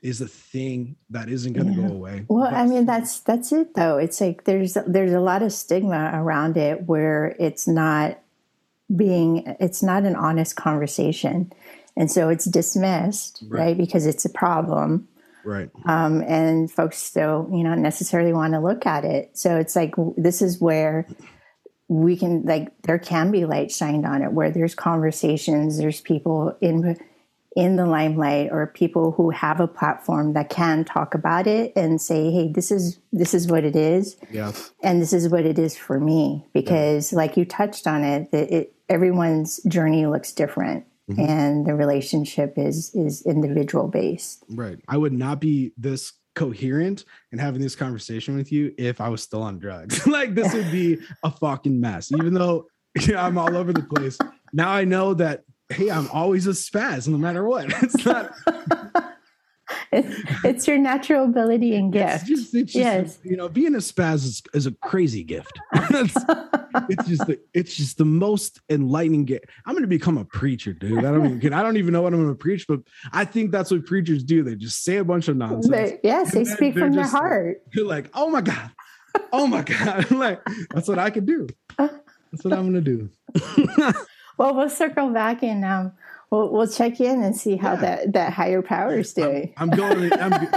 is 0.00 0.20
a 0.20 0.28
thing 0.28 0.96
that 1.10 1.28
isn't 1.28 1.54
going 1.54 1.74
to 1.74 1.80
yeah. 1.80 1.88
go 1.88 1.94
away. 1.94 2.24
Well, 2.28 2.54
I 2.54 2.66
mean 2.66 2.86
that's 2.86 3.20
that's 3.20 3.52
it 3.52 3.74
though. 3.74 3.98
It's 3.98 4.20
like 4.20 4.44
there's 4.44 4.76
there's 4.86 5.12
a 5.12 5.20
lot 5.20 5.42
of 5.42 5.52
stigma 5.52 6.10
around 6.14 6.56
it 6.56 6.86
where 6.86 7.34
it's 7.38 7.66
not 7.66 8.18
being 8.94 9.56
it's 9.60 9.82
not 9.82 10.04
an 10.04 10.16
honest 10.16 10.56
conversation. 10.56 11.52
And 11.96 12.10
so 12.10 12.28
it's 12.28 12.44
dismissed, 12.44 13.42
right, 13.48 13.60
right 13.60 13.76
because 13.76 14.06
it's 14.06 14.24
a 14.24 14.30
problem. 14.30 15.08
Right. 15.44 15.70
Um, 15.86 16.22
and 16.22 16.70
folks 16.70 16.98
still, 16.98 17.48
you 17.52 17.64
know, 17.64 17.74
necessarily 17.74 18.32
want 18.32 18.52
to 18.54 18.60
look 18.60 18.86
at 18.86 19.04
it. 19.04 19.36
So 19.36 19.56
it's 19.56 19.74
like 19.74 19.94
this 20.16 20.42
is 20.42 20.60
where 20.60 21.08
we 21.88 22.16
can 22.16 22.44
like 22.44 22.70
there 22.82 22.98
can 22.98 23.30
be 23.30 23.46
light 23.46 23.72
shined 23.72 24.06
on 24.06 24.22
it 24.22 24.32
where 24.32 24.50
there's 24.50 24.74
conversations, 24.74 25.78
there's 25.78 26.00
people 26.00 26.56
in 26.60 26.96
in 27.58 27.74
the 27.74 27.86
limelight 27.86 28.48
or 28.52 28.68
people 28.68 29.10
who 29.10 29.30
have 29.30 29.58
a 29.58 29.66
platform 29.66 30.32
that 30.32 30.48
can 30.48 30.84
talk 30.84 31.12
about 31.12 31.44
it 31.48 31.72
and 31.74 32.00
say 32.00 32.30
hey 32.30 32.46
this 32.46 32.70
is 32.70 33.00
this 33.12 33.34
is 33.34 33.48
what 33.48 33.64
it 33.64 33.74
is. 33.74 34.16
Yeah. 34.30 34.52
And 34.80 35.02
this 35.02 35.12
is 35.12 35.28
what 35.28 35.44
it 35.44 35.58
is 35.58 35.76
for 35.76 35.98
me 35.98 36.46
because 36.54 37.10
yeah. 37.10 37.16
like 37.16 37.36
you 37.36 37.44
touched 37.44 37.88
on 37.88 38.04
it 38.04 38.30
that 38.30 38.54
it 38.54 38.74
everyone's 38.88 39.60
journey 39.64 40.06
looks 40.06 40.30
different 40.30 40.86
mm-hmm. 41.10 41.20
and 41.20 41.66
the 41.66 41.74
relationship 41.74 42.54
is 42.56 42.94
is 42.94 43.26
individual 43.26 43.88
based. 43.88 44.44
Right. 44.48 44.78
I 44.86 44.96
would 44.96 45.12
not 45.12 45.40
be 45.40 45.72
this 45.76 46.12
coherent 46.36 47.06
and 47.32 47.40
having 47.40 47.60
this 47.60 47.74
conversation 47.74 48.36
with 48.36 48.52
you 48.52 48.72
if 48.78 49.00
i 49.00 49.08
was 49.08 49.20
still 49.20 49.42
on 49.42 49.58
drugs. 49.58 50.06
Like 50.06 50.36
this 50.36 50.54
would 50.54 50.70
be 50.70 50.98
a 51.24 51.30
fucking 51.32 51.80
mess. 51.80 52.12
Even 52.12 52.34
though 52.34 52.68
yeah, 53.00 53.26
i'm 53.26 53.36
all 53.36 53.56
over 53.56 53.72
the 53.72 53.82
place. 53.82 54.16
Now 54.52 54.70
i 54.70 54.84
know 54.84 55.14
that 55.14 55.42
hey, 55.70 55.90
I'm 55.90 56.08
always 56.10 56.46
a 56.46 56.50
spaz 56.50 57.08
no 57.08 57.18
matter 57.18 57.44
what. 57.44 57.72
It's 57.82 58.04
not. 58.04 58.32
it's 59.92 60.44
it's 60.44 60.68
your 60.68 60.78
natural 60.78 61.24
ability 61.24 61.74
and 61.74 61.92
gift. 61.92 62.22
It's 62.22 62.24
just, 62.24 62.54
it's 62.54 62.72
just 62.72 62.84
yes. 62.84 63.18
you 63.22 63.36
know, 63.36 63.48
being 63.48 63.74
a 63.74 63.78
spaz 63.78 64.24
is, 64.24 64.42
is 64.54 64.66
a 64.66 64.72
crazy 64.72 65.22
gift. 65.22 65.58
it's, 65.74 66.16
it's 66.88 67.08
just 67.08 67.26
the, 67.26 67.40
it's 67.52 67.76
just 67.76 67.98
the 67.98 68.04
most 68.04 68.60
enlightening 68.70 69.24
gift. 69.24 69.46
I'm 69.66 69.74
going 69.74 69.82
to 69.82 69.88
become 69.88 70.16
a 70.16 70.24
preacher, 70.24 70.72
dude. 70.72 70.98
I 71.04 71.10
don't 71.10 71.36
even 71.36 71.52
I 71.52 71.62
don't 71.62 71.76
even 71.76 71.92
know 71.92 72.02
what 72.02 72.14
I'm 72.14 72.22
going 72.22 72.34
to 72.34 72.38
preach, 72.38 72.66
but 72.66 72.80
I 73.12 73.24
think 73.24 73.50
that's 73.50 73.70
what 73.70 73.84
preachers 73.84 74.24
do. 74.24 74.42
They 74.42 74.54
just 74.54 74.84
say 74.84 74.96
a 74.96 75.04
bunch 75.04 75.28
of 75.28 75.36
nonsense. 75.36 75.68
They, 75.68 75.98
yes, 76.02 76.32
they 76.32 76.44
speak 76.44 76.74
from 76.74 76.92
their 76.92 77.06
heart. 77.06 77.62
Like, 77.66 77.74
you're 77.74 77.86
like, 77.86 78.10
oh 78.14 78.30
my 78.30 78.40
god, 78.40 78.70
oh 79.32 79.46
my 79.46 79.62
god, 79.62 80.10
like 80.10 80.40
that's 80.70 80.88
what 80.88 80.98
I 80.98 81.10
could 81.10 81.26
do. 81.26 81.46
That's 81.76 82.44
what 82.44 82.52
I'm 82.54 82.72
going 82.72 82.74
to 82.74 82.80
do. 82.80 83.10
Well, 84.38 84.54
we'll 84.54 84.70
circle 84.70 85.10
back 85.10 85.42
and 85.42 85.64
um, 85.64 85.92
we'll 86.30 86.50
we'll 86.50 86.68
check 86.68 87.00
in 87.00 87.22
and 87.22 87.36
see 87.36 87.56
how 87.56 87.74
yeah. 87.74 87.80
that 87.80 88.12
that 88.12 88.32
higher 88.32 88.62
power 88.62 88.98
is 88.98 89.12
doing. 89.12 89.52
I'm, 89.56 89.70
I'm 89.70 89.76
going. 89.76 90.12
I'm, 90.20 90.48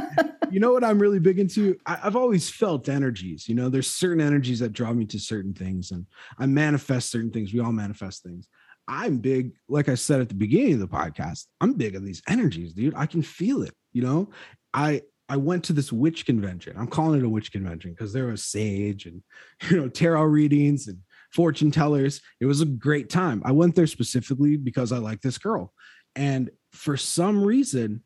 you 0.51 0.59
know 0.59 0.71
what 0.71 0.83
I'm 0.83 0.99
really 0.99 1.19
big 1.19 1.39
into? 1.39 1.77
I, 1.85 1.95
have 1.95 2.15
always 2.15 2.49
felt 2.49 2.87
energies. 2.87 3.49
You 3.49 3.55
know, 3.55 3.69
there's 3.69 3.89
certain 3.89 4.21
energies 4.21 4.59
that 4.59 4.73
draw 4.73 4.93
me 4.93 5.05
to 5.05 5.19
certain 5.19 5.53
things, 5.53 5.91
and 5.91 6.05
I 6.37 6.45
manifest 6.45 7.09
certain 7.09 7.31
things. 7.31 7.53
We 7.53 7.59
all 7.59 7.71
manifest 7.71 8.23
things. 8.23 8.47
I'm 8.87 9.17
big, 9.17 9.53
like 9.69 9.89
I 9.89 9.95
said 9.95 10.21
at 10.21 10.29
the 10.29 10.35
beginning 10.35 10.73
of 10.73 10.79
the 10.79 10.87
podcast. 10.87 11.45
I'm 11.61 11.73
big 11.73 11.95
on 11.95 12.03
these 12.03 12.21
energies, 12.27 12.73
dude. 12.73 12.95
I 12.95 13.05
can 13.05 13.21
feel 13.21 13.63
it. 13.63 13.73
You 13.93 14.03
know, 14.03 14.29
I 14.73 15.01
I 15.29 15.37
went 15.37 15.63
to 15.65 15.73
this 15.73 15.93
witch 15.93 16.25
convention. 16.25 16.75
I'm 16.77 16.87
calling 16.87 17.19
it 17.19 17.25
a 17.25 17.29
witch 17.29 17.53
convention 17.53 17.91
because 17.91 18.11
there 18.11 18.27
was 18.27 18.43
sage 18.43 19.05
and 19.05 19.23
you 19.69 19.77
know 19.77 19.87
tarot 19.87 20.23
readings 20.23 20.87
and 20.87 20.99
fortune 21.31 21.71
tellers. 21.71 22.21
It 22.39 22.45
was 22.45 22.61
a 22.61 22.65
great 22.65 23.09
time. 23.09 23.41
I 23.45 23.51
went 23.51 23.75
there 23.75 23.87
specifically 23.87 24.57
because 24.57 24.91
I 24.91 24.97
like 24.97 25.21
this 25.21 25.37
girl. 25.37 25.73
And 26.15 26.49
for 26.71 26.97
some 26.97 27.43
reason, 27.43 28.03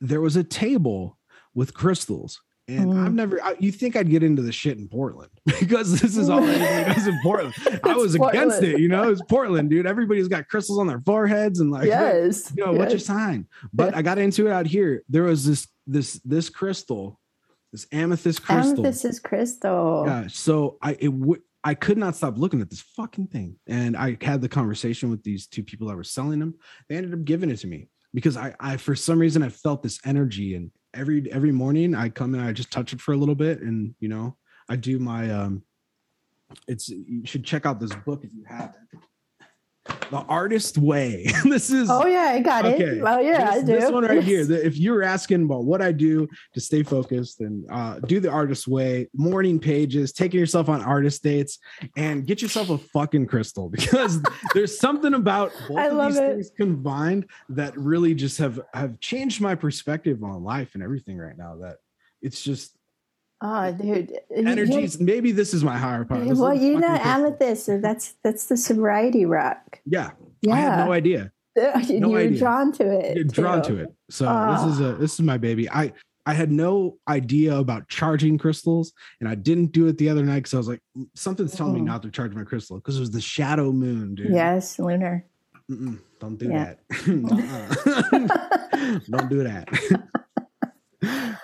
there 0.00 0.20
was 0.20 0.36
a 0.36 0.44
table 0.44 1.18
with 1.54 1.74
crystals. 1.74 2.40
And 2.68 2.92
mm. 2.92 3.04
I've 3.04 3.12
never, 3.12 3.42
I, 3.42 3.56
you 3.58 3.72
think 3.72 3.96
I'd 3.96 4.08
get 4.08 4.22
into 4.22 4.40
the 4.40 4.52
shit 4.52 4.78
in 4.78 4.88
Portland 4.88 5.30
because 5.60 6.00
this 6.00 6.16
is 6.16 6.30
all 6.30 6.40
does 6.40 7.06
in 7.06 7.18
Portland. 7.22 7.54
I 7.84 7.94
was 7.94 8.16
Portland. 8.16 8.52
against 8.52 8.62
it, 8.62 8.80
you 8.80 8.88
know, 8.88 9.10
it's 9.10 9.22
Portland, 9.28 9.68
dude. 9.68 9.86
Everybody's 9.86 10.28
got 10.28 10.48
crystals 10.48 10.78
on 10.78 10.86
their 10.86 11.00
foreheads 11.00 11.60
and 11.60 11.70
like, 11.70 11.86
yes, 11.88 12.52
you 12.56 12.64
know, 12.64 12.72
yes. 12.72 12.78
what's 12.78 12.92
your 12.92 13.00
sign? 13.00 13.46
But 13.72 13.94
I 13.96 14.02
got 14.02 14.18
into 14.18 14.46
it 14.46 14.52
out 14.52 14.66
here. 14.66 15.02
There 15.08 15.24
was 15.24 15.44
this, 15.44 15.68
this, 15.86 16.20
this 16.24 16.48
crystal, 16.48 17.18
this 17.72 17.86
amethyst 17.90 18.42
crystal. 18.42 18.78
Amethyst 18.78 19.04
is 19.04 19.18
crystal. 19.18 20.04
Yeah. 20.06 20.28
So 20.28 20.78
I, 20.80 20.96
it 21.00 21.12
would, 21.12 21.40
I 21.64 21.74
could 21.74 21.98
not 21.98 22.16
stop 22.16 22.38
looking 22.38 22.60
at 22.60 22.70
this 22.70 22.80
fucking 22.80 23.28
thing. 23.28 23.56
And 23.68 23.96
I 23.96 24.16
had 24.20 24.40
the 24.40 24.48
conversation 24.48 25.10
with 25.10 25.22
these 25.22 25.46
two 25.46 25.62
people 25.62 25.88
that 25.88 25.96
were 25.96 26.04
selling 26.04 26.40
them. 26.40 26.54
They 26.88 26.96
ended 26.96 27.14
up 27.14 27.24
giving 27.24 27.50
it 27.50 27.58
to 27.58 27.66
me 27.66 27.88
because 28.12 28.36
I, 28.36 28.54
I 28.58 28.76
for 28.76 28.94
some 28.94 29.18
reason 29.18 29.42
I 29.42 29.48
felt 29.48 29.82
this 29.82 30.00
energy 30.04 30.54
and 30.54 30.70
every 30.94 31.30
every 31.32 31.52
morning 31.52 31.94
I 31.94 32.08
come 32.08 32.34
and 32.34 32.42
I 32.42 32.52
just 32.52 32.70
touch 32.70 32.92
it 32.92 33.00
for 33.00 33.12
a 33.12 33.16
little 33.16 33.34
bit 33.34 33.60
and 33.60 33.94
you 34.00 34.08
know 34.08 34.36
I 34.68 34.76
do 34.76 34.98
my 34.98 35.30
um 35.30 35.62
it's 36.68 36.88
you 36.88 37.24
should 37.24 37.44
check 37.44 37.64
out 37.64 37.80
this 37.80 37.94
book 37.94 38.24
if 38.24 38.34
you 38.34 38.44
haven't 38.46 38.76
the 39.84 40.18
artist 40.28 40.78
way. 40.78 41.26
this 41.44 41.70
is 41.70 41.90
oh 41.90 42.06
yeah, 42.06 42.32
I 42.34 42.40
got 42.40 42.64
okay. 42.64 42.82
it. 42.82 43.02
Oh 43.04 43.18
yeah, 43.18 43.46
this, 43.46 43.50
I 43.50 43.60
do. 43.60 43.66
This 43.66 43.90
one 43.90 44.04
right 44.04 44.22
here. 44.22 44.44
The, 44.44 44.64
if 44.64 44.76
you're 44.76 45.02
asking 45.02 45.44
about 45.44 45.64
what 45.64 45.82
I 45.82 45.90
do 45.92 46.28
to 46.54 46.60
stay 46.60 46.82
focused 46.82 47.40
and 47.40 47.64
uh, 47.70 47.98
do 48.00 48.20
the 48.20 48.30
artist 48.30 48.68
way, 48.68 49.08
morning 49.14 49.58
pages, 49.58 50.12
taking 50.12 50.38
yourself 50.38 50.68
on 50.68 50.82
artist 50.82 51.22
dates, 51.22 51.58
and 51.96 52.26
get 52.26 52.42
yourself 52.42 52.70
a 52.70 52.78
fucking 52.78 53.26
crystal 53.26 53.68
because 53.70 54.20
there's 54.54 54.78
something 54.78 55.14
about 55.14 55.52
both 55.68 55.78
I 55.78 55.86
of 55.86 56.08
these 56.08 56.16
it. 56.16 56.30
things 56.30 56.50
combined 56.56 57.26
that 57.48 57.76
really 57.76 58.14
just 58.14 58.38
have 58.38 58.60
have 58.74 59.00
changed 59.00 59.40
my 59.40 59.54
perspective 59.54 60.22
on 60.22 60.44
life 60.44 60.74
and 60.74 60.82
everything 60.82 61.18
right 61.18 61.36
now. 61.36 61.56
That 61.60 61.78
it's 62.20 62.42
just 62.42 62.76
Oh, 63.44 63.72
dude. 63.72 64.16
Energies. 64.34 65.00
Maybe 65.00 65.32
this 65.32 65.52
is 65.52 65.64
my 65.64 65.76
higher 65.76 66.04
power. 66.04 66.24
This 66.24 66.38
well, 66.38 66.54
you 66.54 66.78
know, 66.78 66.96
amethyst. 67.02 67.66
So 67.66 67.78
that's 67.78 68.14
that's 68.22 68.46
the 68.46 68.56
sobriety 68.56 69.26
rock. 69.26 69.80
Yeah. 69.84 70.12
Yeah. 70.42 70.54
I 70.54 70.56
had 70.58 70.86
no 70.86 70.92
idea. 70.92 71.32
No 71.54 72.08
You're 72.08 72.20
idea. 72.20 72.38
drawn 72.38 72.72
to 72.72 72.98
it. 72.98 73.14
You're 73.14 73.24
drawn 73.24 73.60
to 73.64 73.76
it. 73.76 73.92
So 74.08 74.26
oh. 74.26 74.54
this 74.54 74.74
is 74.74 74.80
a 74.80 74.94
this 74.94 75.12
is 75.12 75.20
my 75.20 75.36
baby. 75.36 75.68
I 75.68 75.92
I 76.24 76.32
had 76.32 76.50
no 76.50 76.96
idea 77.08 77.54
about 77.56 77.88
charging 77.88 78.38
crystals, 78.38 78.94
and 79.20 79.28
I 79.28 79.34
didn't 79.34 79.72
do 79.72 79.86
it 79.88 79.98
the 79.98 80.08
other 80.08 80.22
night 80.22 80.36
because 80.36 80.54
I 80.54 80.56
was 80.56 80.68
like, 80.68 80.80
something's 81.14 81.54
telling 81.54 81.74
me 81.74 81.80
mm. 81.80 81.84
not 81.84 82.00
to 82.04 82.10
charge 82.10 82.34
my 82.34 82.44
crystal 82.44 82.78
because 82.78 82.96
it 82.96 83.00
was 83.00 83.10
the 83.10 83.20
shadow 83.20 83.70
moon, 83.70 84.14
dude. 84.14 84.30
Yes, 84.30 84.78
lunar. 84.78 85.26
Mm-mm, 85.70 85.98
don't 86.20 86.38
do 86.38 86.48
yeah. 86.48 86.72
that. 86.88 87.06
don't 89.10 89.28
do 89.28 89.42
that. 89.42 89.68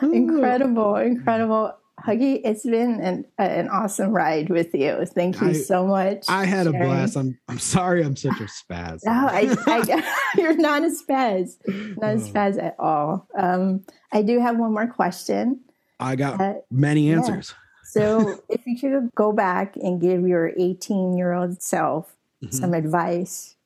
incredible, 0.01 0.96
incredible. 0.96 1.74
Huggie, 2.09 2.40
it's 2.42 2.64
been 2.64 3.00
an, 3.00 3.26
an 3.36 3.68
awesome 3.68 4.12
ride 4.12 4.48
with 4.48 4.74
you. 4.74 5.04
Thank 5.04 5.40
you 5.42 5.48
I, 5.48 5.52
so 5.52 5.86
much. 5.86 6.24
I 6.26 6.46
had 6.46 6.66
a 6.66 6.72
blast. 6.72 7.16
I'm 7.16 7.38
I'm 7.48 7.59
sorry 7.59 8.02
I'm 8.02 8.16
such 8.16 8.40
a 8.40 8.44
spaz. 8.44 9.04
no, 9.04 9.12
I, 9.12 9.54
I, 9.66 10.22
you're 10.38 10.56
not 10.56 10.82
a 10.84 10.88
spaz. 10.88 11.56
Not 11.98 12.11
a 12.11 12.14
oh. 12.14 12.18
spaz 12.18 12.62
at 12.62 12.76
all. 12.78 13.28
Um, 13.38 13.84
I 14.11 14.22
do 14.22 14.40
have 14.40 14.56
one 14.56 14.72
more 14.72 14.86
question. 14.86 15.61
I 16.00 16.16
got 16.16 16.40
uh, 16.40 16.54
many 16.70 17.12
answers. 17.12 17.52
Yeah. 17.52 17.64
So 17.88 18.42
if 18.48 18.66
you 18.66 18.78
could 18.78 19.11
go 19.14 19.32
back 19.32 19.76
and 19.76 20.00
give 20.00 20.26
your 20.26 20.52
18 20.56 21.14
year 21.14 21.34
old 21.34 21.62
self 21.62 22.16
mm-hmm. 22.42 22.54
some 22.54 22.72
advice, 22.72 23.56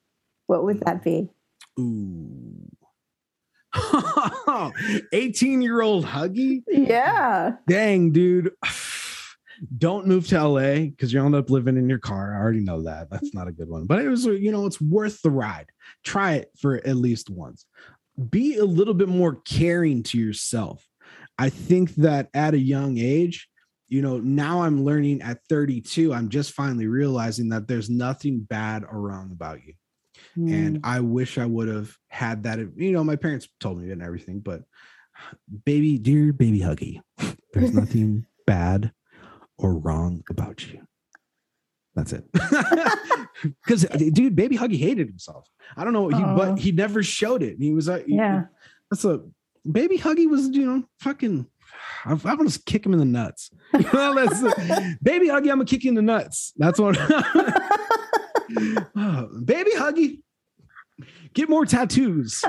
what 0.47 0.65
would 0.65 0.81
that 0.81 1.05
be? 1.05 1.29
Ooh. 1.79 2.71
18 5.13 5.63
year 5.63 5.81
old 5.83 6.05
Huggie? 6.05 6.63
Yeah. 6.69 7.53
Dang, 7.69 8.13
dude. 8.13 8.53
Don't 9.79 10.09
move 10.09 10.27
to 10.29 10.43
LA 10.45 10.87
because 10.87 11.13
you'll 11.13 11.27
end 11.27 11.37
up 11.37 11.49
living 11.49 11.77
in 11.77 11.89
your 11.89 12.01
car. 12.01 12.35
I 12.35 12.41
already 12.41 12.61
know 12.61 12.83
that. 12.83 13.11
That's 13.11 13.33
not 13.33 13.47
a 13.47 13.53
good 13.53 13.69
one. 13.69 13.87
But 13.87 14.01
it 14.01 14.09
was, 14.09 14.25
you 14.25 14.51
know, 14.51 14.67
it's 14.67 14.81
worth 14.81 15.23
the 15.23 15.31
ride. 15.31 15.67
Try 16.03 16.35
it 16.35 16.51
for 16.59 16.77
at 16.77 16.97
least 16.97 17.31
once. 17.31 17.65
Be 18.29 18.57
a 18.57 18.65
little 18.65 18.95
bit 18.95 19.09
more 19.09 19.37
caring 19.37 20.03
to 20.05 20.19
yourself. 20.19 20.85
I 21.39 21.49
think 21.49 21.95
that 21.97 22.29
at 22.35 22.55
a 22.55 22.59
young 22.59 22.99
age, 22.99 23.49
you 23.89 24.03
know, 24.03 24.19
now 24.19 24.63
I'm 24.63 24.85
learning 24.85 25.23
at 25.23 25.45
32, 25.49 26.13
I'm 26.13 26.29
just 26.29 26.53
finally 26.53 26.87
realizing 26.87 27.51
that 27.51 27.69
there's 27.69 27.91
nothing 27.91 28.41
bad 28.41 28.85
or 28.91 29.01
wrong 29.01 29.31
about 29.31 29.65
you. 29.65 29.75
Mm. 30.37 30.53
And 30.53 30.81
I 30.85 31.01
wish 31.01 31.39
I 31.39 31.47
would 31.47 31.69
have 31.69 31.97
had 32.09 32.45
that. 32.45 32.59
You 32.77 32.93
know, 32.93 33.05
my 33.05 33.17
parents 33.17 33.49
told 33.61 33.81
me 33.81 33.91
and 33.91 34.03
everything, 34.03 34.41
but 34.41 34.63
baby, 35.65 35.99
dear 35.99 36.33
baby 36.33 36.61
Huggie, 36.61 37.01
there's 37.53 37.73
nothing 37.73 38.27
bad 38.47 38.93
or 39.59 39.75
wrong 39.75 40.23
about 40.31 40.67
you. 40.67 40.87
That's 41.95 42.13
it. 42.13 42.25
Because 43.43 43.85
dude, 44.13 44.37
baby 44.37 44.57
Huggie 44.57 44.79
hated 44.79 45.09
himself. 45.09 45.49
I 45.77 45.85
don't 45.85 45.93
know, 45.93 46.09
he, 46.09 46.23
but 46.23 46.59
he 46.59 46.73
never 46.73 47.03
showed 47.03 47.43
it. 47.43 47.57
He 47.59 47.73
was 47.73 47.89
like, 47.89 48.05
yeah, 48.07 48.45
that's 48.91 49.05
a 49.05 49.21
baby 49.71 49.99
Huggie 49.99 50.29
was, 50.29 50.49
you 50.51 50.65
know, 50.65 50.85
fucking. 51.01 51.47
I'm, 52.05 52.21
I'm 52.25 52.37
gonna 52.37 52.51
kick 52.67 52.85
him 52.85 52.93
in 52.93 52.99
the 52.99 53.05
nuts. 53.05 53.51
You 53.75 53.89
know, 53.93 54.15
baby 55.03 55.29
Huggie, 55.29 55.51
I'm 55.51 55.59
gonna 55.59 55.65
kick 55.65 55.85
you 55.85 55.91
in 55.91 55.95
the 55.95 56.03
nuts. 56.03 56.53
That's 56.57 56.79
what. 56.79 56.97
Oh, 58.97 59.29
baby 59.45 59.71
Huggie, 59.75 60.21
get 61.35 61.49
more 61.49 61.67
tattoos. 61.67 62.43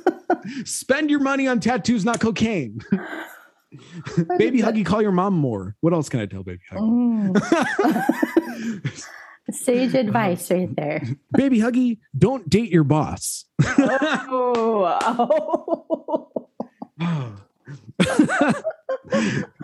Spend 0.64 1.10
your 1.10 1.20
money 1.20 1.46
on 1.46 1.60
tattoos, 1.60 2.04
not 2.04 2.20
cocaine. 2.20 2.80
baby 4.38 4.60
Huggie, 4.60 4.84
call 4.84 5.02
your 5.02 5.12
mom 5.12 5.34
more. 5.34 5.76
What 5.80 5.92
else 5.92 6.08
can 6.08 6.20
I 6.20 6.26
tell 6.26 6.42
baby 6.42 6.60
Huggie? 6.70 7.32
Mm. 7.32 9.04
Sage 9.50 9.94
advice 9.94 10.50
right 10.50 10.74
there. 10.74 11.02
Baby 11.36 11.58
Huggie, 11.58 11.98
don't 12.16 12.48
date 12.48 12.70
your 12.70 12.84
boss. 12.84 13.44
oh. 13.62 14.98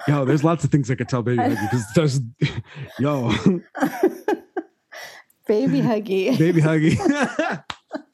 yo, 0.08 0.24
there's 0.24 0.44
lots 0.44 0.64
of 0.64 0.70
things 0.70 0.90
I 0.90 0.96
could 0.96 1.08
tell 1.08 1.22
baby 1.22 1.38
Huggie 1.38 1.70
because 1.70 1.86
there's 1.94 2.20
yo. 2.98 3.32
Baby 5.70 5.80
Huggie. 5.86 6.38
Baby 6.38 6.60
Huggie. 6.60 7.64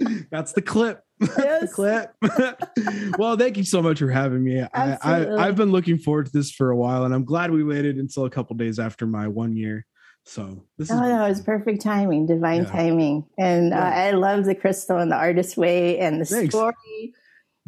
That's 0.30 0.52
the 0.52 0.62
clip. 0.62 1.02
Yes. 1.20 1.62
the 1.62 1.68
clip. 1.68 3.18
well, 3.18 3.36
thank 3.36 3.56
you 3.56 3.64
so 3.64 3.82
much 3.82 3.98
for 3.98 4.10
having 4.10 4.42
me. 4.42 4.62
I, 4.62 4.98
I, 5.02 5.46
have 5.46 5.56
been 5.56 5.72
looking 5.72 5.98
forward 5.98 6.26
to 6.26 6.32
this 6.32 6.50
for 6.50 6.70
a 6.70 6.76
while, 6.76 7.04
and 7.04 7.14
I'm 7.14 7.24
glad 7.24 7.50
we 7.50 7.64
waited 7.64 7.96
until 7.96 8.24
a 8.24 8.30
couple 8.30 8.56
days 8.56 8.78
after 8.78 9.06
my 9.06 9.28
one 9.28 9.56
year. 9.56 9.86
So 10.24 10.64
this 10.76 10.90
oh, 10.90 10.94
is 10.94 11.00
no, 11.00 11.24
it 11.24 11.28
was 11.28 11.40
perfect 11.40 11.82
timing, 11.82 12.26
divine 12.26 12.64
yeah. 12.64 12.70
timing, 12.70 13.26
and 13.38 13.72
uh, 13.72 13.76
yeah. 13.76 13.84
uh, 13.84 14.08
I 14.08 14.10
love 14.10 14.44
the 14.44 14.54
crystal 14.54 14.98
and 14.98 15.10
the 15.10 15.16
artist 15.16 15.56
way 15.56 15.98
and 15.98 16.20
the 16.20 16.24
Thanks. 16.24 16.54
story. 16.54 17.14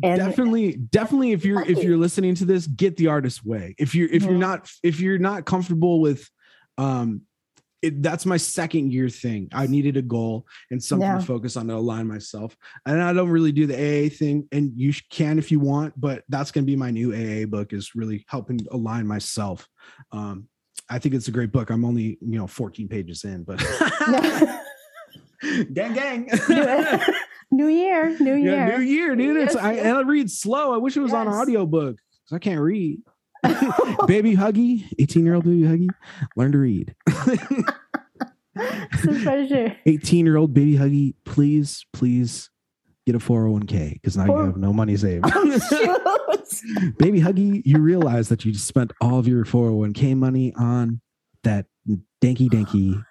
And 0.03 0.21
definitely, 0.21 0.73
definitely, 0.73 1.33
if 1.33 1.45
you're 1.45 1.63
if 1.63 1.83
you're 1.83 1.97
listening 1.97 2.35
to 2.37 2.45
this, 2.45 2.67
get 2.67 2.97
the 2.97 3.09
artist 3.09 3.45
way. 3.45 3.75
If 3.79 3.95
you're 3.95 4.09
if 4.09 4.25
you're 4.25 4.35
not 4.35 4.69
if 4.83 5.01
you're 5.01 5.19
not 5.19 5.45
comfortable 5.45 6.01
with 6.01 6.29
um 6.79 7.23
it, 7.83 8.03
that's 8.03 8.27
my 8.27 8.37
second 8.37 8.93
year 8.93 9.09
thing. 9.09 9.49
I 9.53 9.67
needed 9.69 9.97
a 9.97 10.03
goal 10.03 10.47
and 10.71 10.83
something 10.83 11.09
Yeah. 11.09 11.19
to 11.19 11.25
focus 11.25 11.57
on 11.57 11.69
to 11.69 11.75
align 11.75 12.07
myself. 12.09 12.57
And 12.87 13.01
I 13.03 13.13
don't 13.13 13.29
really 13.31 13.53
do 13.53 13.67
the 13.67 13.75
AA 13.77 14.09
thing, 14.09 14.49
and 14.53 14.73
you 14.77 14.93
can 15.11 15.39
if 15.39 15.51
you 15.53 15.61
want, 15.61 15.95
but 16.01 16.25
that's 16.29 16.51
going 16.51 16.65
to 16.65 16.71
be 16.71 16.77
my 16.77 16.91
new 16.91 17.13
AA 17.15 17.47
book 17.47 17.73
is 17.73 17.95
really 17.95 18.25
helping 18.29 18.61
align 18.73 19.07
myself. 19.07 19.69
Um, 20.13 20.49
I 20.91 20.99
think 20.99 21.15
it's 21.15 21.29
a 21.29 21.33
great 21.33 21.53
book. 21.53 21.71
I'm 21.71 21.85
only 21.85 22.19
you 22.21 22.39
know 22.39 22.47
14 22.47 22.89
pages 22.89 23.25
in, 23.25 23.45
but 23.45 23.59
gang 25.73 25.93
gang. 25.95 26.29
new 27.51 27.67
year, 27.69 28.17
new 28.19 28.35
year. 28.35 28.55
yeah, 28.55 28.77
new 28.77 28.83
year, 28.83 29.15
dude. 29.17 29.37
It's 29.37 29.55
Yes, 29.55 29.63
I, 29.63 29.73
and 29.75 29.97
I 29.97 30.01
read 30.03 30.31
slow. 30.31 30.73
I 30.75 30.79
wish 30.79 30.97
it 30.97 31.01
was 31.01 31.13
on 31.13 31.27
Yes. 31.27 31.35
audiobook 31.37 31.97
because 31.97 32.35
I 32.37 32.39
can't 32.39 32.61
read. 32.61 33.01
Baby 34.07 34.35
Huggie, 34.37 34.85
18 34.99 35.25
year 35.25 35.35
old 35.35 35.45
baby 35.45 35.63
Huggie, 35.63 35.89
learn 36.37 36.53
to 36.53 36.59
read. 36.59 36.95
it's 38.57 39.05
a 39.05 39.23
pleasure. 39.23 39.77
18 39.87 40.27
year 40.27 40.37
old 40.37 40.53
baby 40.55 40.77
Huggie, 40.77 41.15
please, 41.25 41.87
please 41.93 42.51
get 43.07 43.15
a 43.15 43.19
401k 43.19 43.95
because 43.95 44.17
now 44.17 44.27
Four- 44.27 44.41
you 44.41 44.47
have 44.47 44.57
no 44.57 44.73
money 44.73 44.97
saved. 44.97 45.25
Oh, 45.33 45.45
baby 46.99 47.21
Huggy, 47.21 47.63
you 47.65 47.79
realize 47.79 48.29
that 48.29 48.45
you 48.45 48.53
just 48.53 48.67
spent 48.67 48.93
all 49.01 49.19
of 49.19 49.29
your 49.29 49.45
401k 49.45 50.17
money 50.17 50.53
on 50.57 51.01
that 51.45 51.67
danky 52.23 52.49
danky 52.51 53.03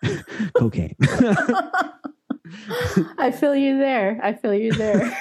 cocaine. 0.57 0.95
I 3.17 3.31
feel 3.31 3.55
you 3.55 3.77
there. 3.77 4.19
I 4.23 4.33
feel 4.33 4.53
you 4.53 4.71
there. 4.73 5.17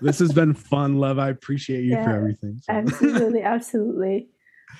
this 0.00 0.18
has 0.20 0.32
been 0.32 0.54
fun, 0.54 0.98
love. 0.98 1.18
I 1.18 1.28
appreciate 1.28 1.84
you 1.84 1.94
for 1.96 2.10
everything. 2.10 2.58
So- 2.62 2.72
absolutely, 2.72 3.42
absolutely. 3.42 4.28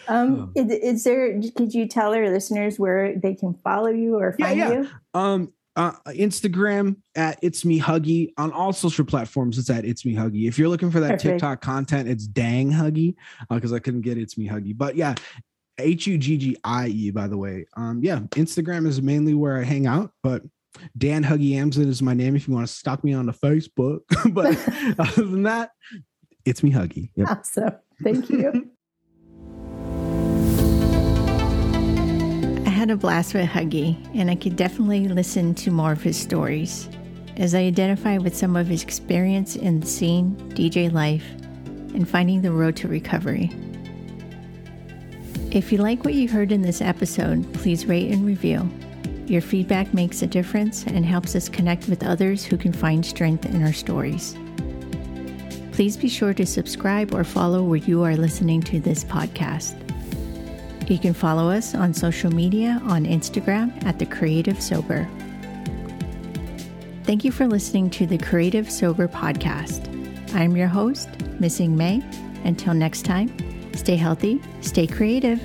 Um, 0.08 0.52
Oh. 0.56 0.60
is, 0.60 1.04
there? 1.04 1.40
Could 1.56 1.74
you 1.74 1.86
tell 1.86 2.14
our 2.14 2.28
listeners 2.28 2.78
where 2.78 3.16
they 3.16 3.34
can 3.34 3.54
follow 3.64 3.90
you 3.90 4.18
or 4.18 4.32
find 4.38 4.58
yeah. 4.58 4.72
you? 4.72 4.88
Um, 5.14 5.52
uh, 5.74 5.92
Instagram 6.08 6.96
at 7.14 7.38
it's 7.42 7.64
me 7.64 7.80
huggie 7.80 8.32
on 8.36 8.52
all 8.52 8.72
social 8.72 9.04
platforms. 9.04 9.58
It's 9.58 9.70
at 9.70 9.84
it's 9.84 10.04
me 10.04 10.14
huggie. 10.14 10.46
If 10.46 10.58
you're 10.58 10.68
looking 10.68 10.90
for 10.90 11.00
that 11.00 11.12
Perfect. 11.12 11.22
TikTok 11.22 11.60
content, 11.60 12.08
it's 12.08 12.26
dang 12.26 12.70
huggie 12.70 13.14
because 13.48 13.72
I 13.72 13.78
couldn't 13.78 14.02
get 14.02 14.18
it's 14.18 14.36
me 14.36 14.48
huggie. 14.48 14.76
But 14.76 14.96
yeah, 14.96 15.14
H 15.78 16.06
U 16.06 16.18
G 16.18 16.36
G 16.36 16.56
I 16.64 16.88
E. 16.88 17.10
By 17.10 17.26
the 17.26 17.38
way, 17.38 17.66
um, 17.76 18.00
yeah, 18.02 18.20
Instagram 18.30 18.86
is 18.86 19.00
mainly 19.00 19.34
where 19.34 19.58
I 19.58 19.64
hang 19.64 19.86
out, 19.86 20.12
but. 20.22 20.42
Dan 20.96 21.22
Huggie 21.22 21.54
Amsden 21.54 21.86
is 21.86 22.00
my 22.00 22.14
name 22.14 22.34
if 22.34 22.48
you 22.48 22.54
want 22.54 22.66
to 22.66 22.72
stalk 22.72 23.04
me 23.04 23.12
on 23.12 23.26
the 23.26 23.32
Facebook. 23.32 24.00
but 24.32 24.56
other 24.98 25.24
than 25.26 25.42
that, 25.42 25.72
it's 26.46 26.62
me 26.62 26.72
Huggie. 26.72 27.10
Yep. 27.14 27.28
Awesome. 27.28 27.72
Thank 28.02 28.30
you. 28.30 28.70
had 32.82 32.90
a 32.90 32.96
blast 32.96 33.32
with 33.32 33.48
Huggie, 33.48 33.96
and 34.12 34.28
I 34.28 34.34
could 34.34 34.56
definitely 34.56 35.06
listen 35.06 35.54
to 35.54 35.70
more 35.70 35.92
of 35.92 36.02
his 36.02 36.16
stories 36.16 36.88
as 37.36 37.54
I 37.54 37.60
identify 37.60 38.18
with 38.18 38.36
some 38.36 38.56
of 38.56 38.66
his 38.66 38.82
experience 38.82 39.54
in 39.54 39.84
scene, 39.84 40.34
DJ 40.54 40.92
life, 40.92 41.24
and 41.94 42.08
finding 42.08 42.42
the 42.42 42.50
road 42.50 42.74
to 42.78 42.88
recovery. 42.88 43.52
If 45.52 45.70
you 45.70 45.78
like 45.78 46.04
what 46.04 46.14
you 46.14 46.28
heard 46.28 46.50
in 46.50 46.62
this 46.62 46.80
episode, 46.80 47.54
please 47.54 47.86
rate 47.86 48.10
and 48.10 48.26
review. 48.26 48.68
Your 49.28 49.42
feedback 49.42 49.94
makes 49.94 50.20
a 50.22 50.26
difference 50.26 50.84
and 50.84 51.06
helps 51.06 51.36
us 51.36 51.48
connect 51.48 51.86
with 51.86 52.02
others 52.02 52.44
who 52.44 52.56
can 52.56 52.72
find 52.72 53.06
strength 53.06 53.46
in 53.46 53.62
our 53.62 53.72
stories. 53.72 54.36
Please 55.70 55.96
be 55.96 56.08
sure 56.08 56.34
to 56.34 56.44
subscribe 56.44 57.14
or 57.14 57.22
follow 57.22 57.62
where 57.62 57.78
you 57.78 58.02
are 58.02 58.16
listening 58.16 58.60
to 58.62 58.80
this 58.80 59.04
podcast. 59.04 59.81
You 60.88 60.98
can 60.98 61.14
follow 61.14 61.50
us 61.50 61.74
on 61.74 61.94
social 61.94 62.30
media 62.30 62.80
on 62.84 63.04
Instagram 63.04 63.82
at 63.84 63.98
The 63.98 64.06
Creative 64.06 64.60
Sober. 64.60 65.08
Thank 67.04 67.24
you 67.24 67.32
for 67.32 67.46
listening 67.46 67.88
to 67.90 68.06
the 68.06 68.18
Creative 68.18 68.70
Sober 68.70 69.08
podcast. 69.08 69.88
I'm 70.34 70.56
your 70.56 70.68
host, 70.68 71.08
Missing 71.40 71.76
Mei. 71.76 72.02
Until 72.44 72.74
next 72.74 73.04
time, 73.04 73.34
stay 73.74 73.96
healthy, 73.96 74.40
stay 74.60 74.86
creative. 74.86 75.40